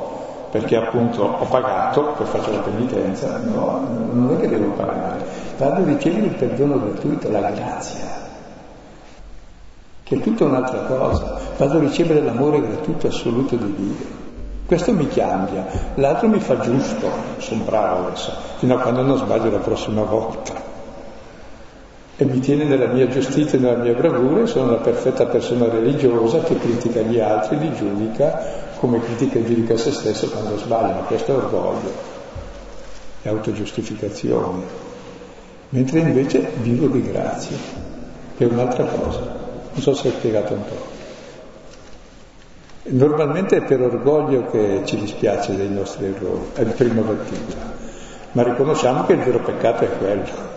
perché 0.51 0.75
appunto 0.75 1.23
ho 1.23 1.45
pagato, 1.45 2.13
poi 2.17 2.27
faccio 2.27 2.51
la 2.51 2.59
penitenza, 2.59 3.39
no, 3.39 3.87
non 4.13 4.35
è 4.35 4.41
che 4.41 4.49
devo 4.49 4.73
pagare, 4.73 5.25
vado 5.57 5.83
a 5.83 5.85
ricevere 5.85 6.27
il 6.27 6.35
perdono 6.35 6.81
gratuito, 6.81 7.31
la 7.31 7.51
grazia 7.51 8.30
che 10.11 10.17
è 10.17 10.21
tutta 10.21 10.45
un'altra 10.45 10.81
cosa. 10.81 11.39
Vado 11.57 11.77
a 11.77 11.81
ricevere 11.81 12.21
l'amore 12.21 12.61
gratuito 12.61 13.07
assoluto 13.07 13.55
di 13.55 13.75
Dio. 13.77 14.19
Questo 14.67 14.93
mi 14.93 15.07
cambia, 15.07 15.65
l'altro 15.95 16.27
mi 16.27 16.41
fa 16.41 16.59
giusto, 16.59 17.09
sono 17.39 17.63
bravo 17.63 18.09
adesso, 18.09 18.33
fino 18.57 18.75
a 18.75 18.81
quando 18.81 19.03
non 19.03 19.19
sbaglio 19.19 19.51
la 19.51 19.59
prossima 19.59 20.03
volta. 20.03 20.53
E 22.17 22.25
mi 22.25 22.41
tiene 22.41 22.65
nella 22.65 22.87
mia 22.87 23.07
giustizia 23.07 23.57
e 23.57 23.61
nella 23.61 23.83
mia 23.83 23.95
bravura, 23.95 24.47
sono 24.47 24.73
la 24.73 24.79
perfetta 24.79 25.27
persona 25.27 25.69
religiosa 25.69 26.41
che 26.41 26.59
critica 26.59 27.03
gli 27.03 27.21
altri, 27.21 27.59
li 27.59 27.73
giudica 27.73 28.69
come 28.79 29.01
critica 29.01 29.39
e 29.39 29.45
giudica 29.45 29.77
se 29.77 29.93
stesso 29.93 30.29
quando 30.29 30.59
sbaglia, 30.59 30.95
ma 30.95 31.01
questo 31.03 31.33
è 31.33 31.37
orgoglio, 31.37 31.93
è 33.23 33.29
autogiustificazione. 33.29 34.63
Mentre 35.69 36.01
invece 36.01 36.51
vivo 36.63 36.89
di 36.89 37.03
grazia, 37.03 37.57
che 38.37 38.45
è 38.45 38.49
un'altra 38.49 38.85
cosa. 38.85 39.40
Non 39.73 39.83
so 39.83 39.95
se 39.95 40.09
ho 40.09 40.11
spiegato 40.13 40.55
un 40.55 40.65
po'. 40.65 40.99
Normalmente 42.83 43.59
è 43.59 43.63
per 43.63 43.81
orgoglio 43.83 44.47
che 44.47 44.83
ci 44.85 44.97
dispiace 44.97 45.55
dei 45.55 45.69
nostri 45.69 46.07
errori, 46.07 46.51
è 46.55 46.61
il 46.63 46.73
primo 46.73 47.03
battuta, 47.03 47.57
ma 48.33 48.43
riconosciamo 48.43 49.05
che 49.05 49.13
il 49.13 49.21
vero 49.21 49.39
peccato 49.41 49.85
è 49.85 49.99
quello. 49.99 50.49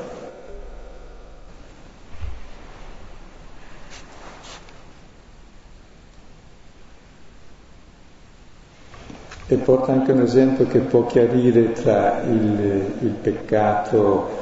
E 9.45 9.55
porta 9.57 9.91
anche 9.91 10.13
un 10.13 10.21
esempio 10.21 10.65
che 10.65 10.79
può 10.79 11.05
chiarire 11.05 11.73
tra 11.73 12.21
il, 12.23 12.95
il 13.01 13.15
peccato 13.21 14.41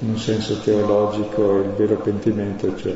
in 0.00 0.10
un 0.10 0.18
senso 0.18 0.60
teologico 0.60 1.56
e 1.56 1.60
il 1.62 1.70
vero 1.70 1.96
pentimento, 1.96 2.76
cioè 2.76 2.94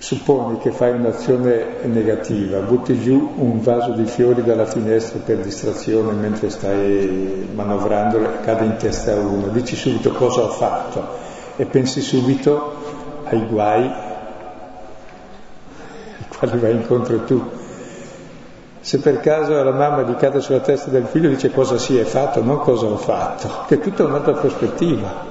Supponi 0.00 0.58
che 0.58 0.70
fai 0.70 0.92
un'azione 0.92 1.78
negativa, 1.82 2.60
butti 2.60 3.00
giù 3.00 3.32
un 3.36 3.60
vaso 3.60 3.90
di 3.90 4.04
fiori 4.04 4.44
dalla 4.44 4.64
finestra 4.64 5.18
per 5.18 5.38
distrazione 5.38 6.12
mentre 6.12 6.50
stai 6.50 7.48
manovrando, 7.52 8.20
cade 8.44 8.64
in 8.64 8.76
testa 8.76 9.16
uno, 9.16 9.48
dici 9.48 9.74
subito 9.74 10.12
cosa 10.12 10.42
ho 10.42 10.50
fatto 10.50 11.04
e 11.56 11.64
pensi 11.64 12.00
subito 12.00 12.76
ai 13.24 13.44
guai 13.46 13.82
ai 13.82 13.92
quali 16.38 16.58
vai 16.58 16.72
incontro 16.72 17.24
tu. 17.24 17.44
Se 18.78 19.00
per 19.00 19.18
caso 19.18 19.60
la 19.60 19.72
mamma 19.72 20.02
gli 20.02 20.14
cade 20.14 20.40
sulla 20.40 20.60
testa 20.60 20.90
del 20.90 21.06
figlio 21.06 21.28
dice 21.28 21.50
cosa 21.50 21.76
si 21.76 21.98
è 21.98 22.04
fatto, 22.04 22.40
non 22.40 22.60
cosa 22.60 22.86
ho 22.86 22.96
fatto, 22.96 23.64
che 23.66 23.74
è 23.74 23.80
tutta 23.80 24.04
un'altra 24.04 24.34
prospettiva. 24.34 25.27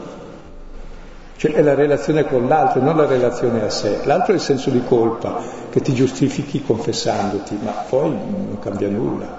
Cioè 1.38 1.54
è 1.54 1.62
la 1.62 1.76
relazione 1.76 2.26
con 2.26 2.48
l'altro, 2.48 2.82
non 2.82 2.98
la 2.98 3.06
relazione 3.06 3.64
a 3.64 3.70
sé. 3.70 4.00
L'altro 4.06 4.34
è 4.34 4.36
il 4.36 4.42
senso 4.42 4.72
di 4.72 4.84
colpa 4.84 5.40
che 5.70 5.82
ti 5.82 5.94
giustifichi 5.94 6.64
confessandoti, 6.64 7.60
ma 7.62 7.72
poi 7.88 8.10
non 8.10 8.58
cambia 8.60 8.90
nulla. 8.90 9.38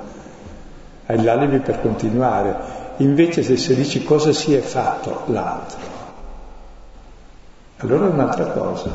Hai 1.06 1.20
l'alibi 1.24 1.58
per 1.58 1.80
continuare. 1.80 2.56
Invece 2.98 3.42
se, 3.42 3.56
se 3.56 3.74
dici 3.74 4.04
cosa 4.04 4.32
si 4.32 4.54
è 4.54 4.60
fatto 4.60 5.22
l'altro, 5.26 5.78
allora 7.78 8.06
è 8.06 8.10
un'altra 8.10 8.44
cosa. 8.46 8.90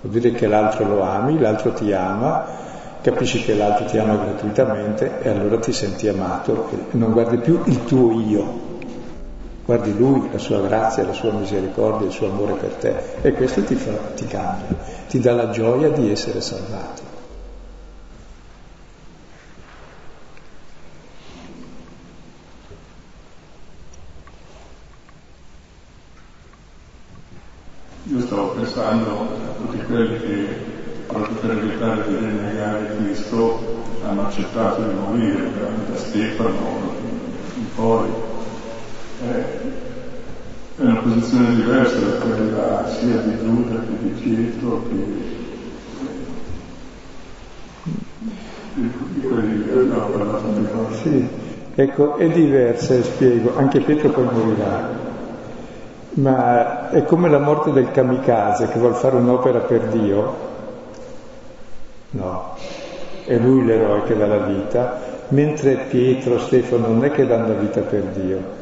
Vuol 0.00 0.12
dire 0.14 0.32
che 0.32 0.46
l'altro 0.46 0.86
lo 0.86 1.02
ami, 1.02 1.38
l'altro 1.38 1.72
ti 1.72 1.92
ama, 1.92 2.46
capisci 3.02 3.42
che 3.42 3.54
l'altro 3.54 3.84
ti 3.84 3.98
ama 3.98 4.16
gratuitamente 4.16 5.20
e 5.20 5.28
allora 5.28 5.58
ti 5.58 5.72
senti 5.72 6.08
amato 6.08 6.68
e 6.70 6.96
non 6.96 7.12
guardi 7.12 7.36
più 7.36 7.60
il 7.66 7.84
tuo 7.84 8.18
io, 8.20 8.69
guardi 9.70 9.96
Lui, 9.96 10.28
la 10.32 10.38
sua 10.38 10.60
grazia, 10.62 11.06
la 11.06 11.12
sua 11.12 11.30
misericordia, 11.30 12.08
il 12.08 12.12
suo 12.12 12.28
amore 12.28 12.54
per 12.54 12.72
te 12.74 12.96
e 13.22 13.32
questo 13.34 13.62
ti, 13.62 13.76
fa, 13.76 13.92
ti 14.16 14.26
cambia, 14.26 14.76
ti 15.06 15.20
dà 15.20 15.32
la 15.32 15.50
gioia 15.50 15.90
di 15.90 16.10
essere 16.10 16.40
salvato. 16.40 17.02
Io 28.12 28.20
stavo 28.22 28.48
pensando 28.48 29.20
a 29.20 29.52
tutti 29.56 29.84
quelli 29.84 30.18
che 30.18 30.46
proprio 31.06 31.36
per 31.36 31.50
evitare 31.52 32.08
di 32.08 32.16
rinnegare 32.16 32.96
Cristo 32.96 33.60
hanno 34.02 34.26
accettato 34.26 34.82
di 34.82 34.94
morire, 34.94 35.48
veramente 35.48 35.96
Stefano, 35.96 36.92
in 37.54 37.74
poi 37.76 38.08
è 39.20 40.82
una 40.82 41.00
posizione 41.00 41.54
diversa 41.54 41.98
da 41.98 42.24
quella 42.24 42.88
sia 42.88 43.16
di 43.16 43.36
Giuda 43.38 43.80
che 43.80 43.98
di 44.00 44.08
Pietro 44.08 44.82
che 44.88 44.94
di 48.74 49.20
quelli 49.20 49.64
che 49.64 49.72
abbiamo 49.72 50.06
parlato 50.06 50.46
noi. 50.46 50.94
Sì, 51.02 51.28
ecco, 51.74 52.16
è 52.16 52.28
diversa, 52.30 52.94
e 52.94 53.02
spiego, 53.02 53.56
anche 53.56 53.80
Pietro 53.80 54.08
poi 54.08 54.24
morirà, 54.24 54.88
ma 56.12 56.88
è 56.90 57.04
come 57.04 57.28
la 57.28 57.40
morte 57.40 57.72
del 57.72 57.90
kamikaze 57.90 58.68
che 58.68 58.78
vuole 58.78 58.94
fare 58.94 59.16
un'opera 59.16 59.58
per 59.60 59.82
Dio. 59.88 60.48
No, 62.12 62.56
è 63.24 63.36
lui 63.36 63.64
l'eroe 63.64 64.04
che 64.04 64.16
dà 64.16 64.26
la 64.26 64.38
vita, 64.38 64.98
mentre 65.28 65.84
Pietro, 65.88 66.38
Stefano 66.38 66.88
non 66.88 67.04
è 67.04 67.10
che 67.10 67.26
danno 67.26 67.48
la 67.48 67.54
vita 67.54 67.80
per 67.80 68.02
Dio, 68.14 68.58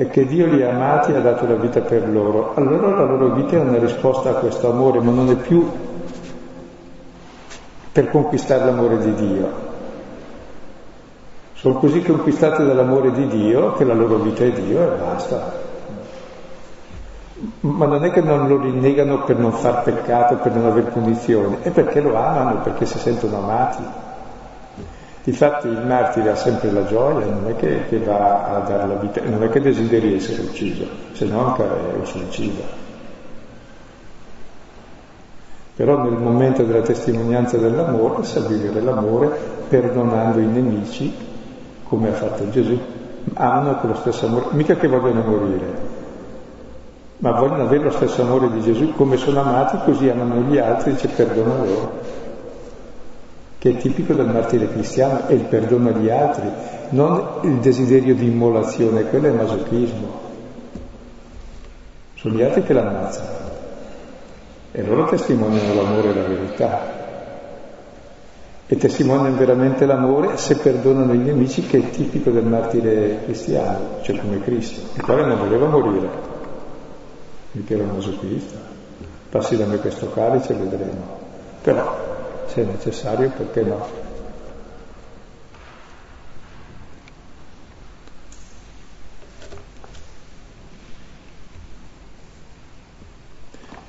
e 0.00 0.08
che 0.10 0.24
Dio 0.26 0.46
li 0.46 0.62
ha 0.62 0.70
amati 0.70 1.10
e 1.10 1.16
ha 1.16 1.20
dato 1.20 1.44
la 1.44 1.56
vita 1.56 1.80
per 1.80 2.08
loro. 2.08 2.54
Allora 2.54 2.90
la 2.90 3.02
loro 3.02 3.34
vita 3.34 3.56
è 3.56 3.58
una 3.58 3.78
risposta 3.78 4.30
a 4.30 4.34
questo 4.34 4.70
amore, 4.70 5.00
ma 5.00 5.10
non 5.10 5.28
è 5.28 5.34
più 5.34 5.68
per 7.90 8.08
conquistare 8.08 8.64
l'amore 8.64 8.98
di 8.98 9.14
Dio. 9.14 9.50
Sono 11.54 11.74
così 11.80 12.00
conquistati 12.04 12.64
dall'amore 12.64 13.10
di 13.10 13.26
Dio 13.26 13.72
che 13.72 13.82
la 13.82 13.94
loro 13.94 14.18
vita 14.18 14.44
è 14.44 14.52
Dio 14.52 14.80
e 14.84 14.96
basta. 14.98 15.66
ma 17.60 17.86
non 17.86 18.04
è 18.04 18.12
che 18.12 18.20
non 18.20 18.46
lo 18.46 18.60
rinnegano 18.60 19.24
per 19.24 19.36
non 19.36 19.50
far 19.50 19.82
peccato, 19.82 20.36
per 20.36 20.52
non 20.54 20.66
aver 20.66 20.92
punizione, 20.92 21.58
è 21.62 21.70
perché 21.70 22.00
lo 22.00 22.14
amano, 22.14 22.60
perché 22.60 22.86
si 22.86 22.98
sentono 23.00 23.38
amati. 23.38 23.82
Difatti 25.28 25.68
il 25.68 25.84
martire 25.84 26.30
ha 26.30 26.34
sempre 26.36 26.70
la 26.70 26.86
gioia, 26.86 27.26
non 27.26 27.48
è 27.48 27.56
che, 27.56 27.82
che 27.90 27.98
va 27.98 28.46
a 28.46 28.60
dare 28.60 28.86
la 28.86 28.94
vita, 28.94 29.20
non 29.28 29.42
è 29.42 29.50
che 29.50 29.60
desideri 29.60 30.14
essere 30.14 30.40
ucciso, 30.40 30.86
se 31.12 31.26
no 31.26 31.54
è 31.54 31.96
un 31.98 32.06
suicida. 32.06 32.62
Però 35.76 36.02
nel 36.02 36.14
momento 36.14 36.62
della 36.62 36.80
testimonianza 36.80 37.58
dell'amore 37.58 38.24
sa 38.24 38.40
vivere 38.40 38.80
l'amore 38.80 39.38
perdonando 39.68 40.38
i 40.38 40.46
nemici, 40.46 41.14
come 41.84 42.08
ha 42.08 42.14
fatto 42.14 42.48
Gesù. 42.48 42.80
Amano 43.34 43.80
con 43.80 43.90
lo 43.90 43.96
stesso 43.96 44.24
amore, 44.24 44.46
mica 44.52 44.76
che 44.76 44.88
vogliono 44.88 45.20
morire, 45.24 45.66
ma 47.18 47.32
vogliono 47.32 47.64
avere 47.64 47.84
lo 47.84 47.90
stesso 47.90 48.22
amore 48.22 48.50
di 48.50 48.62
Gesù, 48.62 48.94
come 48.94 49.18
sono 49.18 49.40
amati, 49.40 49.76
così 49.84 50.08
amano 50.08 50.36
gli 50.48 50.56
altri, 50.56 50.92
dice 50.92 51.08
perdono 51.08 51.66
loro, 51.66 52.07
che 53.58 53.70
è 53.70 53.76
tipico 53.76 54.12
del 54.14 54.26
martire 54.26 54.70
cristiano, 54.70 55.26
è 55.26 55.32
il 55.32 55.42
perdono 55.42 55.88
agli 55.88 56.08
altri, 56.10 56.48
non 56.90 57.40
il 57.42 57.56
desiderio 57.58 58.14
di 58.14 58.26
immolazione, 58.26 59.04
quello 59.04 59.26
è 59.26 59.30
masochismo. 59.30 60.26
Sono 62.14 62.34
gli 62.34 62.42
altri 62.42 62.62
che 62.62 62.72
l'ammazzano 62.72 63.36
e 64.72 64.82
loro 64.82 65.06
testimoniano 65.06 65.74
l'amore 65.74 66.10
e 66.10 66.14
la 66.14 66.28
verità. 66.28 66.96
E 68.66 68.76
testimoniano 68.76 69.36
veramente 69.36 69.86
l'amore 69.86 70.36
se 70.36 70.56
perdonano 70.56 71.12
i 71.14 71.18
nemici, 71.18 71.66
che 71.66 71.78
è 71.78 71.90
tipico 71.90 72.30
del 72.30 72.44
martire 72.44 73.20
cristiano, 73.24 74.00
cioè 74.02 74.18
come 74.18 74.40
Cristo, 74.42 74.80
il 74.94 75.02
quale 75.02 75.24
non 75.24 75.38
voleva 75.38 75.66
morire 75.68 76.28
mica 77.52 77.74
era 77.74 77.82
un 77.84 77.90
masochista. 77.94 78.56
Passi 79.30 79.56
da 79.56 79.66
me 79.66 79.76
questo 79.78 80.10
calice 80.10 80.52
e 80.52 80.56
vedremo. 80.56 81.16
Però, 81.62 82.07
se 82.48 82.64
necessario, 82.64 83.30
perché 83.30 83.62
no? 83.62 84.06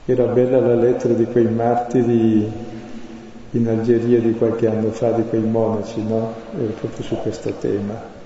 Era 0.05 0.26
bella 0.26 0.60
la 0.60 0.76
lettera 0.76 1.14
di 1.14 1.26
quei 1.26 1.47
martiri 1.47 2.51
in 3.51 3.68
Algeria 3.68 4.20
di 4.20 4.34
qualche 4.34 4.68
anno 4.68 4.91
fa, 4.91 5.12
di 5.12 5.24
quei 5.24 5.41
monaci, 5.41 6.03
no? 6.03 6.34
Era 6.57 6.72
proprio 6.72 7.03
su 7.03 7.16
questo 7.18 7.51
tema. 7.53 8.18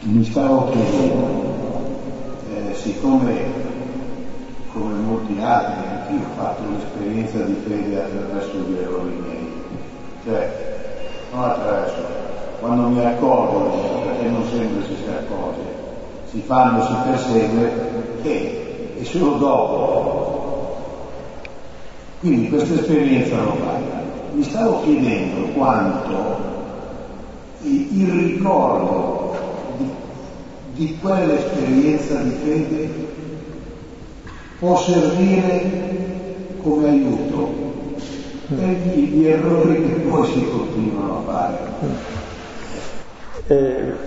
Mi 0.00 0.24
stavo 0.24 0.70
chiedendo 0.70 1.74
siccome 2.74 3.72
come 4.70 4.94
molti 4.94 5.38
altri 5.40 5.93
anch'io 6.14 6.26
ho 6.26 6.36
fatto 6.36 6.62
un'esperienza 6.62 7.38
di 7.38 7.56
fede 7.66 8.02
attraverso 8.02 8.56
gli 8.58 8.76
errori 8.76 9.22
miei, 9.24 9.52
cioè 10.24 10.72
non 11.32 11.44
attraverso, 11.44 12.02
quando 12.60 12.88
mi 12.88 13.04
accorgo, 13.04 14.02
perché 14.04 14.28
non 14.28 14.44
sempre 14.48 14.86
ci 14.86 14.96
si 14.96 15.08
accorge, 15.10 15.60
si 16.30 16.42
fanno, 16.46 16.82
si 16.84 16.94
persegue 17.04 17.72
e, 18.22 18.94
e 18.98 19.04
solo 19.04 19.36
dopo. 19.36 20.32
Quindi 22.20 22.48
questa 22.48 22.74
esperienza 22.74 23.36
l'ho 23.36 23.54
fatta. 23.54 24.02
Mi 24.32 24.42
stavo 24.42 24.82
chiedendo 24.82 25.48
quanto 25.52 26.52
il 27.62 28.08
ricordo 28.08 29.32
di 30.72 30.98
quell'esperienza 31.00 32.14
di 32.16 32.30
fede 32.30 33.13
può 34.64 34.78
servire 34.78 35.70
come 36.62 36.88
aiuto 36.88 37.52
per 38.48 38.76
gli 38.94 39.26
errori 39.26 39.86
che 39.86 39.94
poi 40.08 40.26
si 40.26 40.48
continuano 40.48 41.18
a 41.18 41.30
fare. 41.30 41.58
È, 43.46 43.52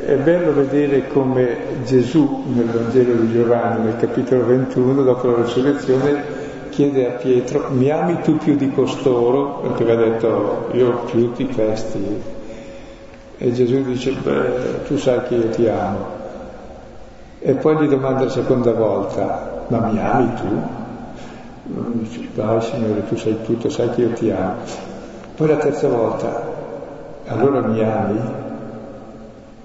è, 0.06 0.16
bello 0.16 0.54
vedere 0.54 1.08
come 1.10 1.58
Gesù 1.86 2.44
nel 2.56 2.66
Vangelo 2.66 3.14
di 3.22 3.34
Giovanni, 3.34 3.86
nel 3.86 3.98
capitolo 3.98 4.46
21, 4.46 5.04
dopo 5.04 5.28
la 5.28 5.44
resurrezione, 5.44 6.24
chiede 6.72 7.06
a 7.06 7.12
Pietro, 7.18 7.68
mi 7.70 7.92
ami 7.92 8.20
tu 8.22 8.38
più 8.38 8.56
di 8.56 8.72
costoro? 8.72 9.60
Perché 9.60 9.84
aveva 9.84 10.10
detto, 10.10 10.70
io 10.72 11.04
più 11.06 11.34
di 11.36 11.46
questi. 11.50 12.22
E 13.38 13.52
Gesù 13.54 13.84
dice, 13.84 14.12
beh, 14.12 14.86
tu 14.88 14.98
sai 14.98 15.22
che 15.28 15.36
io 15.36 15.50
ti 15.50 15.68
amo. 15.68 16.16
E 17.40 17.54
poi 17.54 17.76
gli 17.76 17.88
domanda 17.88 18.24
la 18.24 18.32
seconda 18.32 18.72
volta, 18.72 19.57
ma 19.68 19.80
mi 19.80 20.00
ami 20.00 20.34
tu? 20.34 20.86
Dice, 22.00 22.30
dai 22.34 22.62
Signore, 22.62 23.08
tu 23.08 23.16
sai 23.18 23.38
tutto, 23.44 23.70
sai 23.70 23.90
che 23.92 24.02
io 24.02 24.12
ti 24.14 24.30
amo. 24.30 24.56
Poi 25.36 25.48
la 25.48 25.58
terza 25.58 25.88
volta, 25.88 26.42
allora 27.26 27.62
mi 27.62 27.82
ami? 27.82 28.20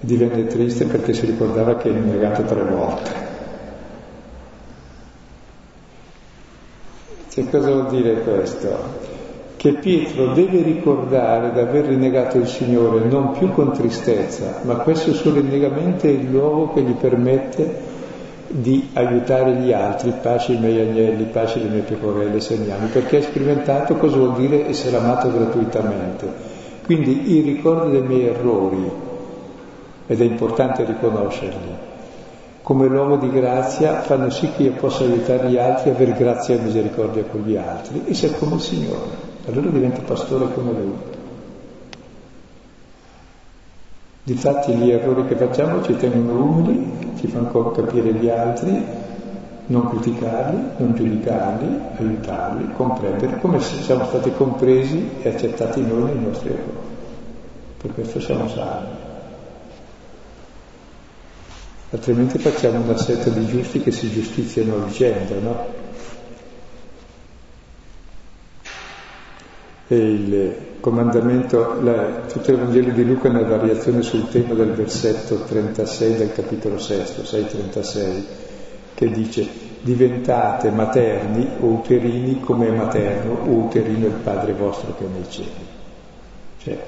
E 0.01 0.07
divenne 0.07 0.47
triste 0.47 0.87
perché 0.87 1.13
si 1.13 1.27
ricordava 1.27 1.77
che 1.77 1.89
ha 1.89 1.93
negato 1.93 2.43
tre 2.43 2.63
volte. 2.63 3.11
Che 7.29 7.49
cosa 7.49 7.71
vuol 7.71 7.87
dire 7.89 8.21
questo? 8.23 9.11
che 9.63 9.75
Pietro 9.75 10.33
deve 10.33 10.61
ricordare 10.61 11.53
di 11.53 11.61
aver 11.61 11.85
rinnegato 11.85 12.37
il 12.37 12.49
Signore 12.49 13.05
non 13.05 13.31
più 13.31 13.53
con 13.53 13.71
tristezza, 13.71 14.59
ma 14.63 14.75
questo 14.79 15.13
suo 15.13 15.33
rinnegamento 15.35 16.09
è 16.09 16.11
il 16.11 16.29
luogo 16.29 16.73
che 16.73 16.83
gli 16.83 16.95
permette 16.95 17.92
di 18.53 18.91
aiutare 18.93 19.55
gli 19.55 19.73
altri, 19.73 20.13
pace 20.21 20.53
i 20.53 20.59
miei 20.59 20.81
agnelli, 20.81 21.25
pace 21.25 21.59
le 21.59 21.69
mie 21.69 21.81
pecorelle, 21.81 22.41
segnali, 22.41 22.87
perché 22.87 23.19
ha 23.19 23.23
sperimentato 23.23 23.97
cosa 23.97 24.17
vuol 24.17 24.35
dire 24.35 24.69
essere 24.69 24.97
amato 24.97 25.33
gratuitamente. 25.33 26.51
Quindi 26.85 27.33
i 27.33 27.41
ricordi 27.41 27.93
dei 27.93 28.03
miei 28.03 28.27
errori, 28.27 28.91
ed 30.07 30.21
è 30.21 30.25
importante 30.25 30.85
riconoscerli, 30.85 31.91
come 32.63 32.87
luogo 32.87 33.17
di 33.17 33.31
grazia 33.31 34.03
fanno 34.03 34.31
sì 34.31 34.51
che 34.55 34.65
io 34.65 34.73
possa 34.73 35.05
aiutare 35.05 35.49
gli 35.49 35.59
altri 35.59 35.91
avere 35.91 36.13
grazia 36.13 36.55
e 36.55 36.61
misericordia 36.61 37.25
con 37.25 37.41
gli 37.41 37.57
altri 37.57 38.03
e 38.07 38.15
sia 38.15 38.31
come 38.33 38.55
il 38.55 38.61
Signore 38.61 39.31
allora 39.49 39.71
diventa 39.71 40.01
pastore 40.03 40.53
come 40.55 40.73
lui. 40.73 41.12
Difatti 44.25 44.73
gli 44.75 44.91
errori 44.91 45.27
che 45.27 45.35
facciamo 45.35 45.83
ci 45.83 45.97
tengono 45.97 46.45
umili, 46.45 47.17
ci 47.19 47.27
fanno 47.27 47.73
capire 47.73 48.13
gli 48.13 48.29
altri, 48.29 48.85
non 49.67 49.89
criticarli, 49.89 50.63
non 50.77 50.95
giudicarli, 50.95 51.81
aiutarli, 51.99 52.73
comprendere 52.75 53.41
come 53.41 53.59
siamo 53.61 54.05
stati 54.05 54.33
compresi 54.33 55.11
e 55.23 55.29
accettati 55.29 55.85
noi 55.85 56.15
nei 56.15 56.25
nostri 56.25 56.51
errori. 56.51 56.91
Per 57.79 57.95
questo 57.95 58.21
siamo 58.21 58.49
salvi. 58.49 58.95
Altrimenti 61.91 62.39
facciamo 62.39 62.81
una 62.81 62.97
setta 62.97 63.29
di 63.29 63.45
giusti 63.47 63.81
che 63.81 63.91
si 63.91 64.09
giustiziano 64.09 64.77
a 64.77 64.87
vicenda, 64.87 65.35
no? 65.41 65.82
E 69.89 69.97
il 69.97 70.57
comandamento, 70.81 71.81
la, 71.83 72.23
tutto 72.27 72.51
il 72.51 72.59
Vangelo 72.59 72.91
di 72.91 73.05
Luca 73.05 73.29
è 73.29 73.31
una 73.31 73.43
variazione 73.43 74.03
sul 74.03 74.29
tema 74.29 74.55
del 74.55 74.73
versetto 74.73 75.43
36 75.45 76.17
del 76.17 76.33
capitolo 76.33 76.79
6, 76.79 76.99
6-36, 76.99 78.23
che 78.95 79.11
dice 79.11 79.49
diventate 79.81 80.71
materni 80.71 81.49
o 81.61 81.67
uterini 81.67 82.41
come 82.41 82.69
è 82.69 82.71
materno 82.71 83.39
o 83.45 83.51
uterino 83.65 84.07
il 84.07 84.13
Padre 84.13 84.53
vostro 84.53 84.95
che 84.97 85.05
è 85.05 85.09
nei 85.09 85.29
cieli. 85.29 85.51
Cioè, 86.59 86.79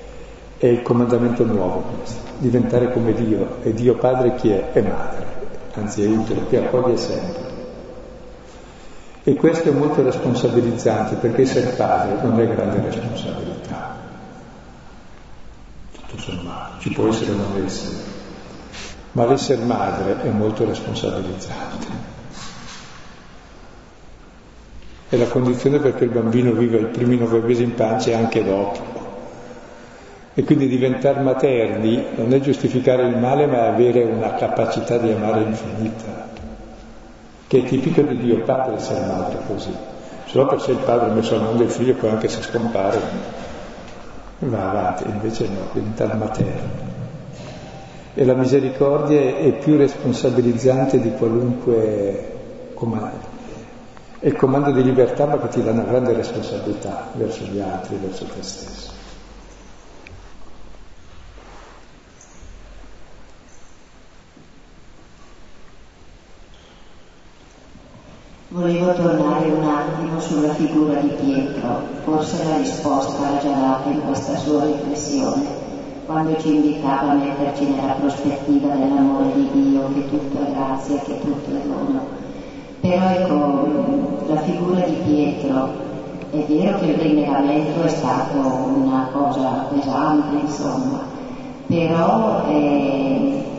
è 0.58 0.66
il 0.66 0.82
comandamento 0.82 1.44
nuovo 1.44 1.82
questo, 1.96 2.20
diventare 2.38 2.92
come 2.92 3.12
Dio. 3.12 3.56
E 3.62 3.72
Dio 3.74 3.96
Padre 3.96 4.34
chi 4.36 4.50
è? 4.50 4.72
È 4.72 4.80
madre, 4.80 5.26
anzi 5.74 6.04
è 6.04 6.06
utero, 6.06 6.46
che 6.48 6.58
accoglie 6.58 6.96
sempre. 6.96 7.53
E 9.26 9.34
questo 9.36 9.70
è 9.70 9.72
molto 9.72 10.02
responsabilizzante 10.02 11.14
perché 11.14 11.42
essere 11.42 11.70
padre 11.76 12.20
non 12.20 12.38
è 12.38 12.46
grande 12.46 12.82
responsabilità. 12.82 13.96
Tutto 15.92 16.18
sommato, 16.20 16.80
ci 16.80 16.90
può 16.90 17.08
essere 17.08 17.30
o 17.30 17.36
non 17.36 17.64
essere. 17.64 17.96
Ma 19.12 19.24
l'essere 19.24 19.64
madre 19.64 20.20
è 20.24 20.28
molto 20.28 20.66
responsabilizzante. 20.66 21.86
È 25.08 25.16
la 25.16 25.28
condizione 25.28 25.78
perché 25.78 26.04
il 26.04 26.10
bambino 26.10 26.52
vive 26.52 26.80
i 26.80 26.86
primi 26.86 27.16
nove 27.16 27.38
mesi 27.38 27.62
in 27.62 27.74
pancia 27.74 28.10
e 28.10 28.14
anche 28.14 28.44
dopo. 28.44 28.82
E 30.34 30.44
quindi 30.44 30.68
diventare 30.68 31.22
materni 31.22 32.08
non 32.16 32.34
è 32.34 32.40
giustificare 32.40 33.06
il 33.06 33.16
male, 33.16 33.46
ma 33.46 33.68
avere 33.68 34.02
una 34.02 34.34
capacità 34.34 34.98
di 34.98 35.10
amare 35.12 35.44
infinita 35.44 36.24
che 37.46 37.58
è 37.58 37.64
tipico 37.64 38.02
di 38.02 38.16
Dio 38.16 38.42
Padre 38.42 38.76
essere 38.76 39.06
madre 39.06 39.38
così. 39.46 39.74
Solo 40.26 40.46
perché 40.46 40.72
il 40.72 40.78
padre 40.78 41.10
ha 41.10 41.12
messo 41.12 41.34
al 41.34 41.42
mondo 41.42 41.62
il 41.62 41.70
figlio, 41.70 41.94
poi 41.94 42.10
anche 42.10 42.28
se 42.28 42.42
scompare 42.42 42.98
va 44.38 44.70
avanti, 44.70 45.04
invece 45.08 45.48
no, 45.48 45.68
diventa 45.72 46.04
il 46.04 46.16
materno. 46.16 46.92
E 48.14 48.24
la 48.24 48.34
misericordia 48.34 49.20
è 49.36 49.52
più 49.58 49.76
responsabilizzante 49.76 51.00
di 51.00 51.12
qualunque 51.12 52.32
comando. 52.74 53.32
È 54.18 54.26
il 54.26 54.36
comando 54.36 54.70
di 54.70 54.82
libertà 54.82 55.26
ma 55.26 55.38
che 55.38 55.48
ti 55.48 55.62
dà 55.62 55.72
una 55.72 55.82
grande 55.82 56.12
responsabilità 56.14 57.10
verso 57.14 57.44
gli 57.44 57.60
altri, 57.60 57.96
verso 57.96 58.24
te 58.24 58.42
stesso. 58.42 58.93
Volevo 68.54 68.92
tornare 68.92 69.50
un 69.50 69.64
attimo 69.64 70.20
sulla 70.20 70.54
figura 70.54 70.94
di 71.00 71.08
Pietro, 71.08 71.82
forse 72.04 72.44
la 72.44 72.56
risposta 72.58 73.26
era 73.26 73.40
già 73.40 73.50
data 73.50 73.88
in 73.88 74.04
questa 74.04 74.36
sua 74.36 74.64
riflessione, 74.66 75.44
quando 76.06 76.36
ci 76.38 76.54
invitava 76.54 77.10
a 77.10 77.14
metterci 77.14 77.66
nella 77.66 77.94
prospettiva 77.94 78.68
dell'amore 78.76 79.32
di 79.32 79.50
Dio, 79.50 79.92
che 79.92 80.06
tutto 80.08 80.40
è 80.40 80.52
grazia, 80.52 81.00
che 81.00 81.18
tutto 81.18 81.50
è 81.50 81.66
dono. 81.66 82.00
Però 82.78 83.08
ecco, 83.08 83.66
la 84.28 84.36
figura 84.36 84.82
di 84.82 85.00
Pietro, 85.02 85.70
è 86.30 86.44
vero 86.46 86.78
che 86.78 86.86
il 86.86 86.94
rinnegamento 87.00 87.82
è 87.82 87.88
stato 87.88 88.38
una 88.38 89.08
cosa 89.10 89.66
pesante, 89.68 90.36
insomma, 90.36 91.00
però 91.66 92.44
eh, 92.46 93.52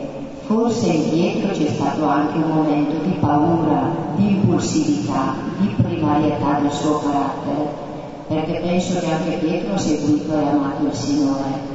Forse 0.46 0.86
in 0.86 1.10
Pietro 1.10 1.50
c'è 1.50 1.66
stato 1.72 2.04
anche 2.04 2.38
un 2.38 2.52
momento 2.52 2.98
di 3.02 3.16
paura, 3.18 3.90
di 4.14 4.30
impulsività, 4.30 5.34
di 5.58 5.74
primarietà 5.82 6.60
del 6.60 6.70
suo 6.70 7.00
carattere, 7.00 7.68
perché 8.28 8.60
penso 8.60 9.00
che 9.00 9.10
anche 9.10 9.38
Pietro 9.38 9.74
ha 9.74 9.78
seguito 9.78 10.38
e 10.38 10.46
amato 10.46 10.86
il 10.86 10.92
Signore. 10.92 11.74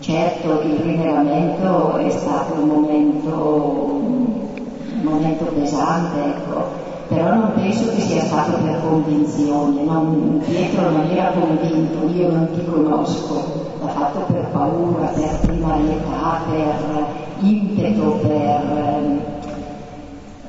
Certo 0.00 0.60
il 0.60 0.74
rinnegamento 0.74 1.96
è 1.96 2.10
stato 2.10 2.52
un 2.60 2.68
momento, 2.68 3.30
un 3.30 5.00
momento 5.00 5.44
pesante, 5.44 6.18
ecco, 6.22 6.81
però 7.12 7.34
non 7.34 7.52
penso 7.54 7.90
che 7.90 8.00
sia 8.00 8.22
stato 8.22 8.56
per 8.62 8.80
convinzione, 8.80 9.82
non, 9.82 10.42
Pietro 10.44 10.90
non 10.90 11.10
era 11.10 11.30
convinto, 11.30 12.08
io 12.08 12.30
non 12.30 12.50
ti 12.52 12.64
conosco, 12.64 13.74
l'ha 13.80 13.88
fatto 13.88 14.20
per 14.32 14.46
paura, 14.50 15.06
per 15.08 15.38
primarietà, 15.42 16.40
per 16.48 17.04
impeto 17.40 18.18
per, 18.22 18.60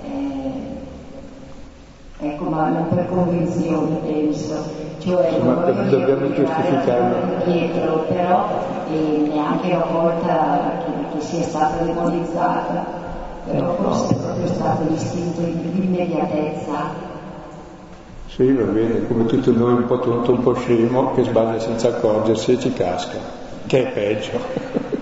eh, 0.04 0.58
ecco, 2.20 2.44
ma 2.46 2.70
non 2.70 2.88
per 2.90 3.10
convinzione 3.10 3.96
penso. 4.06 4.82
Cioè, 5.00 5.32
Insomma, 5.32 5.70
dobbiamo 5.70 6.32
giustificare 6.32 7.42
dietro, 7.46 8.06
però 8.08 8.48
eh, 8.90 9.30
neanche 9.34 9.74
una 9.74 9.86
volta 9.92 10.62
che, 10.86 11.18
che 11.18 11.22
sia 11.22 11.44
stata 11.44 11.84
demonizzata, 11.84 13.03
però 13.46 13.76
forse 13.76 14.14
è 14.14 14.18
proprio 14.18 14.48
stato 14.48 14.90
l'istinto 14.90 15.42
di 15.42 15.86
immediatezza. 15.86 17.12
Sì, 18.28 18.52
va 18.52 18.64
bene, 18.64 19.06
come 19.08 19.26
tutti 19.26 19.52
noi 19.52 19.74
un 19.74 19.86
po' 19.86 20.00
tonto, 20.00 20.32
un 20.32 20.42
po' 20.42 20.56
scemo, 20.56 21.14
che 21.14 21.24
sbaglia 21.24 21.60
senza 21.60 21.90
accorgersi 21.90 22.54
e 22.54 22.60
ci 22.60 22.74
casca, 22.74 23.18
che 23.68 23.88
è 23.88 23.92
peggio. 23.92 25.02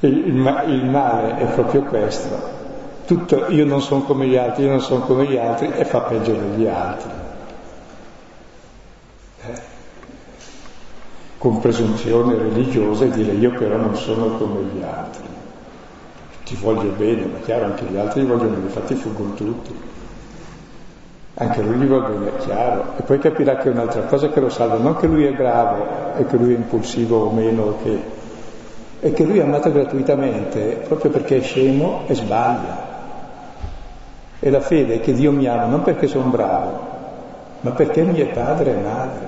Il, 0.00 0.26
il, 0.26 0.84
male 0.84 1.38
è 1.38 1.46
proprio 1.46 1.82
questo. 1.84 2.28
Tutto 3.06 3.46
io 3.48 3.64
non 3.64 3.80
sono 3.80 4.02
come 4.02 4.26
gli 4.26 4.36
altri, 4.36 4.64
io 4.64 4.70
non 4.70 4.80
sono 4.80 5.00
come 5.00 5.24
gli 5.24 5.38
altri 5.38 5.72
e 5.74 5.84
fa 5.86 6.00
peggio 6.00 6.32
degli 6.32 6.66
altri. 6.66 7.10
Eh? 9.46 9.60
Con 11.38 11.58
presunzione 11.58 12.34
religiosa 12.34 13.06
e 13.06 13.10
dire 13.10 13.32
io 13.32 13.52
però 13.52 13.78
non 13.78 13.96
sono 13.96 14.36
come 14.36 14.60
gli 14.74 14.82
altri. 14.82 15.33
Ti 16.44 16.56
voglio 16.56 16.90
bene, 16.96 17.24
ma 17.26 17.38
chiaro 17.38 17.64
anche 17.64 17.84
gli 17.86 17.96
altri 17.96 18.24
vogliono 18.24 18.50
bene, 18.50 18.64
infatti 18.64 18.94
fuggono 18.94 19.34
tutti. 19.34 19.74
Anche 21.36 21.62
lui 21.62 21.76
gli 21.76 21.86
va 21.86 21.98
bene, 21.98 22.36
chiaro. 22.38 22.84
E 22.96 23.02
poi 23.02 23.18
capirà 23.18 23.56
che 23.56 23.68
è 23.68 23.72
un'altra 23.72 24.02
cosa 24.02 24.28
che 24.28 24.40
lo 24.40 24.50
salva, 24.50 24.76
non 24.76 24.96
che 24.96 25.06
lui 25.06 25.24
è 25.24 25.32
bravo 25.32 26.16
e 26.16 26.26
che 26.26 26.36
lui 26.36 26.54
è 26.54 26.56
impulsivo 26.56 27.24
o 27.24 27.30
meno, 27.32 27.78
che 27.82 28.22
e 29.04 29.12
che 29.12 29.22
lui 29.22 29.38
è 29.38 29.42
amato 29.42 29.70
gratuitamente 29.70 30.80
proprio 30.86 31.10
perché 31.10 31.36
è 31.36 31.42
scemo 31.42 32.04
e 32.06 32.14
sbaglia. 32.14 32.92
E 34.40 34.48
la 34.48 34.60
fede 34.60 34.94
è 34.94 35.00
che 35.00 35.12
Dio 35.12 35.30
mi 35.30 35.46
ama 35.46 35.66
non 35.66 35.82
perché 35.82 36.06
sono 36.06 36.30
bravo, 36.30 36.86
ma 37.60 37.70
perché 37.72 38.00
mi 38.00 38.18
è 38.18 38.26
padre 38.28 38.70
e 38.70 38.80
madre 38.80 39.26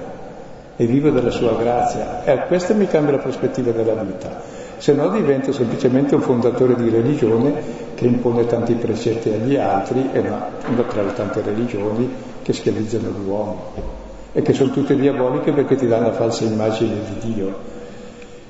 e 0.76 0.86
vivo 0.86 1.10
della 1.10 1.30
sua 1.30 1.52
grazia. 1.56 2.24
E 2.24 2.30
a 2.30 2.38
questo 2.44 2.74
mi 2.74 2.86
cambia 2.86 3.16
la 3.16 3.22
prospettiva 3.22 3.70
della 3.70 4.02
vita. 4.02 4.55
Se 4.78 4.92
no 4.92 5.08
divento 5.08 5.52
semplicemente 5.52 6.14
un 6.14 6.20
fondatore 6.20 6.74
di 6.76 6.88
religione 6.88 7.54
che 7.94 8.06
impone 8.06 8.46
tanti 8.46 8.74
precetti 8.74 9.30
agli 9.30 9.56
altri 9.56 10.10
e 10.12 10.18
una, 10.18 10.48
una 10.66 10.82
tra 10.82 11.02
le 11.02 11.12
tante 11.14 11.40
religioni 11.42 12.08
che 12.42 12.52
schiavizzano 12.52 13.08
l'uomo 13.08 13.72
e 14.32 14.42
che 14.42 14.52
sono 14.52 14.70
tutte 14.70 14.96
diaboliche 14.96 15.52
perché 15.52 15.76
ti 15.76 15.86
danno 15.86 16.08
la 16.08 16.12
falsa 16.12 16.44
immagine 16.44 16.94
di 17.08 17.32
Dio 17.32 17.76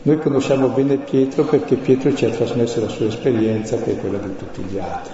noi 0.07 0.19
conosciamo 0.19 0.69
bene 0.69 0.99
Pietro 0.99 1.43
perché 1.43 1.75
Pietro 1.75 2.15
ci 2.15 2.27
ha 2.27 2.31
trasmesso 2.31 2.81
la 2.81 2.87
sua 2.87 3.07
esperienza 3.07 3.77
che 3.79 3.91
è 3.91 3.97
quella 3.97 4.19
di 4.19 4.37
tutti 4.37 4.63
gli 4.63 4.79
altri 4.79 5.13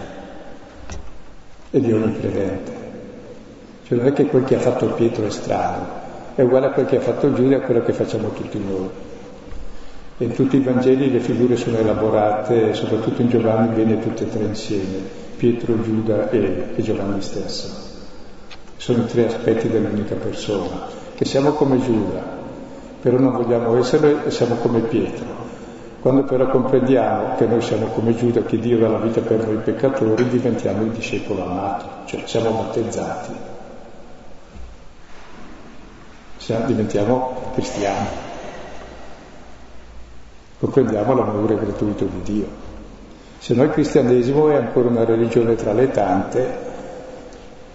e 1.70 1.80
di 1.80 1.90
ogni 1.90 2.20
credente. 2.20 2.72
Cioè 3.86 3.96
non 3.96 4.08
è 4.08 4.12
che 4.12 4.26
quel 4.26 4.44
che 4.44 4.56
ha 4.56 4.58
fatto 4.58 4.88
Pietro 4.88 5.24
è 5.24 5.30
strano, 5.30 5.86
è 6.34 6.42
uguale 6.42 6.66
a 6.66 6.70
quel 6.72 6.84
che 6.84 6.98
ha 6.98 7.00
fatto 7.00 7.32
Giuda 7.32 7.54
e 7.54 7.58
a 7.58 7.60
quello 7.62 7.80
che 7.80 7.94
facciamo 7.94 8.32
tutti 8.32 8.58
noi. 8.58 8.90
In 10.22 10.34
tutti 10.34 10.56
i 10.56 10.60
Vangeli 10.60 11.10
le 11.10 11.18
figure 11.18 11.56
sono 11.56 11.78
elaborate, 11.78 12.74
soprattutto 12.74 13.22
in 13.22 13.28
Giovanni, 13.28 13.74
bene 13.74 13.98
tutte 13.98 14.22
e 14.22 14.28
tre 14.28 14.44
insieme, 14.44 14.98
Pietro, 15.36 15.82
Giuda 15.82 16.30
e, 16.30 16.74
e 16.76 16.80
Giovanni 16.80 17.20
stesso. 17.20 17.68
Sono 18.76 19.02
i 19.02 19.06
tre 19.06 19.26
aspetti 19.26 19.68
dell'unica 19.68 20.14
persona, 20.14 20.86
che 21.16 21.24
siamo 21.24 21.50
come 21.54 21.80
Giuda, 21.80 22.22
però 23.00 23.18
non 23.18 23.32
vogliamo 23.32 23.76
essere 23.76 24.24
e 24.24 24.30
siamo 24.30 24.54
come 24.54 24.78
Pietro. 24.82 25.26
Quando 26.00 26.22
però 26.22 26.48
comprendiamo 26.48 27.34
che 27.34 27.46
noi 27.46 27.60
siamo 27.60 27.86
come 27.86 28.14
Giuda, 28.14 28.42
che 28.42 28.60
Dio 28.60 28.78
dà 28.78 28.86
la 28.86 28.98
vita 28.98 29.22
per 29.22 29.44
noi 29.44 29.56
peccatori, 29.56 30.28
diventiamo 30.28 30.84
il 30.84 30.90
discepolo 30.90 31.42
amato, 31.42 31.84
cioè 32.04 32.22
siamo 32.26 32.50
battezzati, 32.50 33.32
siamo, 36.36 36.66
diventiamo 36.66 37.50
cristiani, 37.54 38.30
comprendiamo 40.62 41.14
l'amore 41.14 41.56
gratuito 41.56 42.04
di 42.04 42.22
Dio. 42.22 42.46
Se 43.38 43.52
no 43.52 43.64
il 43.64 43.70
cristianesimo 43.70 44.48
è 44.48 44.54
ancora 44.54 44.90
una 44.90 45.04
religione 45.04 45.56
tra 45.56 45.72
le 45.72 45.90
tante, 45.90 46.70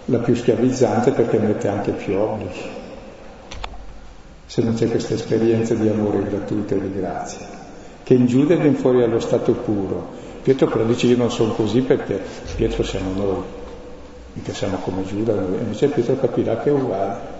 la 0.06 0.18
più 0.20 0.34
schiavizzante 0.34 1.10
perché 1.10 1.38
mette 1.38 1.68
anche 1.68 1.90
più 1.90 2.16
obblighi 2.16 2.76
se 4.46 4.62
non 4.62 4.72
c'è 4.72 4.88
questa 4.88 5.12
esperienza 5.12 5.74
di 5.74 5.86
amore 5.88 6.22
gratuito 6.22 6.74
e 6.74 6.80
di 6.80 6.98
grazia, 6.98 7.46
che 8.02 8.14
in 8.14 8.24
Giuda 8.24 8.54
viene 8.54 8.78
fuori 8.78 9.02
allo 9.02 9.20
stato 9.20 9.52
puro. 9.52 10.08
Pietro 10.42 10.68
però 10.68 10.84
dice 10.84 11.06
io 11.06 11.18
non 11.18 11.30
sono 11.30 11.52
così 11.52 11.82
perché 11.82 12.18
Pietro 12.56 12.82
siamo 12.82 13.12
noi, 13.12 13.42
mica 14.32 14.54
siamo 14.54 14.78
come 14.78 15.04
Giuda, 15.04 15.32
invece 15.34 15.88
Pietro 15.88 16.16
capirà 16.16 16.56
che 16.60 16.70
è 16.70 16.72
uguale. 16.72 17.37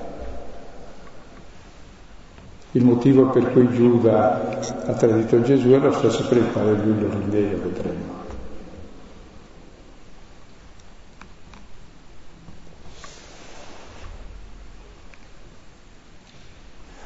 Il 2.72 2.84
motivo 2.84 3.30
per 3.30 3.50
cui 3.52 3.68
Giuda 3.72 4.58
ha 4.86 4.92
tradito 4.92 5.40
Gesù 5.40 5.70
è 5.70 5.78
lo 5.78 5.92
stesso 5.92 6.26
per 6.28 6.36
il 6.36 6.52
quale 6.52 6.72
lui 6.74 7.00
lo 7.00 7.08
rendeva, 7.08 7.62
vedremo. 7.62 8.16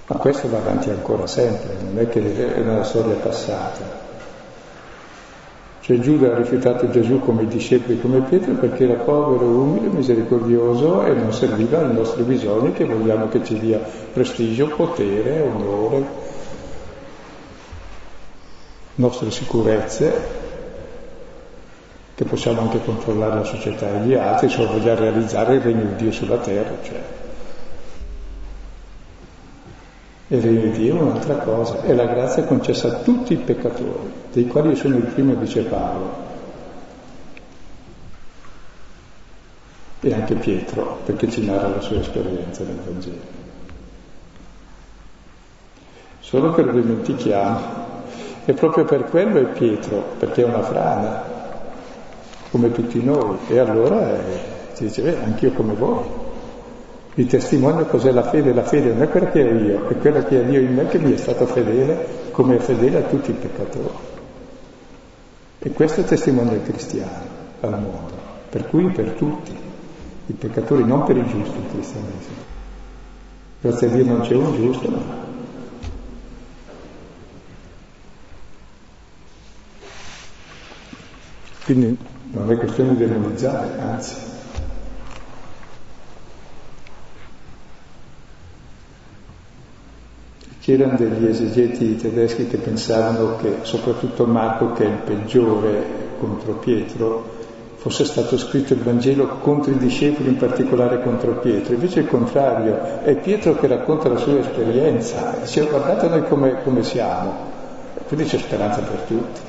Ma 0.09 0.17
questo 0.17 0.49
va 0.51 0.59
avanti 0.59 0.91
ancora 0.91 1.27
sempre, 1.29 1.77
non 1.81 1.99
è 1.99 2.09
che 2.09 2.55
è 2.55 2.61
una 2.61 2.83
storia 2.83 3.15
passata. 3.15 4.12
Cioè 5.83 5.99
Giuda 5.99 6.33
ha 6.33 6.37
rifiutato 6.37 6.89
Gesù 6.91 7.19
come 7.19 7.45
discepoli, 7.49 8.01
come 8.01 8.21
Pietro, 8.21 8.55
perché 8.55 8.85
era 8.85 9.03
povero, 9.03 9.47
umile, 9.47 9.89
misericordioso 9.89 11.05
e 11.05 11.13
non 11.13 11.33
serviva 11.33 11.81
ai 11.81 11.93
nostri 11.93 12.23
bisogni 12.23 12.73
che 12.73 12.85
vogliamo 12.85 13.29
che 13.29 13.43
ci 13.43 13.59
dia 13.59 13.81
prestigio, 14.13 14.69
potere, 14.69 15.41
onore, 15.41 16.05
nostre 18.95 19.33
sicurezze, 19.33 20.13
che 22.15 22.25
possiamo 22.27 22.61
anche 22.61 22.79
controllare 22.85 23.35
la 23.35 23.45
società 23.45 23.89
e 23.89 24.07
gli 24.07 24.15
altri, 24.15 24.49
solo 24.51 24.75
vogliamo 24.75 25.01
realizzare 25.01 25.57
il 25.57 25.63
regno 25.63 25.83
di 25.83 25.97
Dio 25.97 26.13
sulla 26.13 26.39
terra. 26.39 26.77
Cioè. 26.81 27.22
E 30.33 30.71
Dio 30.71 30.97
è 30.97 31.01
un'altra 31.03 31.35
cosa, 31.35 31.83
è 31.83 31.93
la 31.93 32.07
grazia 32.07 32.45
concessa 32.45 32.89
a 32.89 32.95
tutti 33.01 33.35
i 33.35 33.37
peccatori, 33.37 34.11
dei 34.33 34.47
quali 34.47 34.71
io 34.71 34.77
sono 34.77 34.97
il 34.97 35.03
primo, 35.03 35.35
dice 35.35 35.61
Paolo. 35.65 36.11
E 40.01 40.15
anche 40.15 40.35
Pietro, 40.37 41.01
perché 41.05 41.29
ci 41.29 41.45
narra 41.45 41.69
la 41.69 41.83
sua 41.83 41.99
esperienza 41.99 42.65
nel 42.65 42.79
Vangelo. 42.83 43.41
Solo 46.21 46.55
che 46.55 46.63
lo 46.63 46.73
dimentichiamo 46.73 47.61
E 48.47 48.55
proprio 48.55 48.85
per 48.87 49.05
quello 49.11 49.39
è 49.39 49.53
Pietro, 49.53 50.15
perché 50.19 50.45
è 50.45 50.47
una 50.47 50.63
frana, 50.63 51.25
come 52.51 52.73
tutti 52.73 53.05
noi. 53.05 53.37
E 53.49 53.59
allora 53.59 54.17
eh, 54.17 54.39
si 54.73 54.85
dice, 54.85 55.03
beh, 55.03 55.25
anch'io 55.25 55.53
come 55.53 55.75
voi. 55.75 56.22
Vi 57.15 57.27
testimonio 57.27 57.85
cos'è 57.85 58.11
la 58.11 58.23
fede. 58.23 58.55
La 58.55 58.63
fede 58.63 58.93
non 58.93 59.03
è 59.03 59.09
quella 59.09 59.31
che 59.31 59.43
ho 59.43 59.55
io, 59.55 59.89
è 59.89 59.97
quella 59.99 60.25
che 60.25 60.39
ha 60.39 60.43
Dio 60.43 60.61
in 60.61 60.75
me 60.75 60.87
che 60.87 60.99
mi 60.99 61.13
è 61.13 61.17
stato 61.17 61.47
fedele, 61.47 62.31
come 62.31 62.57
è 62.57 62.59
fedele 62.59 62.99
a 62.99 63.03
tutti 63.03 63.31
i 63.31 63.35
peccatori. 63.35 64.11
E 65.59 65.71
questo 65.73 66.01
è 66.01 66.05
testimonio 66.05 66.53
del 66.53 66.63
cristiano 66.63 67.41
al 67.61 67.71
mondo, 67.71 68.15
per 68.49 68.67
cui 68.67 68.91
per 68.91 69.11
tutti, 69.11 69.53
i 70.27 70.33
peccatori, 70.33 70.85
non 70.85 71.05
per 71.05 71.17
i 71.17 71.27
giusti 71.27 71.59
il 71.59 71.71
cristianesimo. 71.71 72.51
Grazie 73.61 73.87
a 73.87 73.91
Dio 73.91 74.05
non 74.05 74.21
c'è 74.21 74.35
un 74.35 74.55
giusto, 74.55 74.89
ma 74.89 75.31
Quindi 81.65 81.97
non 82.33 82.51
è 82.51 82.57
questione 82.57 82.97
di 82.97 83.07
demonizzare, 83.07 83.79
anzi. 83.79 84.32
C'erano 90.63 90.97
degli 90.97 91.27
esegeti 91.27 91.97
tedeschi 91.97 92.47
che 92.47 92.57
pensavano 92.57 93.35
che 93.39 93.57
soprattutto 93.63 94.27
Marco, 94.27 94.71
che 94.71 94.85
è 94.85 94.87
il 94.87 94.99
peggiore 95.05 95.85
contro 96.21 96.53
Pietro, 96.53 97.25
fosse 97.79 98.05
stato 98.05 98.39
scritto 98.39 98.73
il 98.73 98.79
Vangelo 98.79 99.27
contro 99.41 99.73
i 99.73 99.77
discepoli, 99.77 100.29
in 100.29 100.37
particolare 100.37 101.03
contro 101.03 101.33
Pietro. 101.33 101.75
Invece 101.75 101.99
è 101.99 102.03
il 102.05 102.09
contrario, 102.09 103.03
è 103.03 103.17
Pietro 103.17 103.57
che 103.57 103.67
racconta 103.67 104.09
la 104.09 104.19
sua 104.19 104.39
esperienza, 104.39 105.35
dice 105.41 105.67
guardate 105.67 106.07
noi 106.07 106.29
come, 106.29 106.63
come 106.63 106.85
siamo, 106.85 107.33
quindi 108.07 108.27
c'è 108.27 108.39
speranza 108.39 108.83
per 108.83 109.01
tutti. 109.09 109.41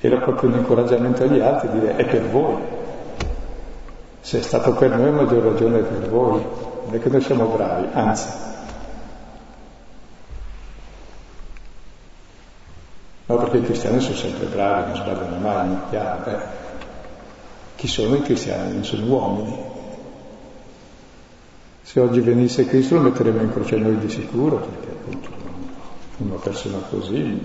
Era 0.00 0.16
proprio 0.16 0.50
un 0.50 0.56
incoraggiamento 0.56 1.22
agli 1.22 1.38
altri 1.38 1.78
dire 1.78 1.94
è 1.94 2.04
per 2.06 2.28
voi. 2.28 2.56
Se 4.18 4.40
è 4.40 4.42
stato 4.42 4.72
per 4.72 4.96
noi, 4.96 5.12
maggior 5.12 5.44
ragione 5.44 5.78
è 5.78 5.82
per 5.82 6.08
voi. 6.08 6.42
Non 6.86 6.94
è 6.94 6.98
che 6.98 7.08
noi 7.08 7.20
siamo 7.20 7.44
bravi, 7.54 7.86
anzi. 7.92 8.54
No, 13.26 13.36
perché 13.36 13.58
i 13.58 13.62
cristiani 13.62 14.00
sono 14.00 14.14
sempre 14.14 14.46
bravi, 14.46 14.92
non 14.92 15.02
sbagliano 15.02 15.36
mai, 15.38 15.66
non 15.66 15.80
chiaro. 15.90 16.30
Eh. 16.30 16.38
Chi 17.74 17.88
sono 17.88 18.14
i 18.14 18.22
cristiani? 18.22 18.74
Non 18.74 18.84
sono 18.84 19.04
uomini. 19.06 19.56
Se 21.82 22.00
oggi 22.00 22.20
venisse 22.20 22.66
Cristo 22.66 22.94
lo 22.96 23.00
metteremo 23.00 23.42
in 23.42 23.52
croce 23.52 23.76
noi 23.76 23.98
di 23.98 24.08
sicuro, 24.08 24.56
perché 24.58 24.90
appunto 24.90 25.28
una 26.18 26.36
persona 26.36 26.78
così 26.88 27.38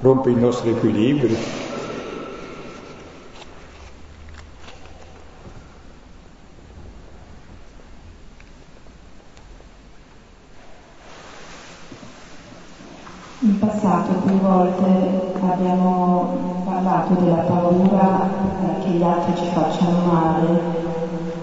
rompe 0.00 0.30
i 0.30 0.34
nostri 0.34 0.70
equilibri. 0.70 1.36
Passato 13.70 14.12
più 14.26 14.36
volte 14.40 14.84
abbiamo 15.48 16.28
parlato 16.64 17.14
della 17.20 17.42
paura 17.42 18.28
eh, 18.64 18.82
che 18.82 18.90
gli 18.90 19.02
altri 19.02 19.36
ci 19.36 19.44
facciano 19.52 19.98
male 20.10 20.60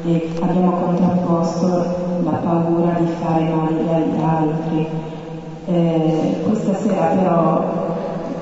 e 0.03 0.29
abbiamo 0.41 0.71
contrapposto 0.71 1.85
la 2.23 2.37
paura 2.43 2.97
di 2.99 3.11
fare 3.21 3.43
male 3.49 3.95
agli 3.95 4.21
altri. 4.21 4.87
Eh, 5.67 6.43
questa 6.45 6.75
sera 6.75 7.05
però 7.07 7.65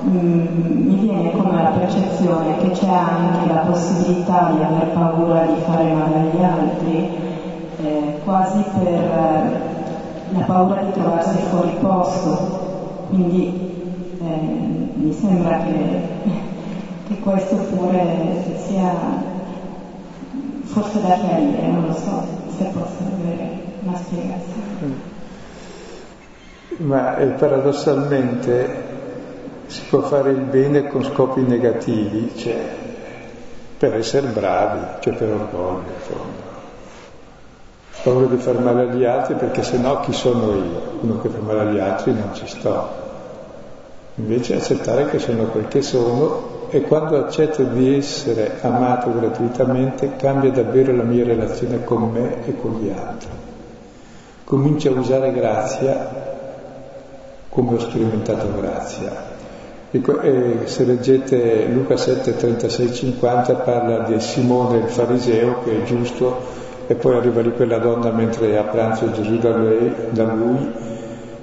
mh, 0.02 0.10
mm, 0.10 0.88
mi 0.88 0.94
viene 0.96 1.30
come 1.32 1.62
la 1.62 1.70
percezione 1.70 2.56
che 2.58 2.70
c'è 2.70 2.88
anche 2.88 3.52
la 3.52 3.60
possibilità 3.60 4.50
di 4.52 4.62
aver 4.62 4.88
paura 4.92 5.42
di 5.46 5.60
fare 5.64 5.92
male 5.92 6.14
agli 6.16 6.42
altri, 6.42 7.10
eh, 7.82 8.18
quasi 8.24 8.64
per 8.78 8.94
eh, 8.94 9.60
la 10.30 10.44
paura 10.44 10.82
di 10.82 10.92
trovarsi 10.92 11.38
fuori 11.50 11.76
posto 11.80 12.64
quindi 13.08 13.65
eh, 14.26 14.90
mi 14.94 15.12
sembra 15.12 15.58
che, 15.58 16.00
che, 17.06 17.18
questo 17.20 17.56
pure 17.56 18.42
sia 18.66 18.92
forse 20.62 21.00
da 21.00 21.14
chiarire, 21.14 21.66
non 21.68 21.86
lo 21.86 21.94
so 21.94 22.26
se 22.56 22.64
posso 22.64 23.02
avere 23.12 23.62
una 23.82 23.96
spiegazione. 23.96 25.14
Ma 26.78 27.16
eh, 27.16 27.26
paradossalmente 27.26 28.84
si 29.66 29.82
può 29.88 30.00
fare 30.02 30.30
il 30.30 30.40
bene 30.40 30.88
con 30.88 31.04
scopi 31.04 31.40
negativi, 31.40 32.32
cioè 32.36 32.58
per 33.78 33.94
essere 33.94 34.28
bravi, 34.28 34.80
cioè 35.00 35.14
per 35.14 35.30
orgoglio, 35.30 35.88
in 35.88 36.00
fondo. 36.00 36.44
Paura 38.02 38.26
di 38.26 38.36
far 38.36 38.58
male 38.60 38.82
agli 38.82 39.04
altri 39.04 39.34
perché 39.34 39.62
se 39.62 39.78
no 39.78 40.00
chi 40.00 40.12
sono 40.12 40.54
io? 40.54 40.98
Uno 41.00 41.20
che 41.20 41.28
fa 41.28 41.40
male 41.40 41.60
agli 41.60 41.78
altri 41.78 42.12
non 42.12 42.34
ci 42.34 42.46
sto. 42.46 43.05
Invece 44.18 44.56
accettare 44.56 45.06
che 45.10 45.18
sono 45.18 45.44
quel 45.44 45.68
che 45.68 45.82
sono 45.82 46.68
e 46.70 46.80
quando 46.80 47.18
accetto 47.18 47.62
di 47.62 47.96
essere 47.96 48.58
amato 48.62 49.12
gratuitamente 49.12 50.16
cambia 50.16 50.50
davvero 50.50 50.96
la 50.96 51.02
mia 51.02 51.24
relazione 51.24 51.84
con 51.84 52.10
me 52.10 52.46
e 52.46 52.56
con 52.56 52.80
gli 52.80 52.88
altri. 52.88 53.28
Comincio 54.44 54.88
a 54.88 54.98
usare 54.98 55.32
grazia 55.32 56.34
come 57.50 57.74
ho 57.74 57.78
sperimentato 57.78 58.58
grazia. 58.58 59.34
E 59.90 60.58
se 60.64 60.84
leggete 60.84 61.66
Luca 61.66 61.96
7, 61.96 62.36
36, 62.36 62.92
50 62.94 63.54
parla 63.54 63.98
di 64.00 64.18
Simone 64.20 64.78
il 64.78 64.88
fariseo 64.88 65.60
che 65.62 65.82
è 65.82 65.84
giusto 65.84 66.64
e 66.86 66.94
poi 66.94 67.16
arriva 67.16 67.42
lì 67.42 67.52
quella 67.52 67.78
donna 67.78 68.10
mentre 68.10 68.52
è 68.52 68.56
a 68.56 68.62
pranzo 68.62 69.10
Gesù 69.10 69.38
da 69.38 69.56
lui, 69.56 69.94
da 70.10 70.24
lui 70.24 70.72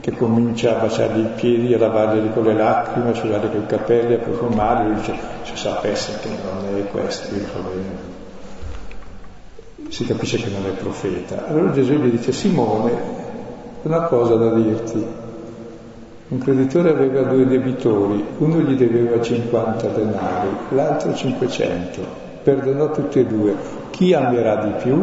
che 0.04 0.12
comincia 0.12 0.76
a 0.76 0.82
baciargli 0.82 1.22
i 1.22 1.30
piedi, 1.34 1.74
a 1.74 1.78
lavargli 1.78 2.34
con 2.34 2.44
le 2.44 2.54
lacrime, 2.56 3.08
a 3.08 3.12
asciugargli 3.12 3.50
con 3.52 3.62
i 3.62 3.66
capelli, 3.66 4.16
a 4.16 4.18
profumarli, 4.18 4.88
lui 4.88 4.96
dice 4.96 5.16
se 5.44 5.56
sapesse 5.56 6.20
che 6.20 6.28
non 6.28 6.78
è 6.78 6.86
questo 6.88 7.34
il 7.34 7.44
problema. 7.44 8.12
Si 9.88 10.04
capisce 10.04 10.36
che 10.40 10.50
non 10.50 10.66
è 10.66 10.72
profeta. 10.72 11.48
Allora 11.48 11.72
Gesù 11.72 11.94
gli 11.94 12.10
dice 12.10 12.34
Simone, 12.34 12.92
una 13.84 14.02
cosa 14.02 14.36
da 14.36 14.54
dirti. 14.54 15.06
Un 16.28 16.38
creditore 16.38 16.90
aveva 16.90 17.22
due 17.22 17.48
debitori, 17.48 18.26
uno 18.40 18.60
gli 18.60 18.76
deveva 18.76 19.22
50 19.22 19.88
denari, 19.88 20.50
l'altro 20.72 21.14
500. 21.14 22.02
Perdonò 22.44 22.92
tutti 22.92 23.20
e 23.20 23.26
due. 23.26 23.56
Chi 23.92 24.14
amerà 24.14 24.66
di 24.66 24.72
più? 24.84 25.02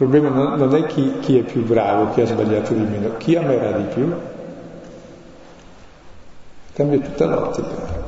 Il 0.00 0.06
problema 0.08 0.56
non, 0.56 0.74
è 0.74 0.86
chi, 0.86 1.18
chi, 1.20 1.38
è 1.38 1.42
più 1.42 1.62
bravo, 1.62 2.14
chi 2.14 2.22
ha 2.22 2.26
sbagliato 2.26 2.72
di 2.72 2.80
meno, 2.80 3.18
chi 3.18 3.36
amerà 3.36 3.72
di 3.72 3.84
più. 3.92 4.10
Cambia 6.72 7.00
tutta 7.00 7.26
l'ottica. 7.26 7.98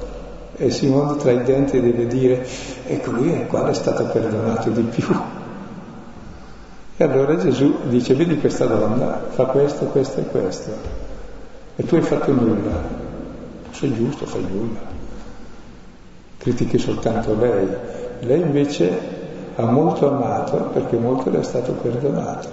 E 0.57 0.70
Simone 0.70 1.18
tra 1.18 1.32
i 1.32 1.43
denti 1.43 1.82
deve 1.82 2.07
dire, 2.07 2.47
ecco 2.86 3.11
lui 3.11 3.32
è 3.32 3.47
quale 3.47 3.72
è 3.72 3.74
stato 3.74 4.05
perdonato 4.07 4.70
di 4.70 4.80
più. 4.84 5.07
E 6.97 7.05
allora 7.05 7.36
Gesù 7.36 7.80
dice, 7.90 8.14
vedi 8.14 8.38
questa 8.38 8.64
donna, 8.64 9.24
fa 9.28 9.45
questo, 9.45 9.84
questo 9.84 10.20
e 10.20 10.24
questo. 10.28 10.70
E 11.76 11.84
tu 11.84 11.97
hai 11.97 12.03
fatto 12.03 12.32
nulla. 12.32 12.72
Sei 13.70 13.95
giusto, 13.95 14.24
fai 14.24 14.47
nulla. 14.51 14.80
Critichi 16.38 16.78
soltanto 16.78 17.36
lei. 17.38 17.68
Lei 18.20 18.40
invece 18.40 19.22
ha 19.57 19.65
molto 19.67 20.11
amato 20.11 20.57
perché 20.73 20.97
molto 20.97 21.31
le 21.31 21.41
è 21.41 21.43
stato 21.43 21.73
perdonato. 21.73 22.49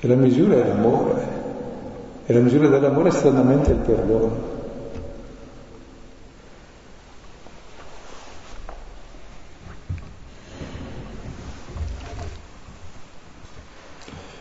E 0.00 0.06
la 0.06 0.14
misura 0.14 0.54
è 0.54 0.66
l'amore. 0.66 1.34
E 2.26 2.32
la 2.32 2.40
misura 2.40 2.68
dell'amore 2.68 3.08
è 3.08 3.12
stranamente 3.12 3.70
il 3.70 3.78
perdono. 3.78 4.54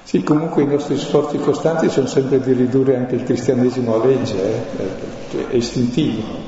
Sì, 0.03 0.23
comunque 0.23 0.63
i 0.63 0.67
nostri 0.67 0.97
sforzi 0.97 1.37
costanti 1.37 1.89
sono 1.89 2.07
sempre 2.07 2.39
di 2.39 2.53
ridurre 2.53 2.95
anche 2.95 3.15
il 3.15 3.23
cristianesimo 3.23 3.95
a 4.01 4.05
legge, 4.05 4.37
eh? 4.39 5.47
è 5.49 5.55
istintivo. 5.55 6.44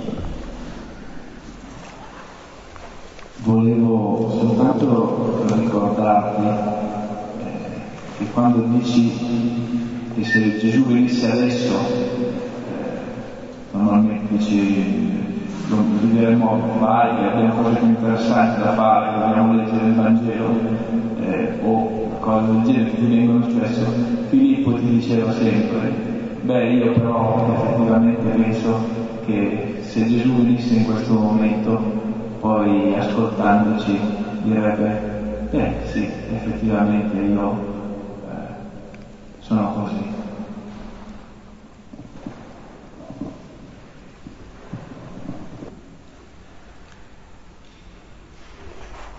Volevo 3.48 4.30
soltanto 4.30 5.46
ricordarti 5.56 6.46
eh, 6.46 7.48
che 8.18 8.26
quando 8.34 8.60
dici 8.74 9.10
che 10.14 10.24
se 10.26 10.58
Gesù 10.58 10.84
venisse 10.84 11.32
adesso, 11.32 11.74
eh, 11.76 13.00
normalmente 13.72 14.36
dici 14.36 15.16
lo 15.70 15.78
vivremo 16.02 16.60
mai, 16.80 17.26
abbiamo 17.26 17.62
cose 17.62 17.78
più 17.78 17.88
interessanti 17.88 18.62
da 18.62 18.74
fare, 18.74 19.20
dobbiamo 19.20 19.54
leggere 19.54 19.86
il 19.86 19.96
Vangelo, 19.96 20.50
eh, 21.22 21.60
o 21.62 22.20
cose 22.20 22.52
del 22.52 22.62
genere 22.64 22.92
che 22.92 23.06
vengono 23.06 23.50
spesso, 23.50 23.86
Filippo 24.28 24.74
ti 24.74 24.90
diceva 24.90 25.32
sempre, 25.32 25.94
beh 26.42 26.70
io 26.74 26.92
però 26.92 27.48
effettivamente 27.54 28.28
penso 28.28 28.80
che 29.26 29.80
se 29.82 30.06
Gesù 30.06 30.34
venisse 30.36 30.74
in 30.74 30.86
questo 30.86 31.14
momento, 31.14 31.97
poi 32.48 32.96
ascoltandoci 32.98 34.00
direbbe, 34.44 35.50
beh 35.50 35.74
sì, 35.92 36.10
effettivamente 36.34 37.18
io 37.18 37.52
eh, 38.26 38.54
sono 39.40 39.74
così. 39.74 40.16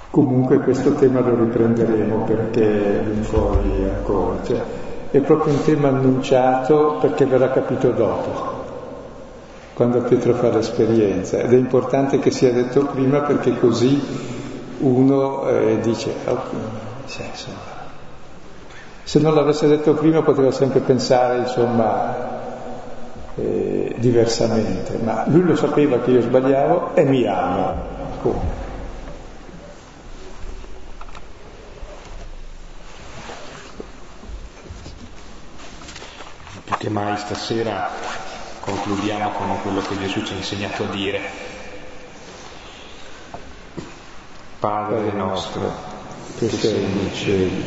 Comunque 0.09 0.61
questo 0.61 0.95
tema 0.95 1.21
lo 1.21 1.35
riprenderemo 1.35 2.25
perché 2.25 3.03
fuori 3.21 3.91
ancora. 3.95 4.43
Cioè, 4.43 4.63
è 5.11 5.19
proprio 5.19 5.53
un 5.53 5.63
tema 5.65 5.89
annunciato 5.89 6.97
perché 6.99 7.27
verrà 7.27 7.51
capito 7.51 7.91
dopo, 7.91 8.58
quando 9.79 10.01
Pietro 10.01 10.35
fa 10.35 10.51
l'esperienza. 10.51 11.39
Ed 11.39 11.53
è 11.53 11.57
importante 11.57 12.19
che 12.19 12.33
sia 12.33 12.53
detto 12.53 12.87
prima 12.87 13.21
perché 13.21 13.57
così 13.61 14.03
uno 14.79 15.49
eh, 15.49 15.79
dice, 15.81 16.13
oh, 16.25 16.41
senso. 17.05 17.47
se 19.05 19.21
non 19.21 19.35
l'avesse 19.35 19.69
detto 19.69 19.95
prima 19.95 20.21
poteva 20.23 20.51
sempre 20.51 20.81
pensare, 20.81 21.39
insomma, 21.39 22.13
eh, 23.37 23.95
diversamente, 23.99 24.99
ma 25.01 25.23
lui 25.29 25.43
lo 25.43 25.55
sapeva 25.55 26.01
che 26.01 26.11
io 26.11 26.23
sbagliavo 26.23 26.97
e 26.97 27.05
mi 27.05 27.25
ama. 27.25 27.75
Come? 28.21 28.67
che 36.79 36.91
mai 36.91 37.17
stasera 37.17 38.28
concludiamo 38.69 39.31
con 39.31 39.63
quello 39.63 39.81
che 39.81 39.99
Gesù 39.99 40.23
ci 40.25 40.35
ha 40.35 40.37
insegnato 40.37 40.85
a 40.85 40.89
dire. 40.89 41.21
Padre 44.59 45.13
nostro, 45.13 45.73
che 46.37 46.51
sei 46.51 46.85
nei 46.85 47.15
cieli, 47.15 47.65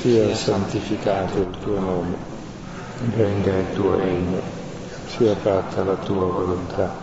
sia 0.00 0.34
santificato 0.34 1.38
il 1.38 1.56
tuo 1.62 1.78
nome, 1.78 2.16
venga 3.14 3.56
il 3.56 3.72
tuo 3.72 3.96
regno, 3.96 4.42
sia 5.06 5.34
fatta 5.36 5.84
la 5.84 5.96
tua 5.96 6.26
volontà, 6.26 6.94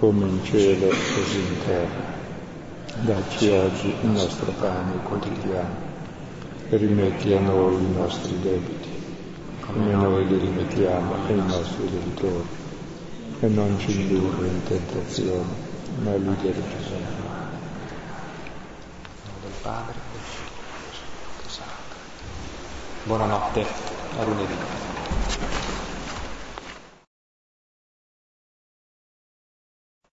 come 0.00 0.26
in 0.26 0.44
cielo 0.44 0.88
così 0.88 1.38
in 1.38 1.56
terra. 1.64 2.16
Dacci 3.00 3.50
oggi 3.50 3.94
il 4.00 4.08
nostro 4.08 4.50
pane 4.58 5.00
quotidiano 5.04 5.86
rimetti 6.70 7.32
a 7.32 7.38
noi 7.38 7.74
i 7.76 7.92
nostri 7.92 8.40
debiti 8.40 8.77
come 9.72 9.92
noi 9.92 10.26
li 10.26 10.38
rimettiamo 10.38 11.14
ai 11.26 11.34
nostri 11.46 11.90
debitori 11.90 12.48
e 13.40 13.48
non 13.48 13.78
ci 13.78 14.00
indurre 14.00 14.46
in 14.46 14.62
tentazione, 14.62 15.52
ma 16.02 16.14
liberaci 16.14 16.96
del 19.42 19.52
Padre, 19.60 19.92
del 20.12 20.20
Figlio 20.22 21.42
del 21.42 21.50
Santo. 21.50 21.96
Buonanotte, 23.04 23.66
a 24.18 24.24
lunedì. 24.24 25.47